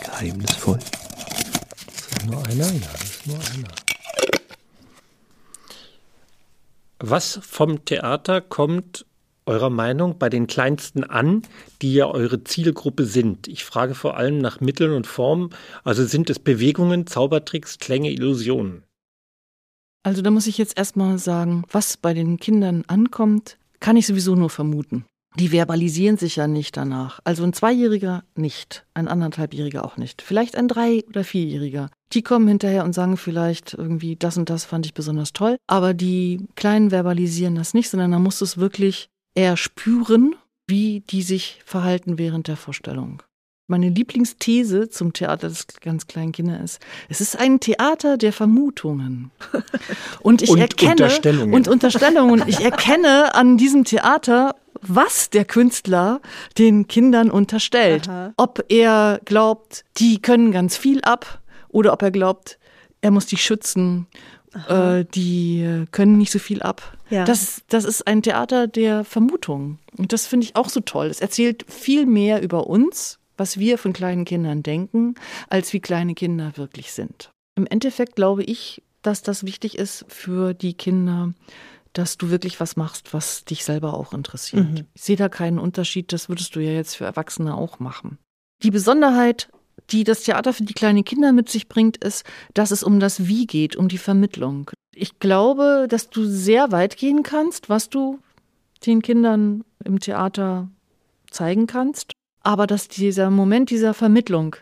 Geheimnisvoll. 0.00 0.78
Das 0.78 2.06
ist 2.16 2.26
nur 2.30 2.46
einer? 2.46 2.64
Ja, 2.64 2.92
das 2.94 3.02
ist 3.02 3.26
nur 3.26 3.36
einer. 3.36 3.91
Was 7.04 7.40
vom 7.42 7.84
Theater 7.84 8.40
kommt 8.40 9.06
eurer 9.44 9.70
Meinung 9.70 10.18
bei 10.20 10.28
den 10.28 10.46
Kleinsten 10.46 11.02
an, 11.02 11.42
die 11.82 11.94
ja 11.94 12.06
eure 12.06 12.44
Zielgruppe 12.44 13.06
sind? 13.06 13.48
Ich 13.48 13.64
frage 13.64 13.96
vor 13.96 14.16
allem 14.16 14.38
nach 14.38 14.60
Mitteln 14.60 14.92
und 14.92 15.08
Formen. 15.08 15.50
Also 15.82 16.04
sind 16.04 16.30
es 16.30 16.38
Bewegungen, 16.38 17.08
Zaubertricks, 17.08 17.78
Klänge, 17.78 18.12
Illusionen? 18.12 18.84
Also 20.04 20.22
da 20.22 20.30
muss 20.30 20.46
ich 20.46 20.58
jetzt 20.58 20.78
erstmal 20.78 21.18
sagen, 21.18 21.64
was 21.72 21.96
bei 21.96 22.14
den 22.14 22.36
Kindern 22.36 22.84
ankommt, 22.86 23.58
kann 23.80 23.96
ich 23.96 24.06
sowieso 24.06 24.36
nur 24.36 24.50
vermuten. 24.50 25.04
Die 25.36 25.48
verbalisieren 25.48 26.18
sich 26.18 26.36
ja 26.36 26.46
nicht 26.46 26.76
danach. 26.76 27.20
Also 27.24 27.42
ein 27.44 27.52
Zweijähriger 27.52 28.22
nicht, 28.34 28.84
ein 28.94 29.08
anderthalbjähriger 29.08 29.84
auch 29.84 29.96
nicht. 29.96 30.20
Vielleicht 30.20 30.56
ein 30.56 30.68
Drei- 30.68 31.04
oder 31.08 31.24
Vierjähriger. 31.24 31.90
Die 32.12 32.22
kommen 32.22 32.46
hinterher 32.46 32.84
und 32.84 32.92
sagen 32.92 33.16
vielleicht 33.16 33.72
irgendwie, 33.72 34.16
das 34.16 34.36
und 34.36 34.50
das 34.50 34.66
fand 34.66 34.84
ich 34.84 34.92
besonders 34.92 35.32
toll. 35.32 35.56
Aber 35.66 35.94
die 35.94 36.46
Kleinen 36.54 36.90
verbalisieren 36.90 37.54
das 37.54 37.72
nicht, 37.72 37.88
sondern 37.88 38.12
da 38.12 38.18
musst 38.18 38.42
du 38.42 38.44
es 38.44 38.58
wirklich 38.58 39.08
eher 39.34 39.56
spüren, 39.56 40.34
wie 40.66 41.00
die 41.00 41.22
sich 41.22 41.60
verhalten 41.64 42.18
während 42.18 42.48
der 42.48 42.56
Vorstellung. 42.56 43.22
Meine 43.68 43.88
Lieblingsthese 43.88 44.90
zum 44.90 45.14
Theater 45.14 45.48
des 45.48 45.66
ganz 45.80 46.06
kleinen 46.06 46.32
Kinder 46.32 46.60
ist, 46.62 46.80
es 47.08 47.22
ist 47.22 47.38
ein 47.38 47.58
Theater 47.58 48.18
der 48.18 48.32
Vermutungen. 48.34 49.30
Und 50.20 50.42
ich 50.42 50.50
und 50.50 50.58
erkenne 50.58 50.90
Unterstellungen. 50.90 51.54
und 51.54 51.68
Unterstellungen. 51.68 52.44
Ich 52.48 52.60
erkenne 52.60 53.34
an 53.34 53.56
diesem 53.56 53.84
Theater, 53.84 54.54
was 54.82 55.30
der 55.30 55.44
Künstler 55.44 56.20
den 56.58 56.88
Kindern 56.88 57.30
unterstellt. 57.30 58.08
Aha. 58.08 58.34
Ob 58.36 58.64
er 58.68 59.20
glaubt, 59.24 59.84
die 59.96 60.20
können 60.20 60.52
ganz 60.52 60.76
viel 60.76 61.00
ab 61.02 61.40
oder 61.68 61.92
ob 61.92 62.02
er 62.02 62.10
glaubt, 62.10 62.58
er 63.00 63.10
muss 63.10 63.26
die 63.26 63.36
schützen, 63.36 64.06
äh, 64.68 65.04
die 65.14 65.86
können 65.92 66.18
nicht 66.18 66.30
so 66.30 66.38
viel 66.38 66.62
ab. 66.62 66.96
Ja. 67.10 67.24
Das, 67.24 67.62
das 67.68 67.84
ist 67.84 68.06
ein 68.06 68.22
Theater 68.22 68.66
der 68.66 69.04
Vermutung. 69.04 69.78
Und 69.96 70.12
das 70.12 70.26
finde 70.26 70.46
ich 70.46 70.56
auch 70.56 70.68
so 70.68 70.80
toll. 70.80 71.06
Es 71.06 71.20
erzählt 71.20 71.64
viel 71.68 72.06
mehr 72.06 72.42
über 72.42 72.66
uns, 72.66 73.18
was 73.36 73.58
wir 73.58 73.78
von 73.78 73.92
kleinen 73.92 74.24
Kindern 74.24 74.62
denken, 74.62 75.14
als 75.48 75.72
wie 75.72 75.80
kleine 75.80 76.14
Kinder 76.14 76.52
wirklich 76.56 76.92
sind. 76.92 77.30
Im 77.54 77.66
Endeffekt 77.66 78.16
glaube 78.16 78.44
ich, 78.44 78.82
dass 79.02 79.22
das 79.22 79.44
wichtig 79.44 79.76
ist 79.78 80.04
für 80.08 80.54
die 80.54 80.74
Kinder, 80.74 81.34
dass 81.92 82.16
du 82.18 82.30
wirklich 82.30 82.58
was 82.60 82.76
machst, 82.76 83.12
was 83.12 83.44
dich 83.44 83.64
selber 83.64 83.94
auch 83.94 84.12
interessiert. 84.12 84.70
Mhm. 84.70 84.86
Ich 84.94 85.02
sehe 85.02 85.16
da 85.16 85.28
keinen 85.28 85.58
Unterschied, 85.58 86.12
das 86.12 86.28
würdest 86.28 86.56
du 86.56 86.60
ja 86.60 86.72
jetzt 86.72 86.96
für 86.96 87.04
Erwachsene 87.04 87.54
auch 87.54 87.78
machen. 87.78 88.18
Die 88.62 88.70
Besonderheit 88.70 89.48
die 89.90 90.04
das 90.04 90.22
Theater 90.22 90.52
für 90.52 90.64
die 90.64 90.74
kleinen 90.74 91.04
Kinder 91.04 91.32
mit 91.32 91.48
sich 91.48 91.68
bringt, 91.68 91.96
ist, 91.98 92.24
dass 92.54 92.70
es 92.70 92.82
um 92.82 93.00
das 93.00 93.26
Wie 93.26 93.46
geht, 93.46 93.76
um 93.76 93.88
die 93.88 93.98
Vermittlung. 93.98 94.70
Ich 94.94 95.18
glaube, 95.18 95.86
dass 95.88 96.10
du 96.10 96.24
sehr 96.24 96.72
weit 96.72 96.96
gehen 96.96 97.22
kannst, 97.22 97.68
was 97.68 97.88
du 97.88 98.20
den 98.86 99.02
Kindern 99.02 99.64
im 99.84 100.00
Theater 100.00 100.68
zeigen 101.30 101.66
kannst, 101.66 102.12
aber 102.42 102.66
dass 102.66 102.88
dieser 102.88 103.30
Moment 103.30 103.70
dieser 103.70 103.94
Vermittlung, 103.94 104.56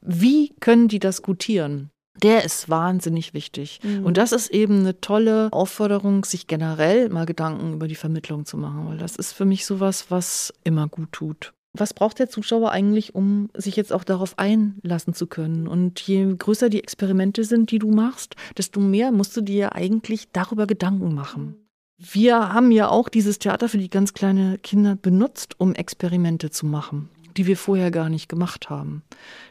wie 0.00 0.52
können 0.60 0.88
die 0.88 0.98
das 0.98 1.22
gutieren? 1.22 1.90
Der 2.22 2.44
ist 2.44 2.68
wahnsinnig 2.68 3.32
wichtig. 3.34 3.80
Mhm. 3.82 4.04
Und 4.04 4.16
das 4.16 4.32
ist 4.32 4.50
eben 4.50 4.80
eine 4.80 5.00
tolle 5.00 5.48
Aufforderung, 5.52 6.24
sich 6.24 6.46
generell 6.46 7.08
mal 7.08 7.26
Gedanken 7.26 7.72
über 7.74 7.88
die 7.88 7.94
Vermittlung 7.94 8.44
zu 8.44 8.56
machen, 8.56 8.86
weil 8.88 8.98
das 8.98 9.16
ist 9.16 9.32
für 9.32 9.44
mich 9.44 9.64
sowas, 9.64 10.06
was 10.10 10.52
immer 10.64 10.88
gut 10.88 11.12
tut. 11.12 11.52
Was 11.72 11.94
braucht 11.94 12.18
der 12.18 12.28
Zuschauer 12.28 12.72
eigentlich, 12.72 13.14
um 13.14 13.48
sich 13.54 13.76
jetzt 13.76 13.92
auch 13.92 14.02
darauf 14.02 14.38
einlassen 14.38 15.14
zu 15.14 15.28
können? 15.28 15.68
Und 15.68 16.00
je 16.00 16.34
größer 16.36 16.68
die 16.68 16.82
Experimente 16.82 17.44
sind, 17.44 17.70
die 17.70 17.78
du 17.78 17.90
machst, 17.90 18.34
desto 18.58 18.80
mehr 18.80 19.12
musst 19.12 19.36
du 19.36 19.40
dir 19.40 19.74
eigentlich 19.74 20.28
darüber 20.32 20.66
Gedanken 20.66 21.14
machen. 21.14 21.54
Wir 21.96 22.52
haben 22.52 22.72
ja 22.72 22.88
auch 22.88 23.08
dieses 23.08 23.38
Theater 23.38 23.68
für 23.68 23.78
die 23.78 23.90
ganz 23.90 24.14
kleinen 24.14 24.60
Kinder 24.62 24.96
benutzt, 24.96 25.60
um 25.60 25.74
Experimente 25.74 26.50
zu 26.50 26.66
machen, 26.66 27.08
die 27.36 27.46
wir 27.46 27.56
vorher 27.56 27.90
gar 27.90 28.08
nicht 28.08 28.28
gemacht 28.28 28.68
haben. 28.68 29.02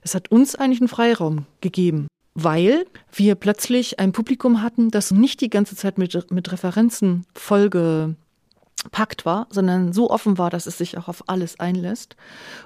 Es 0.02 0.14
hat 0.14 0.30
uns 0.30 0.56
eigentlich 0.56 0.82
einen 0.82 0.88
Freiraum 0.90 1.46
gegeben, 1.62 2.08
weil 2.34 2.86
wir 3.12 3.36
plötzlich 3.36 4.00
ein 4.00 4.12
Publikum 4.12 4.62
hatten, 4.62 4.90
das 4.90 5.12
nicht 5.12 5.42
die 5.42 5.50
ganze 5.50 5.76
Zeit 5.76 5.98
mit, 5.98 6.32
mit 6.32 6.52
Referenzen 6.52 7.26
vollge 7.34 8.16
Pakt 8.92 9.26
war, 9.26 9.48
sondern 9.50 9.92
so 9.92 10.10
offen 10.10 10.38
war, 10.38 10.50
dass 10.50 10.66
es 10.66 10.78
sich 10.78 10.98
auch 10.98 11.10
auf 11.10 11.24
alles 11.28 11.60
einlässt. 11.60 12.16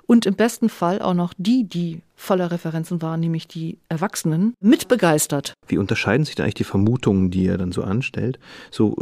Und 0.06 0.26
im 0.26 0.36
besten 0.36 0.70
Fall 0.70 1.02
auch 1.02 1.16
noch 1.16 1.34
die, 1.38 1.64
die 1.64 2.02
voller 2.16 2.52
Referenzen 2.52 3.02
waren, 3.02 3.20
nämlich 3.20 3.48
die 3.48 3.80
Erwachsenen, 3.90 4.54
mitbegeistert. 4.60 5.54
Wie 5.68 5.80
unterscheiden 5.80 6.26
sich 6.26 6.36
da 6.36 6.44
eigentlich 6.44 6.54
die 6.54 6.64
Vermutungen, 6.64 7.32
die 7.32 7.48
er 7.48 7.58
dann 7.58 7.72
so 7.72 7.84
anstellt, 7.84 8.40
so 8.70 8.96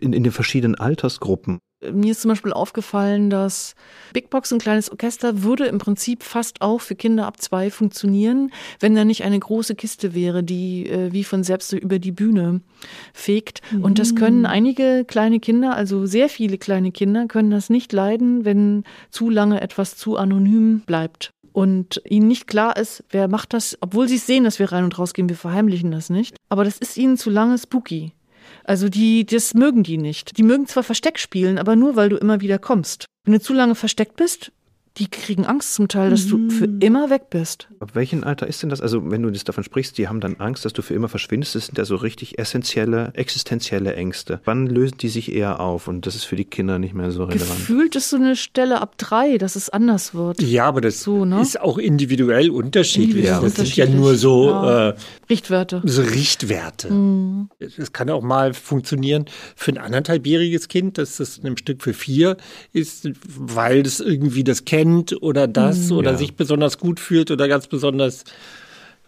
in, 0.00 0.12
in 0.12 0.24
den 0.24 0.32
verschiedenen 0.32 0.76
Altersgruppen? 0.76 1.58
Mir 1.92 2.12
ist 2.12 2.22
zum 2.22 2.30
Beispiel 2.30 2.54
aufgefallen, 2.54 3.28
dass 3.28 3.74
Big 4.14 4.30
Box, 4.30 4.50
ein 4.50 4.58
kleines 4.58 4.90
Orchester, 4.90 5.42
würde 5.42 5.66
im 5.66 5.76
Prinzip 5.76 6.22
fast 6.22 6.62
auch 6.62 6.80
für 6.80 6.94
Kinder 6.94 7.26
ab 7.26 7.40
zwei 7.40 7.70
funktionieren, 7.70 8.50
wenn 8.80 8.94
da 8.94 9.04
nicht 9.04 9.24
eine 9.24 9.38
große 9.38 9.74
Kiste 9.74 10.14
wäre, 10.14 10.42
die 10.42 10.88
äh, 10.88 11.12
wie 11.12 11.22
von 11.22 11.44
selbst 11.44 11.68
so 11.68 11.76
über 11.76 11.98
die 11.98 12.12
Bühne 12.12 12.62
fegt. 13.12 13.60
Mhm. 13.72 13.84
Und 13.84 13.98
das 13.98 14.14
können 14.14 14.40
mhm. 14.40 14.46
einige 14.46 15.04
kleine 15.04 15.38
Kinder, 15.38 15.76
also 15.76 16.06
sehr 16.06 16.30
viele 16.30 16.56
kleine 16.56 16.92
Kinder, 16.92 17.26
können 17.26 17.50
das 17.50 17.68
nicht 17.68 17.92
leiden, 17.92 18.46
wenn 18.46 18.84
zu 19.10 19.28
lange 19.28 19.60
etwas 19.60 19.96
zu 19.96 20.16
anonym 20.16 20.80
bleibt 20.86 21.30
und 21.56 22.02
ihnen 22.04 22.28
nicht 22.28 22.46
klar 22.46 22.76
ist, 22.76 23.02
wer 23.08 23.28
macht 23.28 23.54
das, 23.54 23.78
obwohl 23.80 24.08
sie 24.08 24.18
sehen, 24.18 24.44
dass 24.44 24.58
wir 24.58 24.72
rein 24.72 24.84
und 24.84 24.98
rausgehen, 24.98 25.30
wir 25.30 25.36
verheimlichen 25.36 25.90
das 25.90 26.10
nicht. 26.10 26.36
Aber 26.50 26.64
das 26.64 26.76
ist 26.76 26.98
ihnen 26.98 27.16
zu 27.16 27.30
lange 27.30 27.56
spooky. 27.56 28.12
Also 28.66 28.88
die, 28.88 29.24
das 29.24 29.54
mögen 29.54 29.84
die 29.84 29.96
nicht. 29.96 30.36
Die 30.38 30.42
mögen 30.42 30.66
zwar 30.66 30.82
Versteck 30.82 31.20
spielen, 31.20 31.56
aber 31.56 31.76
nur, 31.76 31.94
weil 31.94 32.08
du 32.08 32.16
immer 32.16 32.40
wieder 32.40 32.58
kommst. 32.58 33.06
Wenn 33.24 33.34
du 33.34 33.40
zu 33.40 33.52
lange 33.52 33.76
versteckt 33.76 34.16
bist, 34.16 34.50
die 34.98 35.08
kriegen 35.08 35.44
Angst 35.44 35.74
zum 35.74 35.88
Teil, 35.88 36.10
dass 36.10 36.24
mhm. 36.26 36.48
du 36.48 36.54
für 36.54 36.66
mhm. 36.66 36.80
immer 36.80 37.10
weg 37.10 37.28
bist. 37.28 37.68
Ab 37.80 37.90
welchem 37.94 38.24
Alter 38.24 38.46
ist 38.46 38.62
denn 38.62 38.70
das? 38.70 38.80
Also, 38.80 39.10
wenn 39.10 39.22
du 39.22 39.28
jetzt 39.28 39.48
davon 39.48 39.62
sprichst, 39.62 39.98
die 39.98 40.08
haben 40.08 40.20
dann 40.20 40.36
Angst, 40.36 40.64
dass 40.64 40.72
du 40.72 40.80
für 40.80 40.94
immer 40.94 41.08
verschwindest, 41.08 41.54
das 41.54 41.66
sind 41.66 41.76
ja 41.76 41.84
so 41.84 41.96
richtig 41.96 42.38
essentielle, 42.38 43.10
existenzielle 43.14 43.94
Ängste. 43.94 44.40
Wann 44.44 44.66
lösen 44.66 44.96
die 44.98 45.08
sich 45.08 45.32
eher 45.32 45.60
auf? 45.60 45.86
Und 45.86 46.06
das 46.06 46.14
ist 46.14 46.24
für 46.24 46.36
die 46.36 46.46
Kinder 46.46 46.78
nicht 46.78 46.94
mehr 46.94 47.10
so 47.10 47.24
relevant. 47.24 47.58
Gefühlt 47.58 47.94
ist 47.94 48.08
so 48.08 48.16
eine 48.16 48.36
Stelle 48.36 48.80
ab 48.80 48.96
drei, 48.96 49.36
dass 49.36 49.54
es 49.54 49.68
anders 49.68 50.14
wird. 50.14 50.40
Ja, 50.40 50.64
aber 50.64 50.80
das 50.80 51.02
so, 51.02 51.26
ne? 51.26 51.42
ist 51.42 51.60
auch 51.60 51.76
individuell 51.76 52.48
unterschiedlich. 52.48 53.26
Ja, 53.26 53.40
das 53.40 53.54
sind 53.54 53.76
ja 53.76 53.86
nur 53.86 54.16
so 54.16 54.48
ja. 54.48 54.90
äh, 54.90 54.94
Richtwerte. 55.28 55.82
So 55.84 56.02
Richtwerte. 56.02 56.90
Mhm. 56.90 57.50
Das 57.58 57.92
kann 57.92 58.08
auch 58.08 58.22
mal 58.22 58.54
funktionieren 58.54 59.26
für 59.56 59.72
ein 59.72 59.78
anderthalbjähriges 59.78 60.68
Kind, 60.68 60.96
dass 60.96 61.18
das 61.18 61.40
ein 61.44 61.58
Stück 61.58 61.82
für 61.82 61.92
vier 61.92 62.38
ist, 62.72 63.10
weil 63.36 63.82
das 63.82 64.00
irgendwie 64.00 64.42
das 64.42 64.64
kennt 64.64 64.85
oder 65.20 65.46
das 65.46 65.90
mhm, 65.90 65.96
oder 65.98 66.12
ja. 66.12 66.16
sich 66.18 66.36
besonders 66.36 66.78
gut 66.78 67.00
fühlt 67.00 67.30
oder 67.30 67.48
ganz 67.48 67.66
besonders 67.66 68.24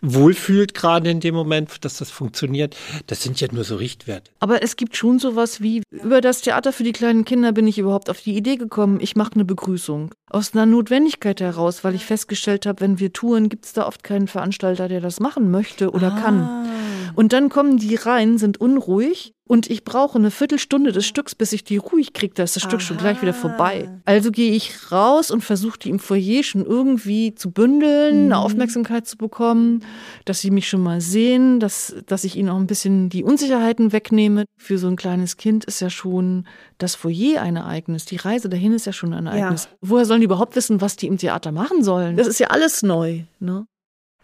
wohlfühlt 0.00 0.74
gerade 0.74 1.10
in 1.10 1.20
dem 1.20 1.34
Moment, 1.34 1.84
dass 1.84 1.98
das 1.98 2.10
funktioniert. 2.10 2.76
Das 3.06 3.22
sind 3.22 3.40
ja 3.40 3.48
nur 3.50 3.64
so 3.64 3.76
Richtwerte. 3.76 4.30
Aber 4.40 4.62
es 4.62 4.76
gibt 4.76 4.96
schon 4.96 5.18
sowas 5.18 5.60
wie, 5.60 5.82
über 5.90 6.20
das 6.20 6.40
Theater 6.42 6.72
für 6.72 6.84
die 6.84 6.92
kleinen 6.92 7.24
Kinder 7.24 7.52
bin 7.52 7.66
ich 7.66 7.78
überhaupt 7.78 8.10
auf 8.10 8.20
die 8.20 8.36
Idee 8.36 8.56
gekommen, 8.56 9.00
ich 9.00 9.16
mache 9.16 9.34
eine 9.34 9.44
Begrüßung. 9.44 10.14
Aus 10.30 10.54
einer 10.54 10.66
Notwendigkeit 10.66 11.40
heraus, 11.40 11.84
weil 11.84 11.94
ich 11.94 12.04
festgestellt 12.04 12.66
habe, 12.66 12.80
wenn 12.80 12.98
wir 12.98 13.12
touren, 13.12 13.48
gibt 13.48 13.64
es 13.64 13.72
da 13.72 13.86
oft 13.86 14.04
keinen 14.04 14.28
Veranstalter, 14.28 14.88
der 14.88 15.00
das 15.00 15.20
machen 15.20 15.50
möchte 15.50 15.90
oder 15.90 16.12
ah. 16.12 16.20
kann. 16.20 16.68
Und 17.14 17.32
dann 17.32 17.48
kommen 17.48 17.78
die 17.78 17.96
rein, 17.96 18.38
sind 18.38 18.60
unruhig 18.60 19.34
und 19.48 19.70
ich 19.70 19.82
brauche 19.82 20.18
eine 20.18 20.30
Viertelstunde 20.30 20.92
des 20.92 21.06
Stücks, 21.06 21.34
bis 21.34 21.52
ich 21.52 21.64
die 21.64 21.78
ruhig 21.78 22.12
kriege. 22.12 22.34
Da 22.34 22.42
ist 22.44 22.54
das 22.54 22.62
Aha. 22.62 22.70
Stück 22.70 22.82
schon 22.82 22.98
gleich 22.98 23.20
wieder 23.22 23.32
vorbei. 23.32 23.90
Also 24.04 24.30
gehe 24.30 24.52
ich 24.52 24.92
raus 24.92 25.30
und 25.30 25.42
versuche 25.42 25.78
die 25.78 25.88
im 25.88 25.98
Foyer 25.98 26.42
schon 26.42 26.64
irgendwie 26.64 27.34
zu 27.34 27.50
bündeln, 27.50 28.26
mhm. 28.26 28.32
eine 28.32 28.38
Aufmerksamkeit 28.38 29.06
zu 29.06 29.16
bekommen, 29.16 29.84
dass 30.26 30.40
sie 30.40 30.50
mich 30.50 30.68
schon 30.68 30.82
mal 30.82 31.00
sehen, 31.00 31.60
dass, 31.60 31.96
dass 32.06 32.24
ich 32.24 32.36
ihnen 32.36 32.50
auch 32.50 32.58
ein 32.58 32.66
bisschen 32.66 33.08
die 33.08 33.24
Unsicherheiten 33.24 33.92
wegnehme. 33.92 34.44
Für 34.58 34.76
so 34.76 34.86
ein 34.86 34.96
kleines 34.96 35.38
Kind 35.38 35.64
ist 35.64 35.80
ja 35.80 35.88
schon 35.88 36.46
das 36.76 36.94
Foyer 36.94 37.40
ein 37.40 37.56
Ereignis. 37.56 38.04
Die 38.04 38.16
Reise 38.16 38.50
dahin 38.50 38.74
ist 38.74 38.84
ja 38.84 38.92
schon 38.92 39.14
ein 39.14 39.26
Ereignis. 39.26 39.64
Ja. 39.64 39.76
Woher 39.80 40.04
sollen 40.04 40.20
die 40.20 40.26
überhaupt 40.26 40.56
wissen, 40.56 40.82
was 40.82 40.96
die 40.96 41.06
im 41.06 41.16
Theater 41.16 41.52
machen 41.52 41.82
sollen? 41.82 42.16
Das 42.16 42.26
ist 42.26 42.38
ja 42.38 42.48
alles 42.48 42.82
neu. 42.82 43.22
Ne? 43.40 43.66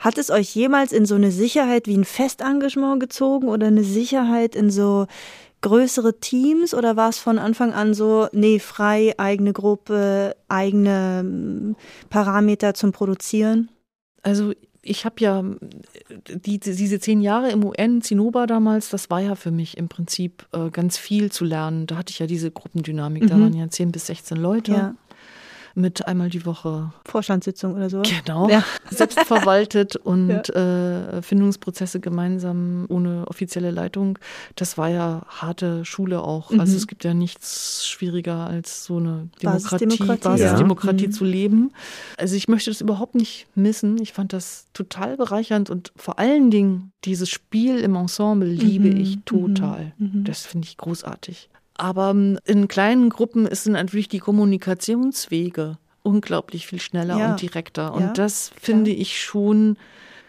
Hat 0.05 0.18
es 0.18 0.28
euch 0.28 0.55
jemals 0.55 0.92
in 0.92 1.07
so 1.07 1.14
eine 1.14 1.30
Sicherheit 1.30 1.86
wie 1.86 1.96
ein 1.96 2.05
Festengagement 2.05 3.00
gezogen 3.00 3.48
oder 3.48 3.68
eine 3.68 3.84
Sicherheit 3.84 4.55
in 4.55 4.68
so 4.68 5.07
größere 5.62 6.20
Teams 6.20 6.74
oder 6.74 6.94
war 6.96 7.09
es 7.09 7.18
von 7.18 7.38
Anfang 7.38 7.72
an 7.72 7.94
so, 7.94 8.28
nee, 8.32 8.59
frei, 8.59 9.14
eigene 9.16 9.55
Gruppe, 9.55 10.36
eigene 10.46 11.20
hm, 11.20 11.76
Parameter 12.11 12.74
zum 12.74 12.92
Produzieren? 12.92 13.70
Also 14.22 14.52
ich 14.82 15.07
habe 15.07 15.14
ja 15.20 15.42
die, 16.28 16.61
diese 16.61 17.00
zehn 17.00 17.22
Jahre 17.22 17.50
im 17.50 17.64
UN, 17.64 18.02
Zinnober 18.02 18.46
damals, 18.46 18.90
das 18.90 19.09
war 19.09 19.20
ja 19.20 19.36
für 19.36 19.52
mich 19.52 19.78
im 19.78 19.88
Prinzip 19.88 20.46
äh, 20.52 20.68
ganz 20.68 20.98
viel 20.98 21.32
zu 21.32 21.46
lernen. 21.46 21.86
Da 21.86 21.96
hatte 21.96 22.11
ich 22.11 22.18
ja 22.18 22.26
diese 22.26 22.50
Gruppendynamik, 22.50 23.22
mhm. 23.22 23.28
da 23.28 23.40
waren 23.40 23.57
ja 23.57 23.70
zehn 23.70 23.90
bis 23.90 24.09
16 24.09 24.36
Leute. 24.36 24.72
Ja 24.72 24.94
mit 25.74 26.06
einmal 26.06 26.30
die 26.30 26.46
Woche 26.46 26.92
Vorstandssitzung 27.04 27.74
oder 27.74 27.90
so. 27.90 28.02
Genau. 28.02 28.48
Ja. 28.48 28.64
Selbst 28.90 29.18
verwaltet 29.20 29.96
und 30.04 30.48
ja. 30.48 31.16
äh, 31.16 31.22
Findungsprozesse 31.22 32.00
gemeinsam 32.00 32.86
ohne 32.88 33.26
offizielle 33.26 33.70
Leitung. 33.70 34.18
Das 34.56 34.78
war 34.78 34.88
ja 34.88 35.22
harte 35.28 35.84
Schule 35.84 36.22
auch. 36.22 36.50
Mhm. 36.50 36.60
Also 36.60 36.76
es 36.76 36.86
gibt 36.86 37.04
ja 37.04 37.14
nichts 37.14 37.86
schwieriger 37.86 38.46
als 38.46 38.84
so 38.84 38.98
eine 38.98 39.28
Demokratie, 39.42 39.86
Basisdemokratie, 39.86 40.42
Basisdemokratie 40.42 41.04
ja. 41.06 41.10
zu 41.10 41.24
leben. 41.24 41.72
Also 42.16 42.36
ich 42.36 42.48
möchte 42.48 42.70
das 42.70 42.80
überhaupt 42.80 43.14
nicht 43.14 43.46
missen. 43.54 44.00
Ich 44.00 44.12
fand 44.12 44.32
das 44.32 44.66
total 44.72 45.16
bereichernd 45.16 45.70
und 45.70 45.92
vor 45.96 46.18
allen 46.18 46.50
Dingen 46.50 46.92
dieses 47.04 47.28
Spiel 47.28 47.78
im 47.78 47.96
Ensemble 47.96 48.48
liebe 48.48 48.90
mhm. 48.90 48.96
ich 48.96 49.18
total. 49.24 49.92
Mhm. 49.98 50.24
Das 50.24 50.46
finde 50.46 50.68
ich 50.68 50.76
großartig. 50.76 51.50
Aber 51.76 52.10
ähm, 52.10 52.38
in 52.44 52.68
kleinen 52.68 53.10
Gruppen 53.10 53.52
sind 53.54 53.72
natürlich 53.72 54.08
die 54.08 54.20
Kommunikationswege 54.20 55.78
unglaublich 56.02 56.66
viel 56.66 56.80
schneller 56.80 57.18
ja. 57.18 57.30
und 57.32 57.42
direkter. 57.42 57.94
Und 57.94 58.02
ja. 58.02 58.12
das 58.12 58.52
finde 58.60 58.90
ich 58.90 59.20
schon 59.20 59.76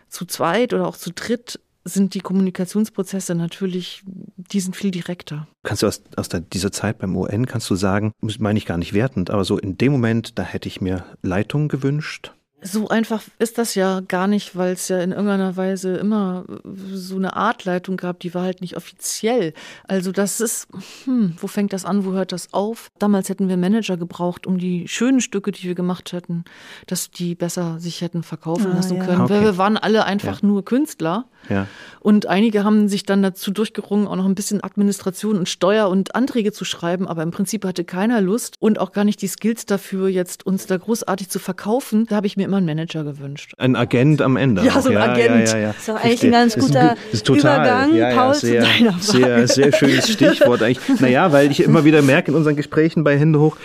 zu 0.10 0.26
zweit 0.26 0.74
oder 0.74 0.88
auch 0.88 0.98
zu 0.98 1.12
dritt 1.12 1.60
sind 1.88 2.16
die 2.16 2.20
Kommunikationsprozesse 2.20 3.36
natürlich, 3.36 4.04
die 4.08 4.60
sind 4.60 4.76
viel 4.76 4.90
direkter. 4.90 5.48
Kannst 5.64 5.84
du 5.84 5.88
aus, 5.88 6.02
aus 6.16 6.30
der, 6.30 6.40
dieser 6.40 6.72
Zeit 6.72 6.98
beim 6.98 7.16
UN, 7.16 7.46
kannst 7.46 7.70
du 7.70 7.76
sagen, 7.76 8.12
meine 8.40 8.58
ich 8.58 8.66
gar 8.66 8.80
nicht 8.80 8.94
wertend, 8.94 9.30
aber 9.30 9.46
so 9.46 9.60
in 9.60 9.78
dem 9.78 9.92
Moment, 9.92 10.40
da 10.40 10.44
hätte 10.44 10.68
ich 10.68 10.82
mir 10.82 11.06
Leitung 11.22 11.68
gewünscht, 11.68 12.34
so 12.66 12.88
einfach 12.88 13.22
ist 13.38 13.58
das 13.58 13.76
ja 13.76 14.02
gar 14.02 14.28
nicht, 14.28 14.56
weil 14.56 14.74
es 14.74 14.88
ja 14.88 15.00
in 15.00 15.12
irgendeiner 15.12 15.56
Weise 15.56 15.96
immer 15.98 16.46
so 16.92 17.16
eine 17.16 17.36
Artleitung 17.36 17.96
gab, 17.96 18.20
die 18.20 18.34
war 18.34 18.44
halt 18.44 18.62
nicht 18.62 18.76
offiziell. 18.76 19.54
Also 19.88 20.12
das 20.12 20.42
ist, 20.42 20.68
hm, 21.06 21.36
wo 21.40 21.48
fängt 21.48 21.74
das 21.74 21.86
an, 21.86 22.06
wo 22.06 22.14
hört 22.14 22.32
das 22.32 22.54
auf? 22.54 22.90
Damals 22.98 23.30
hätten 23.30 23.50
wir 23.50 23.58
Manager 23.58 23.98
gebraucht, 23.98 24.48
um 24.48 24.58
die 24.58 24.88
schönen 24.88 25.22
Stücke, 25.22 25.52
die 25.52 25.64
wir 25.64 25.76
gemacht 25.76 26.12
hätten, 26.12 26.44
dass 26.88 27.12
die 27.12 27.36
besser 27.36 27.80
sich 27.80 28.02
hätten 28.02 28.24
verkaufen 28.24 28.72
ah, 28.72 28.76
lassen 28.76 28.98
ja. 28.98 29.06
können. 29.06 29.22
Okay. 29.22 29.42
Wir 29.42 29.58
waren 29.58 29.78
alle 29.78 30.06
einfach 30.06 30.42
ja. 30.42 30.48
nur 30.48 30.66
Künstler. 30.66 31.26
Ja. 31.50 31.68
Und 32.00 32.26
einige 32.26 32.64
haben 32.64 32.88
sich 32.88 33.04
dann 33.04 33.22
dazu 33.22 33.52
durchgerungen, 33.52 34.08
auch 34.08 34.16
noch 34.16 34.26
ein 34.26 34.36
bisschen 34.36 34.64
Administration 34.64 35.38
und 35.38 35.50
Steuer 35.50 35.90
und 35.90 36.16
Anträge 36.16 36.52
zu 36.52 36.66
schreiben, 36.66 37.08
aber 37.08 37.24
im 37.24 37.32
Prinzip 37.32 37.66
hatte 37.66 37.84
keiner 37.84 38.22
Lust 38.22 38.56
und 38.60 38.80
auch 38.80 38.92
gar 38.92 39.04
nicht 39.04 39.22
die 39.22 39.28
Skills 39.28 39.66
dafür, 39.66 40.08
jetzt 40.08 40.46
uns 40.46 40.66
da 40.66 40.78
großartig 40.78 41.30
zu 41.30 41.40
verkaufen. 41.40 42.08
Da 42.08 42.16
habe 42.16 42.28
ich 42.28 42.38
mir 42.38 42.46
immer 42.46 42.55
einen 42.56 42.66
Manager 42.66 43.04
gewünscht. 43.04 43.54
Ein 43.58 43.76
Agent 43.76 44.22
am 44.22 44.38
Ende. 44.38 44.64
Ja, 44.64 44.82
so 44.82 44.90
ein 44.90 44.96
ja, 44.96 45.04
Agent. 45.04 45.50
Ja, 45.52 45.58
ja, 45.58 45.68
Das 45.68 45.78
ist 45.78 45.90
doch 45.90 46.04
eigentlich 46.04 46.24
ein 46.24 46.32
ganz 46.32 46.56
guter 46.56 46.94
ist, 46.94 47.14
ist 47.14 47.26
total, 47.26 47.60
Übergang, 47.60 47.96
ja, 47.96 48.10
Paul, 48.16 48.34
sehr, 48.36 48.64
zu 48.64 48.68
deiner 48.68 48.94
Frage. 48.94 49.02
Sehr, 49.02 49.48
sehr 49.48 49.74
schönes 49.74 50.12
Stichwort 50.12 50.62
eigentlich. 50.62 51.00
Naja, 51.00 51.32
weil 51.32 51.52
ich 51.52 51.62
immer 51.62 51.84
wieder 51.86 52.02
merke 52.02 52.32
in 52.32 52.38
unseren 52.38 52.56
Gesprächen 52.56 53.04
bei 53.04 53.18
Hände 53.18 53.40
hoch, 53.40 53.58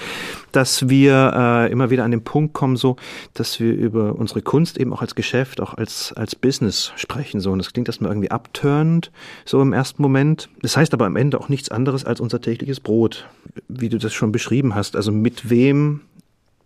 dass 0.52 0.88
wir 0.88 1.32
äh, 1.34 1.72
immer 1.72 1.90
wieder 1.90 2.04
an 2.04 2.10
den 2.10 2.24
Punkt 2.24 2.54
kommen, 2.54 2.76
so, 2.76 2.96
dass 3.34 3.60
wir 3.60 3.72
über 3.72 4.16
unsere 4.16 4.42
Kunst 4.42 4.78
eben 4.78 4.92
auch 4.92 5.02
als 5.02 5.14
Geschäft, 5.14 5.60
auch 5.60 5.74
als, 5.74 6.12
als 6.14 6.34
Business 6.34 6.92
sprechen. 6.96 7.40
So. 7.40 7.52
Und 7.52 7.58
das 7.58 7.72
klingt 7.72 7.88
erstmal 7.88 8.10
irgendwie 8.10 8.30
abturnend, 8.30 9.10
so 9.44 9.60
im 9.62 9.72
ersten 9.72 10.02
Moment. 10.02 10.48
Das 10.62 10.76
heißt 10.76 10.92
aber 10.94 11.06
am 11.06 11.16
Ende 11.16 11.40
auch 11.40 11.48
nichts 11.48 11.70
anderes 11.70 12.04
als 12.04 12.20
unser 12.20 12.40
tägliches 12.40 12.80
Brot, 12.80 13.28
wie 13.68 13.88
du 13.88 13.98
das 13.98 14.12
schon 14.12 14.32
beschrieben 14.32 14.74
hast. 14.74 14.96
Also 14.96 15.12
mit 15.12 15.50
wem 15.50 16.00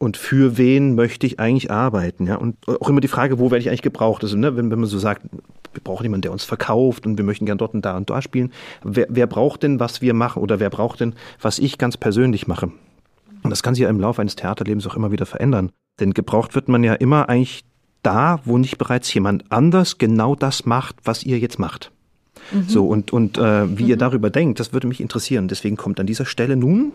und 0.04 0.16
für 0.16 0.58
wen 0.58 0.94
möchte 0.94 1.26
ich 1.26 1.40
eigentlich 1.40 1.70
arbeiten, 1.70 2.26
ja? 2.26 2.36
Und 2.36 2.56
auch 2.68 2.88
immer 2.88 3.00
die 3.00 3.08
Frage, 3.08 3.38
wo 3.38 3.50
werde 3.50 3.60
ich 3.60 3.68
eigentlich 3.68 3.82
gebraucht? 3.82 4.22
Also, 4.22 4.36
ne, 4.36 4.56
wenn, 4.56 4.70
wenn 4.70 4.78
man 4.78 4.88
so 4.88 4.98
sagt, 4.98 5.22
wir 5.72 5.82
brauchen 5.82 6.04
jemanden, 6.04 6.22
der 6.22 6.32
uns 6.32 6.44
verkauft 6.44 7.06
und 7.06 7.18
wir 7.18 7.24
möchten 7.24 7.46
gern 7.46 7.58
dort 7.58 7.74
und 7.74 7.84
da 7.84 7.96
und 7.96 8.10
da 8.10 8.22
spielen. 8.22 8.52
Wer, 8.82 9.06
wer 9.08 9.26
braucht 9.26 9.62
denn, 9.62 9.80
was 9.80 10.00
wir 10.00 10.14
machen 10.14 10.42
oder 10.42 10.60
wer 10.60 10.70
braucht 10.70 11.00
denn, 11.00 11.14
was 11.40 11.58
ich 11.58 11.78
ganz 11.78 11.96
persönlich 11.96 12.46
mache? 12.46 12.70
Und 13.42 13.50
das 13.50 13.62
kann 13.62 13.74
sich 13.74 13.82
ja 13.82 13.90
im 13.90 14.00
Laufe 14.00 14.20
eines 14.20 14.36
Theaterlebens 14.36 14.86
auch 14.86 14.96
immer 14.96 15.10
wieder 15.10 15.26
verändern. 15.26 15.70
Denn 16.00 16.14
gebraucht 16.14 16.54
wird 16.54 16.68
man 16.68 16.84
ja 16.84 16.94
immer 16.94 17.28
eigentlich 17.28 17.64
da, 18.02 18.40
wo 18.44 18.58
nicht 18.58 18.78
bereits 18.78 19.12
jemand 19.12 19.50
anders 19.50 19.98
genau 19.98 20.34
das 20.34 20.66
macht, 20.66 20.96
was 21.04 21.24
ihr 21.24 21.38
jetzt 21.38 21.58
macht. 21.58 21.90
Mhm. 22.52 22.64
So, 22.68 22.86
und, 22.86 23.12
und 23.12 23.38
äh, 23.38 23.78
wie 23.78 23.84
mhm. 23.84 23.90
ihr 23.90 23.96
darüber 23.96 24.30
denkt, 24.30 24.60
das 24.60 24.72
würde 24.72 24.86
mich 24.86 25.00
interessieren. 25.00 25.48
Deswegen 25.48 25.76
kommt 25.76 26.00
an 26.00 26.06
dieser 26.06 26.26
Stelle 26.26 26.56
nun 26.56 26.92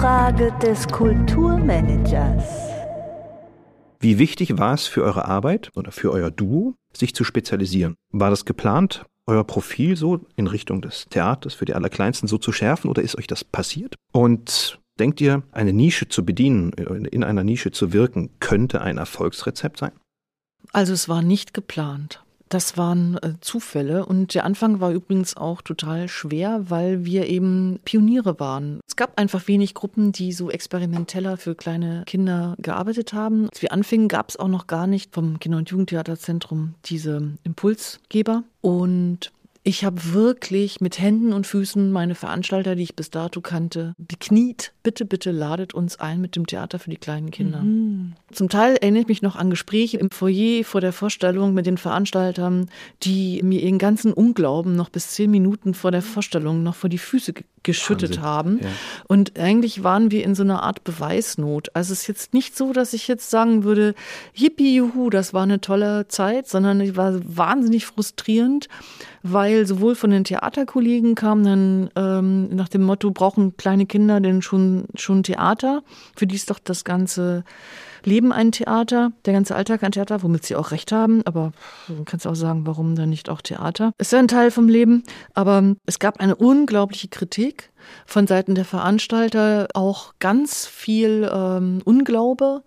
Frage 0.00 0.50
des 0.62 0.88
Kulturmanagers. 0.88 2.42
Wie 3.98 4.18
wichtig 4.18 4.56
war 4.56 4.72
es 4.72 4.86
für 4.86 5.02
eure 5.02 5.26
Arbeit 5.26 5.70
oder 5.74 5.92
für 5.92 6.10
euer 6.10 6.30
Duo, 6.30 6.74
sich 6.94 7.14
zu 7.14 7.22
spezialisieren? 7.22 7.96
War 8.10 8.30
das 8.30 8.46
geplant, 8.46 9.04
euer 9.26 9.44
Profil 9.44 9.98
so 9.98 10.20
in 10.36 10.46
Richtung 10.46 10.80
des 10.80 11.04
Theaters 11.10 11.52
für 11.52 11.66
die 11.66 11.74
Allerkleinsten 11.74 12.28
so 12.30 12.38
zu 12.38 12.50
schärfen 12.50 12.88
oder 12.88 13.02
ist 13.02 13.18
euch 13.18 13.26
das 13.26 13.44
passiert? 13.44 13.96
Und 14.10 14.80
denkt 14.98 15.20
ihr, 15.20 15.42
eine 15.52 15.74
Nische 15.74 16.08
zu 16.08 16.24
bedienen, 16.24 16.72
in 16.72 17.22
einer 17.22 17.44
Nische 17.44 17.70
zu 17.70 17.92
wirken, 17.92 18.30
könnte 18.40 18.80
ein 18.80 18.96
Erfolgsrezept 18.96 19.76
sein? 19.76 19.92
Also 20.72 20.94
es 20.94 21.10
war 21.10 21.20
nicht 21.20 21.52
geplant. 21.52 22.24
Das 22.50 22.76
waren 22.76 23.16
äh, 23.22 23.34
Zufälle 23.40 24.04
und 24.04 24.34
der 24.34 24.44
Anfang 24.44 24.80
war 24.80 24.90
übrigens 24.90 25.36
auch 25.36 25.62
total 25.62 26.08
schwer, 26.08 26.64
weil 26.68 27.04
wir 27.04 27.28
eben 27.28 27.78
Pioniere 27.84 28.40
waren. 28.40 28.80
Es 28.88 28.96
gab 28.96 29.18
einfach 29.18 29.46
wenig 29.46 29.72
Gruppen, 29.72 30.10
die 30.10 30.32
so 30.32 30.50
experimenteller 30.50 31.36
für 31.36 31.54
kleine 31.54 32.02
Kinder 32.06 32.56
gearbeitet 32.58 33.12
haben. 33.12 33.48
Als 33.48 33.62
wir 33.62 33.72
anfingen, 33.72 34.08
gab 34.08 34.30
es 34.30 34.36
auch 34.36 34.48
noch 34.48 34.66
gar 34.66 34.88
nicht 34.88 35.14
vom 35.14 35.38
Kinder- 35.38 35.58
und 35.58 35.70
Jugendtheaterzentrum 35.70 36.74
diese 36.86 37.38
Impulsgeber. 37.44 38.42
Und 38.60 39.30
ich 39.62 39.84
habe 39.84 40.14
wirklich 40.14 40.80
mit 40.80 40.98
Händen 40.98 41.34
und 41.34 41.46
Füßen 41.46 41.92
meine 41.92 42.14
Veranstalter, 42.14 42.76
die 42.76 42.82
ich 42.82 42.96
bis 42.96 43.10
dato 43.10 43.42
kannte, 43.42 43.94
bekniet. 43.98 44.72
Bitte, 44.82 45.04
bitte 45.04 45.32
ladet 45.32 45.74
uns 45.74 46.00
ein 46.00 46.22
mit 46.22 46.34
dem 46.34 46.46
Theater 46.46 46.78
für 46.78 46.88
die 46.88 46.96
kleinen 46.96 47.30
Kinder. 47.30 47.60
Mhm. 47.60 48.14
Zum 48.32 48.48
Teil 48.48 48.76
erinnere 48.76 49.02
ich 49.02 49.08
mich 49.08 49.22
noch 49.22 49.36
an 49.36 49.50
Gespräche 49.50 49.98
im 49.98 50.10
Foyer 50.10 50.64
vor 50.64 50.80
der 50.80 50.94
Vorstellung 50.94 51.52
mit 51.52 51.66
den 51.66 51.76
Veranstaltern, 51.76 52.70
die 53.02 53.42
mir 53.42 53.60
ihren 53.60 53.78
ganzen 53.78 54.14
Unglauben 54.14 54.74
noch 54.76 54.88
bis 54.88 55.10
zehn 55.10 55.30
Minuten 55.30 55.74
vor 55.74 55.90
der 55.90 56.02
Vorstellung 56.02 56.62
noch 56.62 56.74
vor 56.74 56.88
die 56.88 56.98
Füße 56.98 57.34
geschüttet 57.62 58.16
Wahnsinn. 58.16 58.22
haben. 58.22 58.60
Ja. 58.62 58.68
Und 59.06 59.38
eigentlich 59.38 59.84
waren 59.84 60.10
wir 60.10 60.24
in 60.24 60.34
so 60.34 60.42
einer 60.42 60.62
Art 60.62 60.82
Beweisnot. 60.84 61.68
Also 61.74 61.92
es 61.92 62.02
ist 62.02 62.06
jetzt 62.06 62.34
nicht 62.34 62.56
so, 62.56 62.72
dass 62.72 62.92
ich 62.92 63.08
jetzt 63.08 63.30
sagen 63.30 63.64
würde, 63.64 63.94
yippie, 64.34 64.74
juhu, 64.76 65.10
das 65.10 65.34
war 65.34 65.42
eine 65.42 65.60
tolle 65.60 66.08
Zeit, 66.08 66.48
sondern 66.48 66.80
es 66.80 66.96
war 66.96 67.20
wahnsinnig 67.24 67.86
frustrierend, 67.86 68.68
weil 69.22 69.66
sowohl 69.66 69.94
von 69.94 70.10
den 70.10 70.24
Theaterkollegen 70.24 71.14
kam 71.14 71.44
dann 71.44 71.90
ähm, 71.96 72.54
nach 72.54 72.68
dem 72.68 72.82
Motto, 72.82 73.10
brauchen 73.10 73.56
kleine 73.56 73.86
Kinder 73.86 74.20
denn 74.20 74.42
schon, 74.42 74.84
schon 74.94 75.22
Theater? 75.22 75.82
Für 76.16 76.26
die 76.26 76.36
ist 76.36 76.50
doch 76.50 76.58
das 76.58 76.84
ganze 76.84 77.44
Leben 78.04 78.32
ein 78.32 78.52
Theater, 78.52 79.12
der 79.24 79.32
ganze 79.32 79.54
Alltag 79.54 79.82
ein 79.82 79.92
Theater, 79.92 80.22
womit 80.22 80.44
sie 80.44 80.56
auch 80.56 80.70
recht 80.70 80.92
haben, 80.92 81.22
aber 81.26 81.52
du 81.88 82.04
kannst 82.04 82.26
auch 82.26 82.34
sagen, 82.34 82.66
warum 82.66 82.94
dann 82.94 83.10
nicht 83.10 83.28
auch 83.28 83.40
Theater? 83.40 83.92
Ist 83.98 84.12
ja 84.12 84.18
ein 84.18 84.28
Teil 84.28 84.50
vom 84.50 84.68
Leben, 84.68 85.02
aber 85.34 85.74
es 85.86 85.98
gab 85.98 86.20
eine 86.20 86.36
unglaubliche 86.36 87.08
Kritik 87.08 87.72
von 88.06 88.26
Seiten 88.26 88.54
der 88.54 88.64
Veranstalter, 88.64 89.68
auch 89.74 90.14
ganz 90.18 90.66
viel 90.66 91.30
ähm, 91.32 91.80
Unglaube 91.84 92.62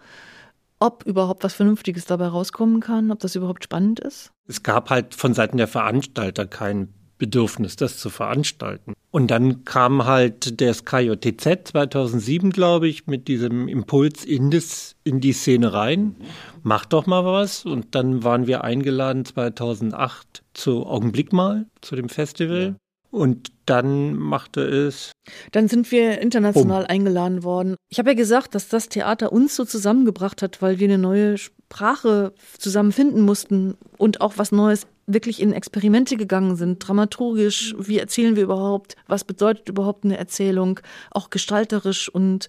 ob 0.80 1.06
überhaupt 1.06 1.46
was 1.46 1.54
Vernünftiges 1.54 2.04
dabei 2.04 2.28
rauskommen 2.28 2.82
kann, 2.82 3.10
ob 3.10 3.20
das 3.20 3.36
überhaupt 3.36 3.64
spannend 3.64 4.02
ist? 4.02 4.32
Es 4.48 4.64
gab 4.64 4.90
halt 4.90 5.16
von 5.16 5.34
Seiten 5.34 5.56
der 5.56 5.70
Veranstalter 5.70 6.46
kein 6.46 6.94
Bedürfnis, 7.18 7.76
das 7.76 7.98
zu 7.98 8.10
veranstalten. 8.10 8.94
Und 9.12 9.30
dann 9.30 9.64
kam 9.64 10.06
halt 10.06 10.60
das 10.60 10.86
KJTZ 10.86 11.68
2007, 11.68 12.50
glaube 12.50 12.88
ich, 12.88 13.06
mit 13.08 13.28
diesem 13.28 13.68
Impuls 13.68 14.26
in, 14.26 14.50
das, 14.50 14.96
in 15.04 15.20
die 15.20 15.34
Szene 15.34 15.74
rein. 15.74 16.16
Mach 16.64 16.86
doch 16.86 17.06
mal 17.06 17.24
was. 17.24 17.66
Und 17.66 17.96
dann 17.96 18.24
waren 18.24 18.48
wir 18.48 18.64
eingeladen 18.64 19.26
2008 19.26 20.44
zu 20.54 20.86
Augenblick 20.86 21.32
mal, 21.32 21.68
zu 21.82 21.96
dem 21.96 22.10
Festival. 22.10 22.62
Ja. 22.62 22.76
Und 23.14 23.52
dann 23.68 24.16
machte 24.16 24.62
es. 24.62 25.12
Dann 25.52 25.68
sind 25.68 25.92
wir 25.92 26.20
international 26.20 26.82
um. 26.82 26.90
eingeladen 26.90 27.44
worden. 27.44 27.76
Ich 27.90 28.00
habe 28.00 28.10
ja 28.10 28.16
gesagt, 28.16 28.56
dass 28.56 28.70
das 28.70 28.90
Theater 28.90 29.32
uns 29.32 29.56
so 29.56 29.66
zusammengebracht 29.66 30.42
hat, 30.42 30.64
weil 30.64 30.80
wir 30.80 30.88
eine 30.88 30.98
neue 30.98 31.38
Sprache 31.38 32.34
zusammen 32.58 32.92
finden 32.92 33.22
mussten 33.22 33.78
und 34.00 34.20
auch 34.22 34.34
was 34.38 34.52
Neues 34.52 34.88
wirklich 35.06 35.44
in 35.44 35.54
Experimente 35.54 36.18
gegangen 36.18 36.56
sind, 36.56 36.80
dramaturgisch, 36.80 37.76
wie 37.78 38.00
erzählen 38.00 38.36
wir 38.36 38.44
überhaupt, 38.44 38.96
was 39.06 39.26
bedeutet 39.26 39.70
überhaupt 39.70 40.06
eine 40.06 40.18
Erzählung, 40.18 40.80
auch 41.12 41.30
gestalterisch 41.30 42.10
und 42.10 42.48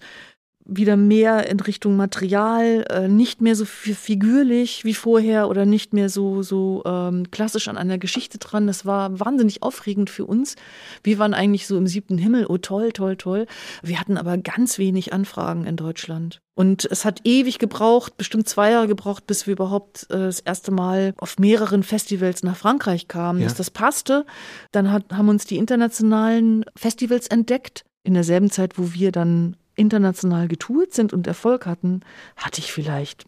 wieder 0.65 0.97
mehr 0.97 1.47
in 1.49 1.59
Richtung 1.59 1.95
Material, 1.95 2.85
äh, 2.89 3.07
nicht 3.07 3.39
mehr 3.39 3.55
so 3.55 3.65
figürlich 3.65 4.83
wie 4.83 4.95
vorher 4.95 5.47
oder 5.47 5.65
nicht 5.65 5.93
mehr 5.93 6.09
so, 6.09 6.41
so 6.41 6.81
ähm, 6.85 7.29
klassisch 7.29 7.67
an 7.67 7.77
einer 7.77 7.99
Geschichte 7.99 8.39
dran. 8.39 8.65
Das 8.65 8.85
war 8.85 9.19
wahnsinnig 9.19 9.61
aufregend 9.61 10.09
für 10.09 10.25
uns. 10.25 10.55
Wir 11.03 11.19
waren 11.19 11.35
eigentlich 11.35 11.67
so 11.67 11.77
im 11.77 11.85
siebten 11.85 12.17
Himmel, 12.17 12.47
oh 12.49 12.57
toll, 12.57 12.91
toll, 12.91 13.15
toll. 13.15 13.45
Wir 13.83 13.99
hatten 13.99 14.17
aber 14.17 14.37
ganz 14.39 14.79
wenig 14.79 15.13
Anfragen 15.13 15.65
in 15.65 15.75
Deutschland. 15.75 16.41
Und 16.55 16.85
es 16.85 17.05
hat 17.05 17.21
ewig 17.25 17.59
gebraucht, 17.59 18.17
bestimmt 18.17 18.47
zwei 18.47 18.71
Jahre 18.71 18.87
gebraucht, 18.87 19.27
bis 19.27 19.45
wir 19.45 19.51
überhaupt 19.51 20.07
äh, 20.09 20.17
das 20.17 20.39
erste 20.39 20.71
Mal 20.71 21.13
auf 21.17 21.37
mehreren 21.37 21.83
Festivals 21.83 22.41
nach 22.43 22.55
Frankreich 22.55 23.07
kamen, 23.07 23.41
ja. 23.41 23.45
dass 23.45 23.55
das 23.55 23.69
passte. 23.69 24.25
Dann 24.71 24.91
hat, 24.91 25.03
haben 25.11 25.29
uns 25.29 25.45
die 25.45 25.57
internationalen 25.57 26.65
Festivals 26.75 27.27
entdeckt. 27.27 27.83
In 28.03 28.13
derselben 28.13 28.51
Zeit, 28.51 28.77
wo 28.77 28.93
wir 28.93 29.11
dann 29.11 29.57
international 29.75 30.47
getourt 30.47 30.93
sind 30.93 31.13
und 31.13 31.27
Erfolg 31.27 31.65
hatten, 31.65 32.01
hatte 32.35 32.59
ich 32.59 32.71
vielleicht 32.71 33.25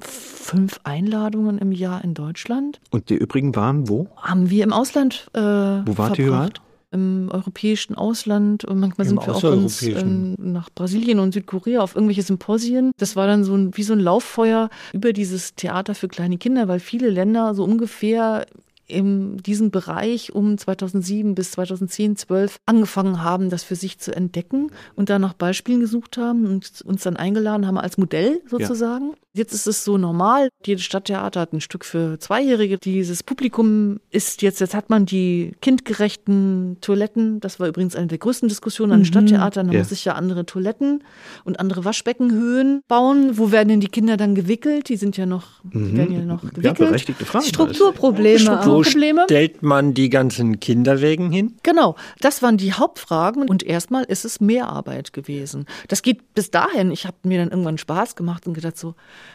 fünf 0.00 0.80
Einladungen 0.84 1.58
im 1.58 1.72
Jahr 1.72 2.02
in 2.04 2.14
Deutschland. 2.14 2.80
Und 2.90 3.10
die 3.10 3.16
übrigen 3.16 3.54
waren 3.56 3.88
wo? 3.88 4.08
Haben 4.16 4.50
wir 4.50 4.64
im 4.64 4.72
Ausland 4.72 5.28
äh, 5.34 5.40
Wo 5.40 5.98
wart 5.98 6.18
ihr 6.18 6.28
überall? 6.28 6.50
Im 6.90 7.28
europäischen 7.30 7.96
Ausland 7.96 8.64
und 8.64 8.80
manchmal 8.80 9.06
Im 9.06 9.10
sind 9.10 9.26
wir 9.26 9.34
auch 9.34 9.42
uns, 9.42 9.82
ähm, 9.82 10.36
nach 10.38 10.70
Brasilien 10.70 11.18
und 11.18 11.34
Südkorea 11.34 11.82
auf 11.82 11.94
irgendwelche 11.94 12.22
Symposien. 12.22 12.92
Das 12.96 13.14
war 13.14 13.26
dann 13.26 13.44
so 13.44 13.54
ein, 13.54 13.76
wie 13.76 13.82
so 13.82 13.92
ein 13.92 14.00
Lauffeuer 14.00 14.70
über 14.94 15.12
dieses 15.12 15.54
Theater 15.54 15.94
für 15.94 16.08
kleine 16.08 16.38
Kinder, 16.38 16.66
weil 16.66 16.80
viele 16.80 17.10
Länder 17.10 17.54
so 17.54 17.64
ungefähr 17.64 18.46
in 18.88 19.36
diesem 19.38 19.70
Bereich 19.70 20.34
um 20.34 20.58
2007 20.58 21.34
bis 21.34 21.52
2010, 21.52 22.16
12 22.16 22.56
angefangen 22.66 23.22
haben, 23.22 23.50
das 23.50 23.62
für 23.62 23.76
sich 23.76 23.98
zu 23.98 24.14
entdecken 24.14 24.70
und 24.96 25.10
da 25.10 25.18
nach 25.18 25.34
Beispielen 25.34 25.80
gesucht 25.80 26.16
haben 26.16 26.46
und 26.46 26.82
uns 26.82 27.02
dann 27.02 27.16
eingeladen 27.16 27.66
haben 27.66 27.78
als 27.78 27.98
Modell 27.98 28.40
sozusagen. 28.46 29.10
Ja. 29.10 29.16
Jetzt 29.38 29.52
ist 29.52 29.68
es 29.68 29.84
so 29.84 29.98
normal. 29.98 30.48
Jedes 30.66 30.82
Stadttheater 30.84 31.40
hat 31.40 31.52
ein 31.52 31.60
Stück 31.60 31.84
für 31.84 32.18
Zweijährige. 32.18 32.76
Dieses 32.76 33.22
Publikum 33.22 34.00
ist 34.10 34.42
jetzt, 34.42 34.58
jetzt 34.60 34.74
hat 34.74 34.90
man 34.90 35.06
die 35.06 35.52
kindgerechten 35.60 36.78
Toiletten. 36.80 37.38
Das 37.38 37.60
war 37.60 37.68
übrigens 37.68 37.94
eine 37.94 38.08
der 38.08 38.18
größten 38.18 38.48
Diskussionen 38.48 38.92
an 38.92 38.98
den 38.98 39.02
mhm. 39.02 39.06
Stadttheatern. 39.06 39.68
Da 39.68 39.74
ja. 39.74 39.78
muss 39.78 39.92
ich 39.92 40.04
ja 40.04 40.14
andere 40.14 40.44
Toiletten 40.44 41.04
und 41.44 41.60
andere 41.60 41.84
Waschbeckenhöhen 41.84 42.80
bauen. 42.88 43.38
Wo 43.38 43.52
werden 43.52 43.68
denn 43.68 43.80
die 43.80 43.88
Kinder 43.88 44.16
dann 44.16 44.34
gewickelt? 44.34 44.88
Die 44.88 44.96
sind 44.96 45.16
ja 45.16 45.26
noch, 45.26 45.62
mhm. 45.62 45.96
werden 45.96 46.14
ja 46.14 46.24
noch 46.24 46.40
gewickelt. 46.40 46.64
Ja, 46.64 46.72
berechtigte 46.72 47.24
Frage. 47.24 47.44
Strukturprobleme. 47.44 48.38
Strukturprobleme. 48.40 48.77
Wo 48.78 49.26
stellt 49.26 49.62
man 49.62 49.94
die 49.94 50.08
ganzen 50.08 50.60
Kinderwägen 50.60 51.30
hin? 51.30 51.56
Genau. 51.62 51.96
Das 52.20 52.42
waren 52.42 52.56
die 52.56 52.72
Hauptfragen. 52.72 53.48
Und 53.48 53.62
erstmal 53.62 54.04
ist 54.04 54.24
es 54.24 54.40
Mehrarbeit 54.40 55.12
gewesen. 55.12 55.66
Das 55.88 56.02
geht 56.02 56.34
bis 56.34 56.50
dahin. 56.50 56.90
Ich 56.90 57.06
habe 57.06 57.16
mir 57.24 57.38
dann 57.38 57.50
irgendwann 57.50 57.78
Spaß 57.78 58.16
gemacht 58.16 58.46
und 58.46 58.54
gedacht 58.54 58.76
so, 58.76 58.94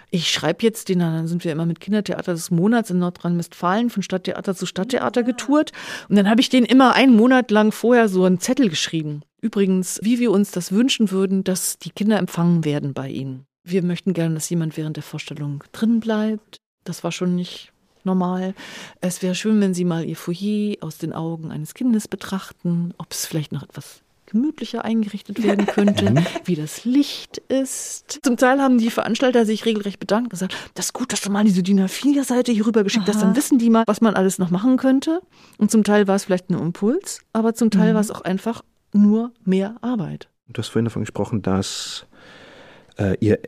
ich 0.09 0.29
schreibe 0.29 0.63
jetzt 0.63 0.89
den, 0.89 0.99
dann 0.99 1.27
sind 1.27 1.43
wir 1.43 1.51
immer 1.51 1.65
mit 1.65 1.79
Kindertheater 1.79 2.33
des 2.33 2.51
Monats 2.51 2.89
in 2.89 2.99
Nordrhein-Westfalen 2.99 3.89
von 3.89 4.03
Stadttheater 4.03 4.55
zu 4.55 4.65
Stadttheater 4.65 5.23
getourt. 5.23 5.71
Und 6.07 6.15
dann 6.15 6.29
habe 6.29 6.41
ich 6.41 6.49
den 6.49 6.65
immer 6.65 6.93
einen 6.93 7.15
Monat 7.15 7.51
lang 7.51 7.71
vorher 7.71 8.07
so 8.09 8.23
einen 8.23 8.39
Zettel 8.39 8.69
geschrieben. 8.69 9.23
Übrigens, 9.41 9.99
wie 10.03 10.19
wir 10.19 10.31
uns 10.31 10.51
das 10.51 10.71
wünschen 10.71 11.11
würden, 11.11 11.43
dass 11.43 11.77
die 11.77 11.89
Kinder 11.89 12.17
empfangen 12.17 12.63
werden 12.63 12.93
bei 12.93 13.09
ihnen. 13.09 13.45
Wir 13.65 13.83
möchten 13.83 14.13
gerne, 14.13 14.35
dass 14.35 14.49
jemand 14.49 14.77
während 14.77 14.95
der 14.95 15.03
Vorstellung 15.03 15.63
drin 15.73 15.99
bleibt. 15.99 16.57
Das 16.85 17.03
war 17.03 17.11
schon 17.11 17.35
nicht 17.35 17.72
normal. 18.05 18.53
Es 19.01 19.21
wäre 19.21 19.35
schön, 19.35 19.59
wenn 19.61 19.73
Sie 19.73 19.85
mal 19.85 20.05
Ihr 20.05 20.15
Foyer 20.15 20.75
aus 20.81 20.97
den 20.97 21.13
Augen 21.13 21.51
eines 21.51 21.73
Kindes 21.73 22.07
betrachten, 22.07 22.93
ob 22.97 23.11
es 23.11 23.25
vielleicht 23.25 23.51
noch 23.51 23.63
etwas 23.63 24.01
gemütlicher 24.25 24.83
eingerichtet 24.83 25.43
werden 25.43 25.65
könnte, 25.67 26.09
mhm. 26.09 26.25
wie 26.45 26.55
das 26.55 26.85
Licht 26.85 27.37
ist. 27.49 28.19
Zum 28.23 28.35
Teil 28.37 28.59
haben 28.61 28.79
die 28.79 28.89
Veranstalter 28.89 29.45
sich 29.45 29.65
regelrecht 29.65 29.99
bedankt 29.99 30.25
und 30.25 30.29
gesagt, 30.31 30.55
das 30.73 30.87
ist 30.87 30.93
gut, 30.93 31.13
dass 31.13 31.21
du 31.21 31.29
mal 31.29 31.43
diese 31.43 31.61
DIN 31.61 31.79
A4-Seite 31.79 32.51
hier 32.51 32.65
rüber 32.65 32.83
geschickt 32.83 33.07
hast, 33.07 33.21
dann 33.21 33.35
wissen 33.35 33.59
die 33.59 33.69
mal, 33.69 33.83
was 33.85 34.01
man 34.01 34.15
alles 34.15 34.39
noch 34.39 34.49
machen 34.49 34.77
könnte. 34.77 35.21
Und 35.57 35.71
zum 35.71 35.83
Teil 35.83 36.07
war 36.07 36.15
es 36.15 36.25
vielleicht 36.25 36.49
ein 36.49 36.57
Impuls, 36.57 37.21
aber 37.31 37.53
zum 37.53 37.69
Teil 37.69 37.91
mhm. 37.91 37.93
war 37.95 38.01
es 38.01 38.11
auch 38.11 38.21
einfach 38.21 38.63
nur 38.91 39.31
mehr 39.45 39.75
Arbeit. 39.81 40.29
Du 40.47 40.59
hast 40.59 40.69
vorhin 40.69 40.85
davon 40.85 41.03
gesprochen, 41.03 41.41
dass 41.41 42.05
äh, 42.97 43.15
ihr 43.19 43.39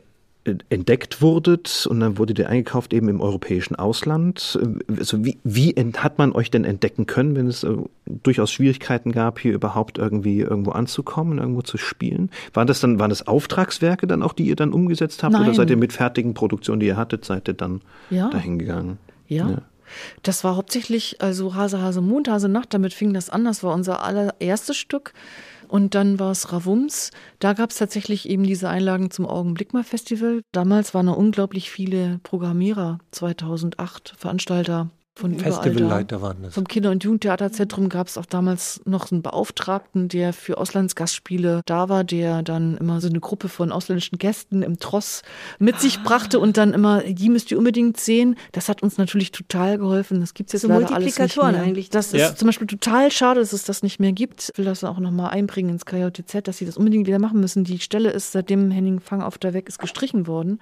entdeckt 0.68 1.20
wurdet 1.22 1.86
und 1.88 2.00
dann 2.00 2.18
wurdet 2.18 2.38
ihr 2.38 2.48
eingekauft 2.48 2.92
eben 2.92 3.08
im 3.08 3.20
europäischen 3.20 3.76
Ausland. 3.76 4.58
Also 4.98 5.24
wie, 5.24 5.38
wie 5.44 5.74
hat 5.96 6.18
man 6.18 6.32
euch 6.32 6.50
denn 6.50 6.64
entdecken 6.64 7.06
können, 7.06 7.36
wenn 7.36 7.46
es 7.46 7.64
äh, 7.64 7.74
durchaus 8.06 8.52
Schwierigkeiten 8.52 9.12
gab, 9.12 9.38
hier 9.38 9.52
überhaupt 9.52 9.98
irgendwie 9.98 10.40
irgendwo 10.40 10.70
anzukommen, 10.70 11.38
irgendwo 11.38 11.62
zu 11.62 11.78
spielen? 11.78 12.30
Waren 12.54 12.66
das 12.66 12.80
dann, 12.80 12.98
waren 12.98 13.10
das 13.10 13.26
Auftragswerke 13.26 14.06
dann 14.06 14.22
auch, 14.22 14.32
die 14.32 14.46
ihr 14.46 14.56
dann 14.56 14.72
umgesetzt 14.72 15.22
habt? 15.22 15.32
Nein. 15.32 15.42
Oder 15.42 15.54
seid 15.54 15.70
ihr 15.70 15.76
mit 15.76 15.92
fertigen 15.92 16.34
Produktionen, 16.34 16.80
die 16.80 16.86
ihr 16.86 16.96
hattet, 16.96 17.24
seid 17.24 17.48
ihr 17.48 17.54
dann 17.54 17.80
ja. 18.10 18.28
dahin 18.30 18.58
gegangen? 18.58 18.98
ja. 19.28 19.48
ja. 19.48 19.62
Das 20.22 20.44
war 20.44 20.56
hauptsächlich, 20.56 21.22
also 21.22 21.54
Hase, 21.54 21.80
Hase, 21.80 22.00
Mond, 22.00 22.28
Hase, 22.28 22.48
Nacht, 22.48 22.74
damit 22.74 22.92
fing 22.92 23.14
das 23.14 23.30
an. 23.30 23.44
Das 23.44 23.62
war 23.62 23.72
unser 23.72 24.02
allererstes 24.02 24.76
Stück. 24.76 25.12
Und 25.68 25.94
dann 25.94 26.18
war 26.18 26.30
es 26.30 26.52
Ravums. 26.52 27.10
Da 27.38 27.52
gab 27.52 27.70
es 27.70 27.76
tatsächlich 27.76 28.28
eben 28.28 28.44
diese 28.44 28.68
Einlagen 28.68 29.10
zum 29.10 29.26
Augenblick 29.26 29.72
mal 29.72 29.84
Festival. 29.84 30.42
Damals 30.52 30.94
waren 30.94 31.06
da 31.06 31.12
unglaublich 31.12 31.70
viele 31.70 32.20
Programmierer, 32.22 32.98
2008 33.10 34.14
Veranstalter 34.16 34.90
von 35.16 35.38
Festivalleiter 35.38 36.20
waren 36.20 36.42
das. 36.42 36.52
Vom 36.52 36.68
Kinder- 36.68 36.90
und 36.90 37.02
Jugendtheaterzentrum 37.02 37.88
gab 37.88 38.06
es 38.06 38.18
auch 38.18 38.26
damals 38.26 38.82
noch 38.84 39.10
einen 39.10 39.22
Beauftragten, 39.22 40.08
der 40.08 40.34
für 40.34 40.58
Auslandsgastspiele 40.58 41.62
da 41.64 41.88
war, 41.88 42.04
der 42.04 42.42
dann 42.42 42.76
immer 42.76 43.00
so 43.00 43.08
eine 43.08 43.18
Gruppe 43.18 43.48
von 43.48 43.72
ausländischen 43.72 44.18
Gästen 44.18 44.60
im 44.60 44.78
Tross 44.78 45.22
mit 45.58 45.80
sich 45.80 46.02
brachte 46.02 46.38
und 46.38 46.58
dann 46.58 46.74
immer, 46.74 47.00
die 47.00 47.30
müsst 47.30 47.50
ihr 47.50 47.56
unbedingt 47.56 47.96
sehen. 47.96 48.36
Das 48.52 48.68
hat 48.68 48.82
uns 48.82 48.98
natürlich 48.98 49.32
total 49.32 49.78
geholfen. 49.78 50.20
Das 50.20 50.34
gibt 50.34 50.50
es 50.50 50.52
jetzt 50.52 50.62
so 50.62 50.68
leider 50.68 50.94
alles 50.94 51.18
nicht 51.18 51.36
mehr. 51.38 51.46
eigentlich. 51.46 51.88
Das 51.88 52.12
ja. 52.12 52.28
ist 52.28 52.38
zum 52.38 52.44
Beispiel 52.44 52.66
total 52.66 53.10
schade, 53.10 53.40
dass 53.40 53.54
es 53.54 53.64
das 53.64 53.82
nicht 53.82 53.98
mehr 53.98 54.12
gibt. 54.12 54.50
Ich 54.52 54.58
will 54.58 54.66
das 54.66 54.84
auch 54.84 54.98
nochmal 54.98 55.30
einbringen 55.30 55.70
ins 55.70 55.86
KJTZ, 55.86 56.46
dass 56.46 56.58
sie 56.58 56.66
das 56.66 56.76
unbedingt 56.76 57.06
wieder 57.06 57.18
machen 57.18 57.40
müssen. 57.40 57.64
Die 57.64 57.78
Stelle 57.78 58.10
ist, 58.10 58.32
seitdem 58.32 58.70
Henning 58.70 59.00
Fang 59.00 59.22
auf 59.22 59.38
der 59.38 59.54
Weg 59.54 59.66
ist, 59.70 59.78
gestrichen 59.78 60.26
worden. 60.26 60.60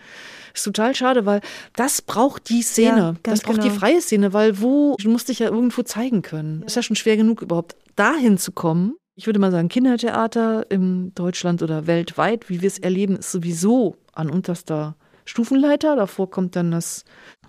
Ist 0.55 0.63
total 0.63 0.95
schade, 0.95 1.27
weil 1.27 1.41
das 1.75 2.03
braucht 2.03 2.49
die 2.51 2.63
Szene. 2.63 2.99
Ja, 2.99 3.15
das 3.25 3.41
braucht 3.41 3.57
genau. 3.57 3.73
die 3.73 3.77
freie 3.77 4.01
Szene, 4.01 4.33
weil 4.33 4.44
weil 4.45 4.61
wo, 4.61 4.97
du 5.01 5.09
musst 5.09 5.31
dich 5.31 5.39
ja 5.39 5.49
irgendwo 5.49 5.83
zeigen 5.83 6.21
können. 6.21 6.63
Ist 6.63 6.77
ja 6.77 6.83
schon 6.83 6.97
schwer 6.97 7.17
genug, 7.17 7.41
überhaupt 7.41 7.77
dahin 7.97 8.37
zu 8.37 8.53
kommen. 8.53 8.95
Ich 9.17 9.27
würde 9.27 9.39
mal 9.39 9.51
sagen, 9.51 9.69
Kindertheater 9.69 10.71
in 10.71 11.15
Deutschland 11.15 11.63
oder 11.63 11.87
weltweit, 11.87 12.51
wie 12.51 12.61
wir 12.61 12.67
es 12.67 12.79
erleben, 12.79 13.17
ist 13.17 13.33
sowieso 13.33 13.97
an 14.13 14.29
unterster 14.29 14.97
Stufenleiter. 15.25 15.97
Davor 15.97 16.31
kommt 16.31 16.57
dann 16.57 16.73
das 16.73 17.05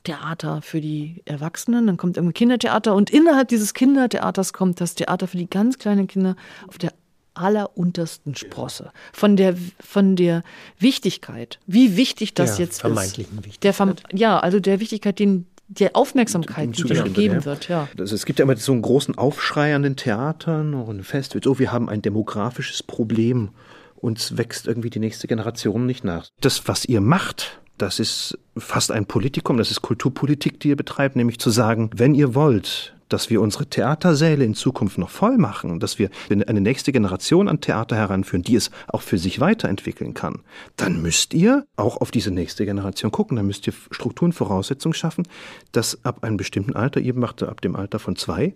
Theater 0.06 0.62
für 0.62 0.80
die 0.80 1.22
Erwachsenen, 1.26 1.88
dann 1.88 1.98
kommt 1.98 2.16
irgendwie 2.16 2.34
Kindertheater 2.34 2.96
und 2.96 3.10
innerhalb 3.10 3.50
dieses 3.50 3.74
Kindertheaters 3.74 4.54
kommt 4.54 4.80
das 4.80 4.96
Theater 4.96 5.28
für 5.28 5.38
die 5.38 5.50
ganz 5.50 5.80
kleinen 5.80 6.08
Kinder 6.08 6.38
auf 6.68 6.78
der 6.78 6.94
alleruntersten 7.34 8.36
Sprosse. 8.36 8.92
Von 9.12 9.36
der, 9.36 9.56
von 9.82 10.16
der 10.16 10.44
Wichtigkeit, 10.80 11.60
wie 11.68 11.98
wichtig 11.98 12.36
das 12.36 12.56
der 12.56 12.66
jetzt 12.66 12.80
vermeintlichen 12.80 13.40
ist. 13.40 13.64
Der 13.64 13.78
Wichtigkeit. 13.78 14.18
ja, 14.18 14.40
also 14.40 14.62
der 14.62 14.80
Wichtigkeit, 14.80 15.20
den 15.20 15.48
der 15.68 15.96
Aufmerksamkeit, 15.96 16.78
die 16.78 16.84
da 16.84 17.04
gegeben 17.04 17.46
wird, 17.46 17.68
ja. 17.68 17.88
Also 17.98 18.16
es 18.16 18.26
gibt 18.26 18.40
ja 18.40 18.44
immer 18.44 18.56
so 18.56 18.72
einen 18.72 18.82
großen 18.82 19.18
Aufschrei 19.18 19.76
an 19.76 19.84
den 19.84 19.96
Theatern 19.96 20.74
und 20.74 21.04
Festivals, 21.04 21.48
oh, 21.48 21.60
wir 21.60 21.72
haben 21.72 21.90
ein 21.90 22.02
demografisches 22.02 22.84
Problem. 22.84 23.50
Uns 23.96 24.38
wächst 24.38 24.68
irgendwie 24.68 24.90
die 24.90 25.00
nächste 25.00 25.28
Generation 25.28 25.86
nicht 25.86 26.04
nach. 26.04 26.28
Das, 26.42 26.68
was 26.68 26.86
ihr 26.86 27.02
macht, 27.02 27.60
das 27.78 28.00
ist 28.00 28.38
fast 28.58 28.92
ein 28.92 29.06
Politikum, 29.06 29.58
das 29.58 29.72
ist 29.72 29.82
Kulturpolitik, 29.82 30.60
die 30.60 30.70
ihr 30.70 30.76
betreibt, 30.76 31.16
nämlich 31.16 31.40
zu 31.40 31.50
sagen, 31.50 31.90
wenn 31.96 32.14
ihr 32.14 32.36
wollt, 32.36 32.95
dass 33.10 33.30
wir 33.30 33.42
unsere 33.42 33.66
Theatersäle 33.68 34.44
in 34.44 34.56
Zukunft 34.56 34.98
noch 34.98 35.10
voll 35.10 35.38
machen, 35.38 35.80
dass 35.80 36.00
wir 36.00 36.10
eine 36.30 36.62
nächste 36.62 36.92
Generation 36.92 37.48
an 37.48 37.62
Theater 37.62 37.96
heranführen, 37.96 38.44
die 38.44 38.56
es 38.56 38.72
auch 38.88 39.02
für 39.02 39.18
sich 39.18 39.40
weiterentwickeln 39.40 40.14
kann, 40.14 40.42
dann 40.78 41.02
müsst 41.02 41.34
ihr 41.34 41.66
auch 41.78 41.98
auf 41.98 42.12
diese 42.12 42.32
nächste 42.32 42.66
Generation 42.66 43.12
gucken. 43.12 43.38
Dann 43.38 43.48
müsst 43.48 43.68
ihr 43.68 43.74
Strukturen, 43.92 44.34
Voraussetzungen 44.34 44.94
schaffen, 44.94 45.28
dass 45.72 46.04
ab 46.04 46.24
einem 46.24 46.38
bestimmten 46.38 46.76
Alter, 46.76 47.00
ihr 47.00 47.14
macht 47.14 47.44
ab 47.44 47.62
dem 47.62 47.76
Alter 47.76 48.00
von 48.00 48.16
zwei, 48.16 48.54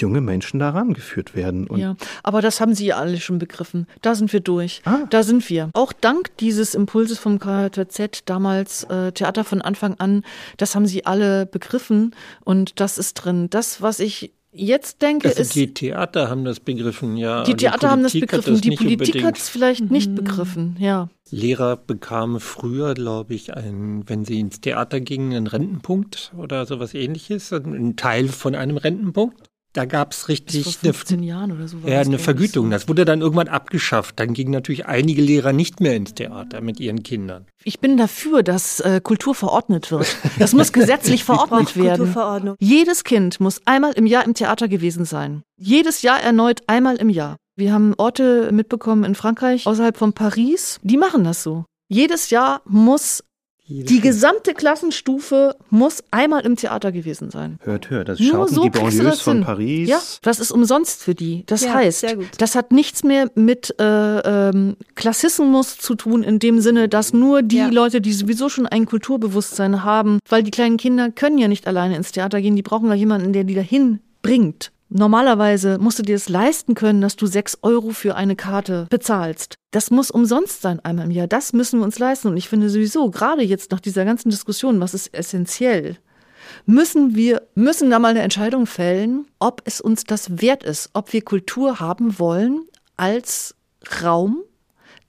junge 0.00 0.20
Menschen 0.20 0.60
da 0.60 0.70
rangeführt 0.70 1.34
werden. 1.34 1.66
Und 1.66 1.80
ja, 1.80 1.96
aber 2.22 2.40
das 2.40 2.60
haben 2.60 2.74
Sie 2.74 2.86
ja 2.86 2.96
alle 2.96 3.20
schon 3.20 3.38
begriffen. 3.38 3.86
Da 4.02 4.14
sind 4.14 4.32
wir 4.32 4.40
durch. 4.40 4.82
Ah. 4.84 5.06
Da 5.10 5.22
sind 5.22 5.48
wir. 5.48 5.70
Auch 5.74 5.92
dank 5.92 6.36
dieses 6.38 6.74
Impulses 6.74 7.18
vom 7.18 7.38
KTZ, 7.38 8.22
damals 8.26 8.84
äh, 8.84 9.12
Theater 9.12 9.44
von 9.44 9.62
Anfang 9.62 9.94
an, 9.98 10.22
das 10.56 10.74
haben 10.74 10.86
Sie 10.86 11.06
alle 11.06 11.46
begriffen 11.46 12.14
und 12.44 12.80
das 12.80 12.98
ist 12.98 13.14
drin. 13.14 13.48
Das, 13.50 13.82
was 13.82 14.00
ich 14.00 14.32
jetzt 14.52 15.02
denke, 15.02 15.28
also 15.28 15.40
ist. 15.40 15.54
Die 15.54 15.72
Theater 15.72 16.28
haben 16.28 16.44
das 16.44 16.60
begriffen, 16.60 17.16
ja. 17.16 17.44
Die 17.44 17.54
Theater 17.54 17.78
die 17.78 17.86
haben 17.86 18.02
das 18.02 18.12
begriffen, 18.12 18.54
das 18.54 18.60
die 18.60 18.72
Politik 18.72 19.22
hat 19.22 19.38
es 19.38 19.48
vielleicht 19.48 19.84
mhm. 19.84 19.92
nicht 19.92 20.14
begriffen, 20.14 20.76
ja. 20.78 21.08
Lehrer 21.30 21.76
bekamen 21.76 22.40
früher, 22.40 22.94
glaube 22.94 23.34
ich, 23.34 23.54
ein, 23.54 24.04
wenn 24.06 24.24
sie 24.24 24.40
ins 24.40 24.60
Theater 24.60 25.00
gingen, 25.00 25.34
einen 25.34 25.46
Rentenpunkt 25.46 26.32
oder 26.36 26.64
sowas 26.64 26.94
ähnliches, 26.94 27.52
ein 27.52 27.96
Teil 27.96 28.28
von 28.28 28.54
einem 28.54 28.78
Rentenpunkt. 28.78 29.47
Da 29.74 29.84
gab 29.84 30.12
es 30.12 30.28
richtig 30.28 30.64
vor 30.64 30.72
15 30.72 31.18
eine, 31.18 31.26
Jahren 31.26 31.52
oder 31.52 31.68
so 31.68 31.76
ja, 31.84 32.00
eine 32.00 32.18
Vergütung. 32.18 32.66
So. 32.66 32.70
Das 32.70 32.88
wurde 32.88 33.04
dann 33.04 33.20
irgendwann 33.20 33.48
abgeschafft. 33.48 34.18
Dann 34.18 34.32
gingen 34.32 34.50
natürlich 34.50 34.86
einige 34.86 35.20
Lehrer 35.20 35.52
nicht 35.52 35.80
mehr 35.80 35.94
ins 35.94 36.14
Theater 36.14 36.60
mit 36.60 36.80
ihren 36.80 37.02
Kindern. 37.02 37.46
Ich 37.64 37.78
bin 37.80 37.96
dafür, 37.96 38.42
dass 38.42 38.80
äh, 38.80 39.00
Kultur 39.02 39.34
verordnet 39.34 39.90
wird. 39.90 40.16
Das 40.38 40.54
muss 40.54 40.72
gesetzlich 40.72 41.24
verordnet 41.24 41.76
werden. 41.76 42.54
Jedes 42.58 43.04
Kind 43.04 43.40
muss 43.40 43.60
einmal 43.66 43.92
im 43.92 44.06
Jahr 44.06 44.24
im 44.24 44.34
Theater 44.34 44.68
gewesen 44.68 45.04
sein. 45.04 45.42
Jedes 45.58 46.02
Jahr 46.02 46.20
erneut 46.20 46.62
einmal 46.66 46.96
im 46.96 47.10
Jahr. 47.10 47.36
Wir 47.56 47.72
haben 47.72 47.94
Orte 47.98 48.50
mitbekommen 48.52 49.04
in 49.04 49.16
Frankreich, 49.16 49.66
außerhalb 49.66 49.96
von 49.96 50.12
Paris, 50.12 50.78
die 50.82 50.96
machen 50.96 51.24
das 51.24 51.42
so. 51.42 51.64
Jedes 51.88 52.30
Jahr 52.30 52.62
muss 52.64 53.24
die 53.68 54.00
gesamte 54.00 54.54
Klassenstufe 54.54 55.56
muss 55.68 56.02
einmal 56.10 56.44
im 56.46 56.56
Theater 56.56 56.90
gewesen 56.90 57.30
sein. 57.30 57.58
Hört, 57.62 57.90
hört. 57.90 58.08
Das 58.08 58.20
schauten 58.20 58.54
so 58.54 58.62
die 58.62 58.70
Banlieues 58.70 59.20
von 59.20 59.42
Paris. 59.42 59.88
Ja, 59.88 60.00
das 60.22 60.40
ist 60.40 60.50
umsonst 60.50 61.02
für 61.02 61.14
die. 61.14 61.44
Das 61.46 61.64
ja, 61.64 61.74
heißt, 61.74 62.16
das 62.38 62.54
hat 62.54 62.72
nichts 62.72 63.04
mehr 63.04 63.30
mit 63.34 63.74
äh, 63.78 64.18
ähm, 64.48 64.76
Klassismus 64.94 65.76
zu 65.76 65.94
tun, 65.94 66.22
in 66.22 66.38
dem 66.38 66.60
Sinne, 66.60 66.88
dass 66.88 67.12
nur 67.12 67.42
die 67.42 67.58
ja. 67.58 67.68
Leute, 67.68 68.00
die 68.00 68.12
sowieso 68.12 68.48
schon 68.48 68.66
ein 68.66 68.86
Kulturbewusstsein 68.86 69.84
haben, 69.84 70.18
weil 70.28 70.42
die 70.42 70.50
kleinen 70.50 70.78
Kinder 70.78 71.10
können 71.10 71.38
ja 71.38 71.48
nicht 71.48 71.66
alleine 71.66 71.96
ins 71.96 72.12
Theater 72.12 72.40
gehen, 72.40 72.56
die 72.56 72.62
brauchen 72.62 72.88
da 72.88 72.94
jemanden, 72.94 73.32
der 73.32 73.44
die 73.44 73.54
dahin 73.54 74.00
bringt. 74.22 74.72
Normalerweise 74.90 75.78
musst 75.78 75.98
du 75.98 76.02
dir 76.02 76.16
es 76.16 76.30
leisten 76.30 76.74
können, 76.74 77.02
dass 77.02 77.16
du 77.16 77.26
sechs 77.26 77.58
Euro 77.62 77.90
für 77.90 78.16
eine 78.16 78.36
Karte 78.36 78.86
bezahlst. 78.88 79.56
Das 79.70 79.90
muss 79.90 80.10
umsonst 80.10 80.62
sein 80.62 80.80
einmal 80.80 81.04
im 81.04 81.10
Jahr. 81.10 81.26
Das 81.26 81.52
müssen 81.52 81.80
wir 81.80 81.84
uns 81.84 81.98
leisten. 81.98 82.28
Und 82.28 82.36
ich 82.38 82.48
finde 82.48 82.70
sowieso, 82.70 83.10
gerade 83.10 83.42
jetzt 83.42 83.70
nach 83.70 83.80
dieser 83.80 84.06
ganzen 84.06 84.30
Diskussion, 84.30 84.80
was 84.80 84.94
ist 84.94 85.12
essentiell, 85.14 85.98
müssen 86.64 87.14
wir, 87.14 87.42
müssen 87.54 87.90
da 87.90 87.98
mal 87.98 88.08
eine 88.08 88.22
Entscheidung 88.22 88.64
fällen, 88.64 89.26
ob 89.38 89.60
es 89.66 89.82
uns 89.82 90.04
das 90.04 90.40
wert 90.40 90.62
ist, 90.62 90.90
ob 90.94 91.12
wir 91.12 91.22
Kultur 91.22 91.80
haben 91.80 92.18
wollen 92.18 92.64
als 92.96 93.54
Raum, 94.02 94.42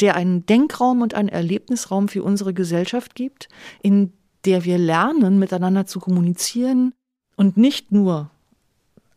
der 0.01 0.15
einen 0.15 0.45
Denkraum 0.45 1.01
und 1.01 1.13
einen 1.13 1.29
Erlebnisraum 1.29 2.09
für 2.09 2.23
unsere 2.23 2.53
Gesellschaft 2.53 3.15
gibt, 3.15 3.47
in 3.81 4.11
der 4.43 4.65
wir 4.65 4.77
lernen, 4.77 5.39
miteinander 5.39 5.85
zu 5.85 5.99
kommunizieren 5.99 6.93
und 7.37 7.55
nicht 7.55 7.91
nur 7.93 8.31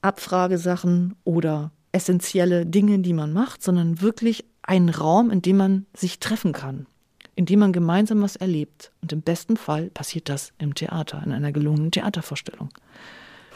Abfragesachen 0.03 1.14
oder 1.24 1.70
essentielle 1.92 2.66
Dinge, 2.66 2.98
die 2.98 3.12
man 3.12 3.32
macht, 3.32 3.62
sondern 3.62 4.00
wirklich 4.00 4.44
ein 4.62 4.88
Raum, 4.88 5.30
in 5.30 5.42
dem 5.42 5.57
man 5.57 5.86
sich 5.94 6.18
treffen 6.18 6.53
kann, 6.53 6.86
in 7.34 7.46
dem 7.46 7.61
man 7.61 7.72
gemeinsam 7.72 8.22
was 8.22 8.36
erlebt. 8.36 8.92
Und 9.03 9.12
im 9.12 9.22
besten 9.22 9.57
Fall 9.57 9.90
passiert 9.90 10.28
das 10.28 10.53
im 10.59 10.74
Theater, 10.74 11.22
in 11.24 11.32
einer 11.32 11.53
gelungenen 11.53 11.90
Theatervorstellung. 11.90 12.70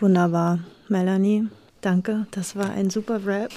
Wunderbar, 0.01 0.61
Melanie. 0.89 1.47
Danke, 1.83 2.27
das 2.33 2.57
war 2.57 2.71
ein 2.71 2.91
super 2.91 3.25
Rap. 3.25 3.53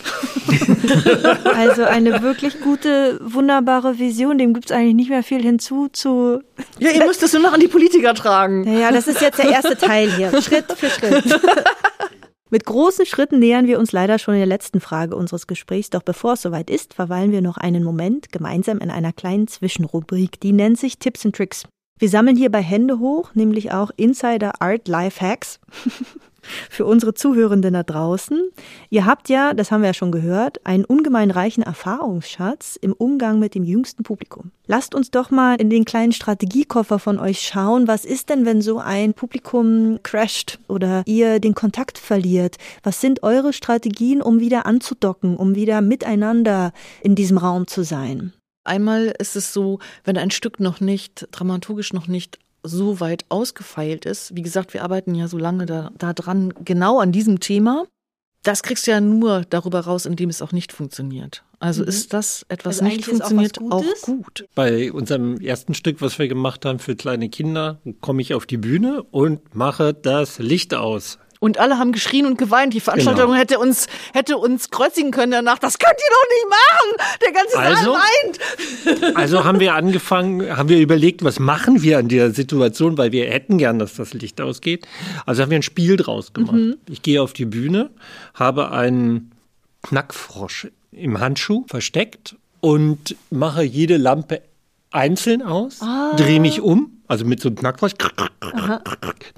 also 1.55 1.83
eine 1.83 2.21
wirklich 2.21 2.59
gute, 2.61 3.19
wunderbare 3.23 3.97
Vision. 3.97 4.37
Dem 4.37 4.53
gibt 4.53 4.69
es 4.69 4.75
eigentlich 4.75 4.93
nicht 4.93 5.09
mehr 5.09 5.23
viel 5.23 5.41
hinzu 5.41 5.87
zu. 5.91 6.41
Ja, 6.77 6.91
ihr 6.91 7.05
müsst 7.07 7.23
es 7.23 7.33
nur 7.33 7.41
noch 7.41 7.53
an 7.53 7.59
die 7.59 7.67
Politiker 7.67 8.13
tragen. 8.13 8.71
Ja, 8.77 8.91
das 8.91 9.07
ist 9.07 9.21
jetzt 9.21 9.39
der 9.39 9.49
erste 9.49 9.75
Teil 9.77 10.11
hier. 10.11 10.29
Schritt 10.41 10.71
für 10.73 10.89
Schritt. 10.89 11.23
Mit 12.51 12.65
großen 12.65 13.05
Schritten 13.05 13.37
nähern 13.37 13.67
wir 13.67 13.77
uns 13.77 13.91
leider 13.91 14.17
schon 14.17 14.33
in 14.33 14.39
der 14.39 14.47
letzten 14.47 14.79
Frage 14.79 15.15
unseres 15.15 15.45
Gesprächs, 15.45 15.91
doch 15.91 16.01
bevor 16.01 16.33
es 16.33 16.41
soweit 16.41 16.71
ist, 16.71 16.95
verweilen 16.95 17.31
wir 17.31 17.41
noch 17.41 17.57
einen 17.57 17.83
Moment 17.83 18.31
gemeinsam 18.31 18.79
in 18.79 18.89
einer 18.89 19.13
kleinen 19.13 19.47
Zwischenrubrik, 19.47 20.39
die 20.39 20.51
nennt 20.51 20.79
sich 20.79 20.97
Tipps 20.97 21.25
and 21.25 21.35
Tricks. 21.35 21.65
Wir 21.99 22.09
sammeln 22.09 22.35
hier 22.35 22.49
bei 22.49 22.61
Hände 22.61 22.97
hoch, 22.97 23.35
nämlich 23.35 23.71
auch 23.71 23.91
Insider 23.97 24.61
Art 24.61 24.87
Life 24.87 25.21
Hacks. 25.21 25.59
für 26.69 26.85
unsere 26.85 27.13
Zuhörenden 27.13 27.73
da 27.73 27.83
draußen. 27.83 28.49
Ihr 28.89 29.05
habt 29.05 29.29
ja, 29.29 29.53
das 29.53 29.71
haben 29.71 29.81
wir 29.81 29.89
ja 29.89 29.93
schon 29.93 30.11
gehört, 30.11 30.65
einen 30.65 30.85
ungemein 30.85 31.31
reichen 31.31 31.63
Erfahrungsschatz 31.63 32.77
im 32.81 32.93
Umgang 32.93 33.39
mit 33.39 33.55
dem 33.55 33.63
jüngsten 33.63 34.03
Publikum. 34.03 34.51
Lasst 34.67 34.93
uns 34.93 35.11
doch 35.11 35.31
mal 35.31 35.55
in 35.55 35.69
den 35.69 35.85
kleinen 35.85 36.11
Strategiekoffer 36.11 36.99
von 36.99 37.19
euch 37.19 37.41
schauen. 37.41 37.87
Was 37.87 38.05
ist 38.05 38.29
denn, 38.29 38.45
wenn 38.45 38.61
so 38.61 38.79
ein 38.79 39.13
Publikum 39.13 39.99
crasht 40.03 40.59
oder 40.67 41.03
ihr 41.05 41.39
den 41.39 41.55
Kontakt 41.55 41.97
verliert? 41.97 42.57
Was 42.83 43.01
sind 43.01 43.23
eure 43.23 43.53
Strategien, 43.53 44.21
um 44.21 44.39
wieder 44.39 44.65
anzudocken, 44.65 45.37
um 45.37 45.55
wieder 45.55 45.81
miteinander 45.81 46.71
in 47.01 47.15
diesem 47.15 47.37
Raum 47.37 47.67
zu 47.67 47.83
sein? 47.83 48.33
Einmal 48.63 49.13
ist 49.17 49.35
es 49.35 49.53
so, 49.53 49.79
wenn 50.03 50.17
ein 50.17 50.29
Stück 50.29 50.59
noch 50.59 50.79
nicht, 50.79 51.27
dramaturgisch 51.31 51.93
noch 51.93 52.07
nicht 52.07 52.37
so 52.63 52.99
weit 52.99 53.25
ausgefeilt 53.29 54.05
ist. 54.05 54.35
Wie 54.35 54.41
gesagt, 54.41 54.73
wir 54.73 54.83
arbeiten 54.83 55.15
ja 55.15 55.27
so 55.27 55.37
lange 55.37 55.65
da, 55.65 55.91
da 55.97 56.13
dran, 56.13 56.53
genau 56.63 56.99
an 56.99 57.11
diesem 57.11 57.39
Thema. 57.39 57.85
Das 58.43 58.63
kriegst 58.63 58.87
du 58.87 58.91
ja 58.91 59.01
nur 59.01 59.43
darüber 59.49 59.81
raus, 59.81 60.05
indem 60.05 60.29
es 60.29 60.41
auch 60.41 60.53
nicht 60.53 60.71
funktioniert. 60.71 61.43
Also 61.59 61.81
mhm. 61.81 61.89
ist 61.89 62.13
das 62.13 62.45
etwas 62.47 62.79
also 62.79 62.85
nicht 62.85 63.05
funktioniert 63.05 63.59
auch, 63.59 63.83
auch, 63.83 64.01
gut. 64.01 64.47
Bei 64.55 64.91
unserem 64.91 65.39
ersten 65.41 65.73
Stück, 65.73 66.01
was 66.01 66.17
wir 66.17 66.27
gemacht 66.27 66.65
haben 66.65 66.79
für 66.79 66.95
kleine 66.95 67.29
Kinder, 67.29 67.81
komme 67.99 68.21
ich 68.21 68.33
auf 68.33 68.45
die 68.45 68.57
Bühne 68.57 69.03
und 69.03 69.55
mache 69.55 69.93
das 69.93 70.39
Licht 70.39 70.73
aus. 70.73 71.19
Und 71.41 71.57
alle 71.57 71.77
haben 71.77 71.93
geschrien 71.93 72.25
und 72.25 72.37
geweint. 72.37 72.73
Die 72.73 72.81
Veranstaltung 72.81 73.27
genau. 73.27 73.37
hätte 73.37 73.59
uns 73.59 73.87
hätte 74.11 74.37
uns 74.37 74.71
kreuzigen 74.71 75.11
können 75.11 75.31
danach. 75.31 75.57
Das 75.57 75.79
könnt 75.79 75.95
ihr 75.97 76.11
doch 76.11 76.27
nicht 76.35 76.47
machen. 76.49 77.17
Der 77.23 77.31
ganze 77.31 77.59
also, 77.59 77.93
Saal 77.93 79.03
weint. 79.05 79.17
Also 79.17 79.43
haben 79.45 79.61
wir 79.61 79.73
angefangen, 79.73 80.57
haben 80.57 80.67
wir 80.67 80.79
überlegt, 80.79 81.23
was 81.23 81.39
machen 81.39 81.81
wir 81.81 81.97
an 81.97 82.09
der 82.09 82.31
Situation, 82.31 82.97
weil 82.97 83.13
wir 83.13 83.25
hätten 83.25 83.57
gern, 83.57 83.79
dass 83.79 83.95
das 83.95 84.13
Licht 84.13 84.41
ausgeht. 84.41 84.85
Also 85.25 85.41
haben 85.41 85.49
wir 85.49 85.59
ein 85.59 85.63
Spiel 85.63 85.95
draus 85.95 86.33
gemacht. 86.33 86.55
Mhm. 86.55 86.75
Ich 86.89 87.01
gehe 87.01 87.21
auf 87.21 87.31
die 87.31 87.45
Bühne, 87.45 87.89
habe 88.33 88.71
einen 88.71 89.31
Knackfrosch 89.83 90.67
im 90.91 91.21
Handschuh 91.21 91.63
versteckt 91.69 92.35
und 92.59 93.15
mache 93.29 93.63
jede 93.63 93.95
Lampe 93.95 94.41
einzeln 94.91 95.41
aus, 95.41 95.81
ah. 95.81 96.15
drehe 96.17 96.41
mich 96.41 96.61
um 96.61 96.98
also 97.09 97.25
mit 97.25 97.41
so 97.41 97.49
einem 97.49 97.57
Knackfrosch. 97.57 97.93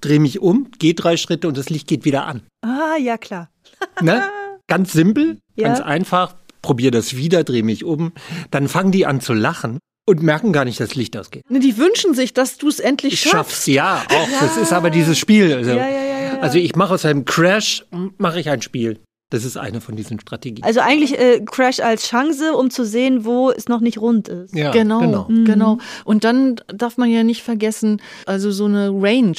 Drehe 0.02 0.20
mich 0.20 0.40
um, 0.40 0.70
gehe 0.78 0.94
drei 0.94 1.18
Schritte 1.18 1.48
und 1.48 1.58
das 1.58 1.70
Licht 1.70 1.88
geht 1.88 2.06
wieder 2.06 2.28
an. 2.28 2.44
Ah, 2.62 2.98
ja 3.02 3.18
klar. 3.18 3.50
ne? 4.02 4.24
Ganz 4.68 4.92
simpel, 4.92 5.40
ja. 5.56 5.70
ganz 5.70 5.80
einfach. 5.80 6.36
Probiere 6.62 6.92
das 6.92 7.16
wieder, 7.16 7.44
drehe 7.44 7.64
mich 7.64 7.84
um. 7.84 8.12
Dann 8.52 8.68
fangen 8.68 8.92
die 8.92 9.08
an 9.08 9.20
zu 9.20 9.34
lachen 9.34 9.80
und 10.08 10.22
merken 10.22 10.54
gar 10.54 10.66
nicht, 10.66 10.80
dass 10.80 10.90
das 10.90 10.96
Licht 10.96 11.18
ausgeht. 11.18 11.50
Ne, 11.50 11.60
die 11.60 11.78
wünschen 11.78 12.14
sich, 12.14 12.34
dass 12.34 12.58
du 12.58 12.68
es 12.68 12.80
endlich 12.80 13.20
schaffst. 13.20 13.32
Schaffst, 13.32 13.68
ja, 13.68 14.04
auch. 14.08 14.30
Ja. 14.30 14.40
Das 14.42 14.58
ist 14.58 14.74
aber 14.74 14.90
dieses 14.90 15.18
Spiel. 15.18 15.54
Also, 15.54 15.72
ja, 15.72 16.40
also 16.42 16.58
ich 16.58 16.76
mache 16.76 16.94
aus 16.94 17.06
einem 17.06 17.26
Crash, 17.26 17.86
mache 18.18 18.40
ich 18.40 18.50
ein 18.50 18.62
Spiel. 18.62 19.00
Das 19.32 19.46
ist 19.46 19.56
eine 19.56 19.80
von 19.80 19.96
diesen 19.96 20.20
Strategien. 20.20 20.64
Also 20.64 20.82
eigentlich 20.82 21.18
äh, 21.18 21.40
Crash 21.40 21.80
als 21.80 22.08
Chance, 22.08 22.54
um 22.54 22.70
zu 22.70 22.86
sehen, 22.86 23.24
wo 23.24 23.50
es 23.50 23.70
noch 23.70 23.80
nicht 23.80 23.98
rund 23.98 24.28
ist. 24.28 24.54
Ja, 24.54 24.72
genau, 24.72 25.00
genau. 25.00 25.26
Mhm. 25.30 25.46
genau. 25.46 25.78
Und 26.04 26.26
dann 26.26 26.58
darf 26.68 26.98
man 26.98 27.10
ja 27.10 27.24
nicht 27.24 27.42
vergessen, 27.42 28.02
also 28.26 28.52
so 28.52 28.66
eine 28.66 28.90
Range 28.90 29.38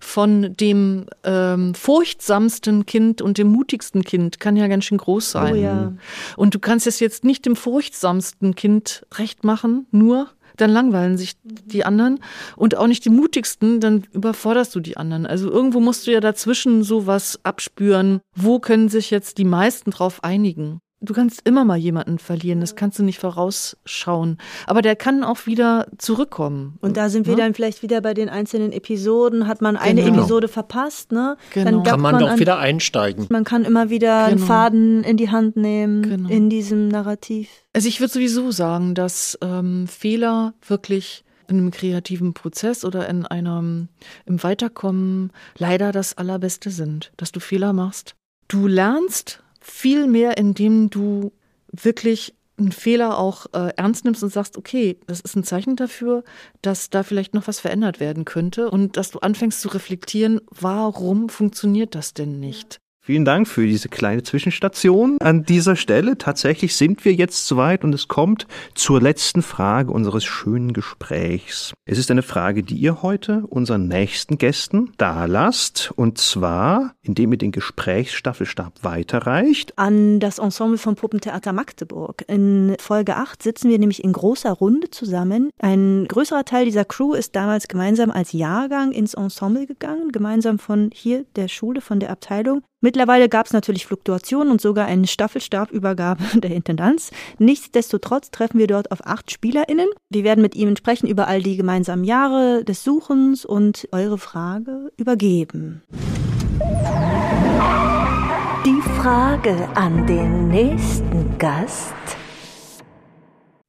von 0.00 0.56
dem 0.56 1.04
ähm, 1.24 1.74
furchtsamsten 1.74 2.86
Kind 2.86 3.20
und 3.20 3.36
dem 3.36 3.48
mutigsten 3.48 4.02
Kind 4.02 4.40
kann 4.40 4.56
ja 4.56 4.66
ganz 4.66 4.86
schön 4.86 4.98
groß 4.98 5.32
sein. 5.32 5.52
Oh, 5.52 5.56
ja. 5.56 5.92
Und 6.38 6.54
du 6.54 6.58
kannst 6.58 6.86
es 6.86 6.98
jetzt 6.98 7.22
nicht 7.22 7.44
dem 7.44 7.54
furchtsamsten 7.54 8.54
Kind 8.54 9.04
recht 9.18 9.44
machen, 9.44 9.86
nur 9.90 10.30
dann 10.56 10.70
langweilen 10.70 11.16
sich 11.16 11.34
die 11.42 11.84
anderen 11.84 12.20
und 12.56 12.76
auch 12.76 12.86
nicht 12.86 13.04
die 13.04 13.10
mutigsten, 13.10 13.80
dann 13.80 14.04
überforderst 14.12 14.74
du 14.74 14.80
die 14.80 14.96
anderen. 14.96 15.26
Also 15.26 15.50
irgendwo 15.50 15.80
musst 15.80 16.06
du 16.06 16.12
ja 16.12 16.20
dazwischen 16.20 16.82
sowas 16.82 17.40
abspüren. 17.42 18.20
Wo 18.34 18.58
können 18.58 18.88
sich 18.88 19.10
jetzt 19.10 19.38
die 19.38 19.44
meisten 19.44 19.90
drauf 19.90 20.22
einigen? 20.22 20.80
Du 21.04 21.14
kannst 21.14 21.42
immer 21.46 21.64
mal 21.64 21.76
jemanden 21.76 22.18
verlieren, 22.18 22.60
das 22.60 22.76
kannst 22.76 22.98
du 22.98 23.02
nicht 23.02 23.18
vorausschauen. 23.18 24.38
Aber 24.66 24.82
der 24.82 24.96
kann 24.96 25.22
auch 25.24 25.46
wieder 25.46 25.86
zurückkommen. 25.98 26.78
Und 26.80 26.96
da 26.96 27.08
sind 27.08 27.26
wir 27.26 27.32
ja? 27.32 27.38
Ne? 27.38 27.44
dann 27.44 27.54
vielleicht 27.54 27.82
wieder 27.82 28.00
bei 28.00 28.14
den 28.14 28.28
einzelnen 28.28 28.72
Episoden. 28.72 29.46
Hat 29.46 29.60
man 29.60 29.76
eine 29.76 30.02
genau. 30.02 30.18
Episode 30.18 30.48
verpasst, 30.48 31.12
ne? 31.12 31.36
Genau. 31.52 31.70
Dann 31.70 31.82
kann 31.82 32.00
man, 32.00 32.12
man 32.12 32.20
doch 32.22 32.30
an, 32.30 32.40
wieder 32.40 32.58
einsteigen. 32.58 33.26
Man 33.30 33.44
kann 33.44 33.64
immer 33.64 33.90
wieder 33.90 34.28
genau. 34.28 34.38
einen 34.38 34.38
Faden 34.38 35.04
in 35.04 35.16
die 35.16 35.30
Hand 35.30 35.56
nehmen 35.56 36.02
genau. 36.02 36.28
in 36.28 36.48
diesem 36.48 36.88
Narrativ. 36.88 37.48
Also 37.72 37.88
ich 37.88 38.00
würde 38.00 38.12
sowieso 38.12 38.50
sagen, 38.50 38.94
dass 38.94 39.38
ähm, 39.42 39.86
Fehler 39.86 40.54
wirklich 40.66 41.24
in 41.48 41.58
einem 41.58 41.70
kreativen 41.70 42.34
Prozess 42.34 42.84
oder 42.84 43.08
in 43.08 43.26
einem 43.26 43.88
im 44.24 44.42
Weiterkommen 44.42 45.30
leider 45.58 45.92
das 45.92 46.16
Allerbeste 46.16 46.70
sind, 46.70 47.12
dass 47.16 47.32
du 47.32 47.40
Fehler 47.40 47.72
machst. 47.72 48.14
Du 48.48 48.66
lernst 48.66 49.43
viel 49.64 50.06
mehr, 50.06 50.36
indem 50.36 50.90
du 50.90 51.32
wirklich 51.72 52.34
einen 52.56 52.70
Fehler 52.70 53.18
auch 53.18 53.46
äh, 53.52 53.72
ernst 53.76 54.04
nimmst 54.04 54.22
und 54.22 54.30
sagst, 54.30 54.56
okay, 54.56 54.98
das 55.06 55.20
ist 55.20 55.34
ein 55.34 55.42
Zeichen 55.42 55.74
dafür, 55.74 56.22
dass 56.62 56.90
da 56.90 57.02
vielleicht 57.02 57.34
noch 57.34 57.48
was 57.48 57.58
verändert 57.58 57.98
werden 57.98 58.24
könnte 58.24 58.70
und 58.70 58.96
dass 58.96 59.10
du 59.10 59.18
anfängst 59.18 59.60
zu 59.60 59.68
reflektieren, 59.68 60.40
warum 60.50 61.28
funktioniert 61.28 61.94
das 61.94 62.14
denn 62.14 62.38
nicht? 62.38 62.78
Vielen 63.06 63.26
Dank 63.26 63.46
für 63.46 63.66
diese 63.66 63.90
kleine 63.90 64.22
Zwischenstation 64.22 65.18
an 65.20 65.44
dieser 65.44 65.76
Stelle. 65.76 66.16
Tatsächlich 66.16 66.74
sind 66.74 67.04
wir 67.04 67.12
jetzt 67.12 67.46
soweit 67.46 67.84
und 67.84 67.94
es 67.94 68.08
kommt 68.08 68.46
zur 68.74 68.98
letzten 68.98 69.42
Frage 69.42 69.92
unseres 69.92 70.24
schönen 70.24 70.72
Gesprächs. 70.72 71.74
Es 71.84 71.98
ist 71.98 72.10
eine 72.10 72.22
Frage, 72.22 72.62
die 72.62 72.76
ihr 72.76 73.02
heute 73.02 73.44
unseren 73.50 73.88
nächsten 73.88 74.38
Gästen 74.38 74.94
dalasst 74.96 75.92
und 75.96 76.16
zwar, 76.16 76.94
indem 77.02 77.32
ihr 77.32 77.36
den 77.36 77.52
Gesprächsstaffelstab 77.52 78.72
weiterreicht. 78.80 79.74
An 79.76 80.18
das 80.18 80.38
Ensemble 80.38 80.78
vom 80.78 80.94
Puppentheater 80.94 81.52
Magdeburg. 81.52 82.24
In 82.26 82.74
Folge 82.80 83.16
8 83.16 83.42
sitzen 83.42 83.68
wir 83.68 83.78
nämlich 83.78 84.02
in 84.02 84.14
großer 84.14 84.52
Runde 84.52 84.88
zusammen. 84.88 85.50
Ein 85.58 86.06
größerer 86.08 86.46
Teil 86.46 86.64
dieser 86.64 86.86
Crew 86.86 87.12
ist 87.12 87.36
damals 87.36 87.68
gemeinsam 87.68 88.10
als 88.10 88.32
Jahrgang 88.32 88.92
ins 88.92 89.12
Ensemble 89.12 89.66
gegangen, 89.66 90.10
gemeinsam 90.10 90.58
von 90.58 90.88
hier 90.94 91.26
der 91.36 91.48
Schule, 91.48 91.82
von 91.82 92.00
der 92.00 92.08
Abteilung. 92.08 92.62
Mittlerweile 92.84 93.30
gab 93.30 93.46
es 93.46 93.54
natürlich 93.54 93.86
Fluktuationen 93.86 94.50
und 94.50 94.60
sogar 94.60 94.84
eine 94.84 95.06
Staffelstabübergabe 95.06 96.22
der 96.34 96.50
Intendanz. 96.50 97.12
Nichtsdestotrotz 97.38 98.30
treffen 98.30 98.58
wir 98.58 98.66
dort 98.66 98.92
auf 98.92 99.06
acht 99.06 99.30
SpielerInnen. 99.30 99.88
Wir 100.10 100.22
werden 100.22 100.42
mit 100.42 100.54
ihnen 100.54 100.76
sprechen 100.76 101.06
über 101.06 101.26
all 101.26 101.42
die 101.42 101.56
gemeinsamen 101.56 102.04
Jahre 102.04 102.62
des 102.62 102.84
Suchens 102.84 103.46
und 103.46 103.88
eure 103.90 104.18
Frage 104.18 104.92
übergeben. 104.98 105.82
Die 108.66 108.82
Frage 108.98 109.66
an 109.74 110.06
den 110.06 110.48
nächsten 110.48 111.38
Gast. 111.38 111.94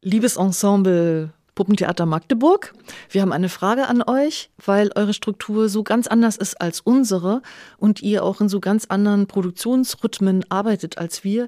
Liebes 0.02 0.36
Ensemble 0.36 1.32
Puppentheater 1.56 2.06
Magdeburg. 2.06 2.74
Wir 3.10 3.22
haben 3.22 3.32
eine 3.32 3.50
Frage 3.50 3.88
an 3.88 4.04
euch, 4.04 4.50
weil 4.64 4.92
eure 4.96 5.14
Struktur 5.14 5.70
so 5.70 5.84
ganz 5.84 6.08
anders 6.08 6.36
ist 6.36 6.62
als 6.62 6.82
unsere 6.82 7.42
und 7.78 8.02
ihr 8.04 8.24
auch 8.24 8.42
in 8.42 8.50
so 8.50 8.60
ganz 8.60 8.86
anderen 8.86 9.26
Produktionsrhythmen 9.28 10.46
arbeitet 10.50 10.98
als 10.98 11.24
wir, 11.24 11.48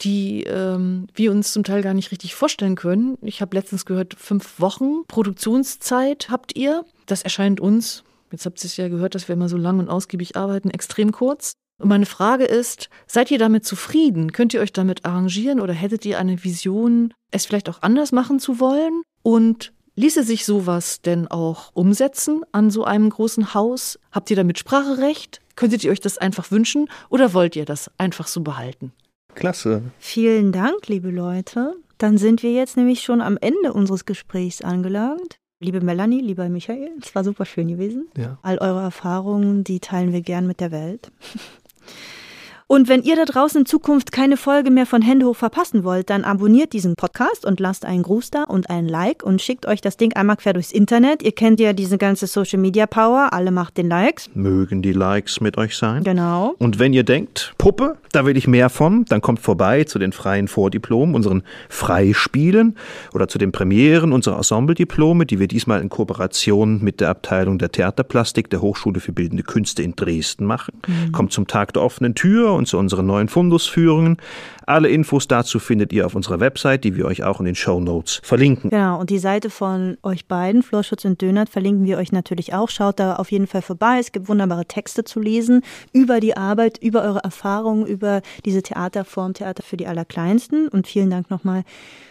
die 0.00 0.42
ähm, 0.42 1.06
wir 1.14 1.30
uns 1.30 1.52
zum 1.52 1.64
Teil 1.64 1.82
gar 1.82 1.94
nicht 1.94 2.10
richtig 2.10 2.34
vorstellen 2.34 2.74
können. 2.74 3.16
Ich 3.22 3.40
habe 3.40 3.56
letztens 3.56 3.86
gehört, 3.86 4.14
fünf 4.14 4.60
Wochen 4.60 5.04
Produktionszeit 5.06 6.28
habt 6.30 6.56
ihr. 6.56 6.84
Das 7.06 7.22
erscheint 7.22 7.60
uns, 7.60 8.02
jetzt 8.32 8.44
habt 8.46 8.62
ihr 8.62 8.66
es 8.66 8.76
ja 8.76 8.88
gehört, 8.88 9.14
dass 9.14 9.28
wir 9.28 9.34
immer 9.34 9.48
so 9.48 9.56
lang 9.56 9.78
und 9.78 9.88
ausgiebig 9.88 10.36
arbeiten, 10.36 10.70
extrem 10.70 11.12
kurz. 11.12 11.52
Und 11.80 11.88
meine 11.88 12.06
Frage 12.06 12.44
ist, 12.44 12.88
seid 13.06 13.30
ihr 13.30 13.38
damit 13.38 13.64
zufrieden? 13.64 14.32
Könnt 14.32 14.54
ihr 14.54 14.60
euch 14.60 14.72
damit 14.72 15.04
arrangieren 15.04 15.60
oder 15.60 15.72
hättet 15.72 16.04
ihr 16.04 16.18
eine 16.18 16.44
Vision, 16.44 17.12
es 17.30 17.46
vielleicht 17.46 17.68
auch 17.68 17.82
anders 17.82 18.12
machen 18.12 18.38
zu 18.38 18.60
wollen? 18.60 19.02
Und 19.24 19.72
ließe 19.96 20.22
sich 20.22 20.44
sowas 20.44 21.00
denn 21.00 21.26
auch 21.28 21.70
umsetzen 21.72 22.42
an 22.52 22.70
so 22.70 22.84
einem 22.84 23.08
großen 23.08 23.54
Haus? 23.54 23.98
Habt 24.12 24.28
ihr 24.30 24.36
damit 24.36 24.58
Spracherecht? 24.58 25.40
Könntet 25.56 25.82
ihr 25.82 25.90
euch 25.90 26.00
das 26.00 26.18
einfach 26.18 26.50
wünschen 26.50 26.90
oder 27.08 27.32
wollt 27.32 27.56
ihr 27.56 27.64
das 27.64 27.90
einfach 27.96 28.26
so 28.26 28.42
behalten? 28.42 28.92
Klasse. 29.34 29.82
Vielen 29.98 30.52
Dank, 30.52 30.88
liebe 30.88 31.10
Leute. 31.10 31.74
Dann 31.96 32.18
sind 32.18 32.42
wir 32.42 32.52
jetzt 32.52 32.76
nämlich 32.76 33.00
schon 33.00 33.22
am 33.22 33.38
Ende 33.40 33.72
unseres 33.72 34.04
Gesprächs 34.04 34.60
angelangt. 34.60 35.38
Liebe 35.58 35.80
Melanie, 35.80 36.20
lieber 36.20 36.50
Michael, 36.50 36.90
es 37.00 37.14
war 37.14 37.24
super 37.24 37.46
schön 37.46 37.68
gewesen. 37.68 38.08
Ja. 38.18 38.36
All 38.42 38.58
eure 38.58 38.82
Erfahrungen, 38.82 39.64
die 39.64 39.80
teilen 39.80 40.12
wir 40.12 40.20
gern 40.20 40.46
mit 40.46 40.60
der 40.60 40.70
Welt. 40.70 41.10
Und 42.66 42.88
wenn 42.88 43.02
ihr 43.02 43.14
da 43.14 43.26
draußen 43.26 43.60
in 43.60 43.66
Zukunft 43.66 44.10
keine 44.10 44.38
Folge 44.38 44.70
mehr 44.70 44.86
von 44.86 45.02
Hände 45.02 45.26
hoch 45.26 45.36
verpassen 45.36 45.84
wollt, 45.84 46.08
dann 46.08 46.24
abonniert 46.24 46.72
diesen 46.72 46.94
Podcast 46.94 47.44
und 47.44 47.60
lasst 47.60 47.84
einen 47.84 48.02
Gruß 48.02 48.30
da 48.30 48.44
und 48.44 48.70
ein 48.70 48.88
Like 48.88 49.22
und 49.22 49.42
schickt 49.42 49.66
euch 49.66 49.82
das 49.82 49.98
Ding 49.98 50.14
einmal 50.14 50.36
quer 50.36 50.54
durchs 50.54 50.72
Internet. 50.72 51.22
Ihr 51.22 51.32
kennt 51.32 51.60
ja 51.60 51.74
diese 51.74 51.98
ganze 51.98 52.26
Social 52.26 52.58
Media 52.58 52.86
Power, 52.86 53.32
alle 53.32 53.50
macht 53.50 53.76
den 53.76 53.88
Likes. 53.88 54.30
Mögen 54.34 54.80
die 54.80 54.92
Likes 54.92 55.42
mit 55.42 55.58
euch 55.58 55.76
sein. 55.76 56.04
Genau. 56.04 56.54
Und 56.58 56.78
wenn 56.78 56.94
ihr 56.94 57.04
denkt, 57.04 57.54
Puppe, 57.58 57.98
da 58.12 58.24
will 58.24 58.36
ich 58.36 58.48
mehr 58.48 58.70
von, 58.70 59.04
dann 59.06 59.20
kommt 59.20 59.40
vorbei 59.40 59.84
zu 59.84 59.98
den 59.98 60.12
freien 60.12 60.48
Vordiplomen, 60.48 61.14
unseren 61.14 61.42
Freispielen 61.68 62.76
oder 63.12 63.28
zu 63.28 63.36
den 63.36 63.52
Premieren 63.52 64.12
unserer 64.12 64.36
Ensemble-Diplome, 64.38 65.26
die 65.26 65.38
wir 65.38 65.48
diesmal 65.48 65.82
in 65.82 65.90
Kooperation 65.90 66.82
mit 66.82 67.00
der 67.00 67.10
Abteilung 67.10 67.58
der 67.58 67.70
Theaterplastik 67.70 68.48
der 68.48 68.62
Hochschule 68.62 69.00
für 69.00 69.12
Bildende 69.12 69.42
Künste 69.42 69.82
in 69.82 69.96
Dresden 69.96 70.46
machen. 70.46 70.80
Mhm. 70.86 71.12
Kommt 71.12 71.32
zum 71.32 71.46
Tag 71.46 71.74
der 71.74 71.82
offenen 71.82 72.14
Tür 72.14 72.53
und 72.54 72.66
zu 72.66 72.78
unseren 72.78 73.06
neuen 73.06 73.28
Fundusführungen. 73.28 74.18
Alle 74.66 74.88
Infos 74.88 75.28
dazu 75.28 75.58
findet 75.58 75.92
ihr 75.92 76.06
auf 76.06 76.14
unserer 76.14 76.40
Website, 76.40 76.84
die 76.84 76.96
wir 76.96 77.04
euch 77.04 77.22
auch 77.22 77.38
in 77.38 77.46
den 77.46 77.54
Show 77.54 77.80
Notes 77.80 78.20
verlinken. 78.22 78.70
Genau, 78.70 78.98
und 78.98 79.10
die 79.10 79.18
Seite 79.18 79.50
von 79.50 79.98
euch 80.02 80.26
beiden, 80.26 80.62
Florschutz 80.62 81.04
und 81.04 81.20
Dönert, 81.20 81.50
verlinken 81.50 81.84
wir 81.84 81.98
euch 81.98 82.12
natürlich 82.12 82.54
auch. 82.54 82.70
Schaut 82.70 82.98
da 82.98 83.16
auf 83.16 83.30
jeden 83.30 83.46
Fall 83.46 83.62
vorbei. 83.62 83.98
Es 84.00 84.12
gibt 84.12 84.28
wunderbare 84.28 84.64
Texte 84.64 85.04
zu 85.04 85.20
lesen 85.20 85.62
über 85.92 86.20
die 86.20 86.36
Arbeit, 86.36 86.78
über 86.78 87.02
eure 87.02 87.22
Erfahrungen, 87.22 87.86
über 87.86 88.22
diese 88.44 88.62
Theaterform, 88.62 89.34
Theater 89.34 89.62
für 89.62 89.76
die 89.76 89.86
Allerkleinsten. 89.86 90.68
Und 90.68 90.86
vielen 90.86 91.10
Dank 91.10 91.30
nochmal 91.30 91.64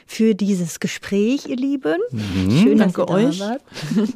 für 0.06 0.36
dieses 0.36 0.80
Gespräch, 0.80 1.48
ihr 1.48 1.58
Lieben. 1.58 1.98
Mhm. 2.12 2.52
Schön, 2.52 2.78
Danke 2.78 3.06
dass 3.06 3.10
ihr 3.10 3.16
euch. 3.16 3.40
Da 3.40 3.50
wart. 3.50 3.62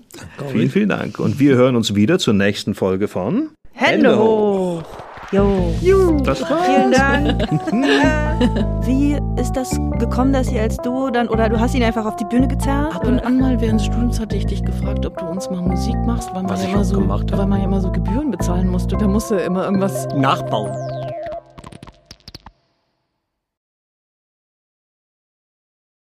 vielen, 0.51 0.69
vielen 0.69 0.89
Dank. 0.89 1.19
Und 1.19 1.39
wir 1.39 1.55
hören 1.55 1.75
uns 1.75 1.95
wieder 1.95 2.19
zur 2.19 2.35
nächsten 2.35 2.75
Folge 2.75 3.07
von 3.07 3.49
Hände, 3.73 4.09
Hände 4.09 4.19
hoch. 4.19 4.83
Jo. 5.31 5.73
Juhu. 5.81 6.21
Das 6.23 6.41
war's. 6.41 6.65
Vielen 6.65 6.91
Dank. 6.91 7.43
Wie 8.85 9.17
ist 9.39 9.53
das 9.57 9.77
gekommen, 9.99 10.31
dass 10.31 10.49
ihr 10.51 10.61
als 10.61 10.77
Duo 10.77 11.09
dann, 11.09 11.27
oder 11.27 11.49
du 11.49 11.59
hast 11.59 11.75
ihn 11.75 11.83
einfach 11.83 12.05
auf 12.05 12.15
die 12.15 12.25
Bühne 12.25 12.47
gezerrt? 12.47 12.95
Ab 12.95 13.05
und 13.05 13.19
an 13.19 13.39
mal 13.39 13.59
während 13.59 13.81
des 13.81 13.87
Studiums 13.87 14.19
hatte 14.19 14.37
ich 14.37 14.45
dich 14.45 14.63
gefragt, 14.63 15.05
ob 15.05 15.17
du 15.17 15.25
uns 15.25 15.49
mal 15.49 15.61
Musik 15.61 15.95
machst, 16.05 16.33
weil 16.33 16.43
man, 16.43 16.57
ja 16.57 16.67
immer, 16.69 16.83
so, 16.83 16.97
weil 16.97 17.45
man 17.45 17.59
ja 17.59 17.65
immer 17.65 17.81
so 17.81 17.91
Gebühren 17.91 18.31
bezahlen 18.31 18.69
musste. 18.69 18.95
Da 18.95 19.07
musste 19.07 19.35
immer 19.35 19.65
irgendwas 19.65 20.07
nachbauen. 20.15 20.71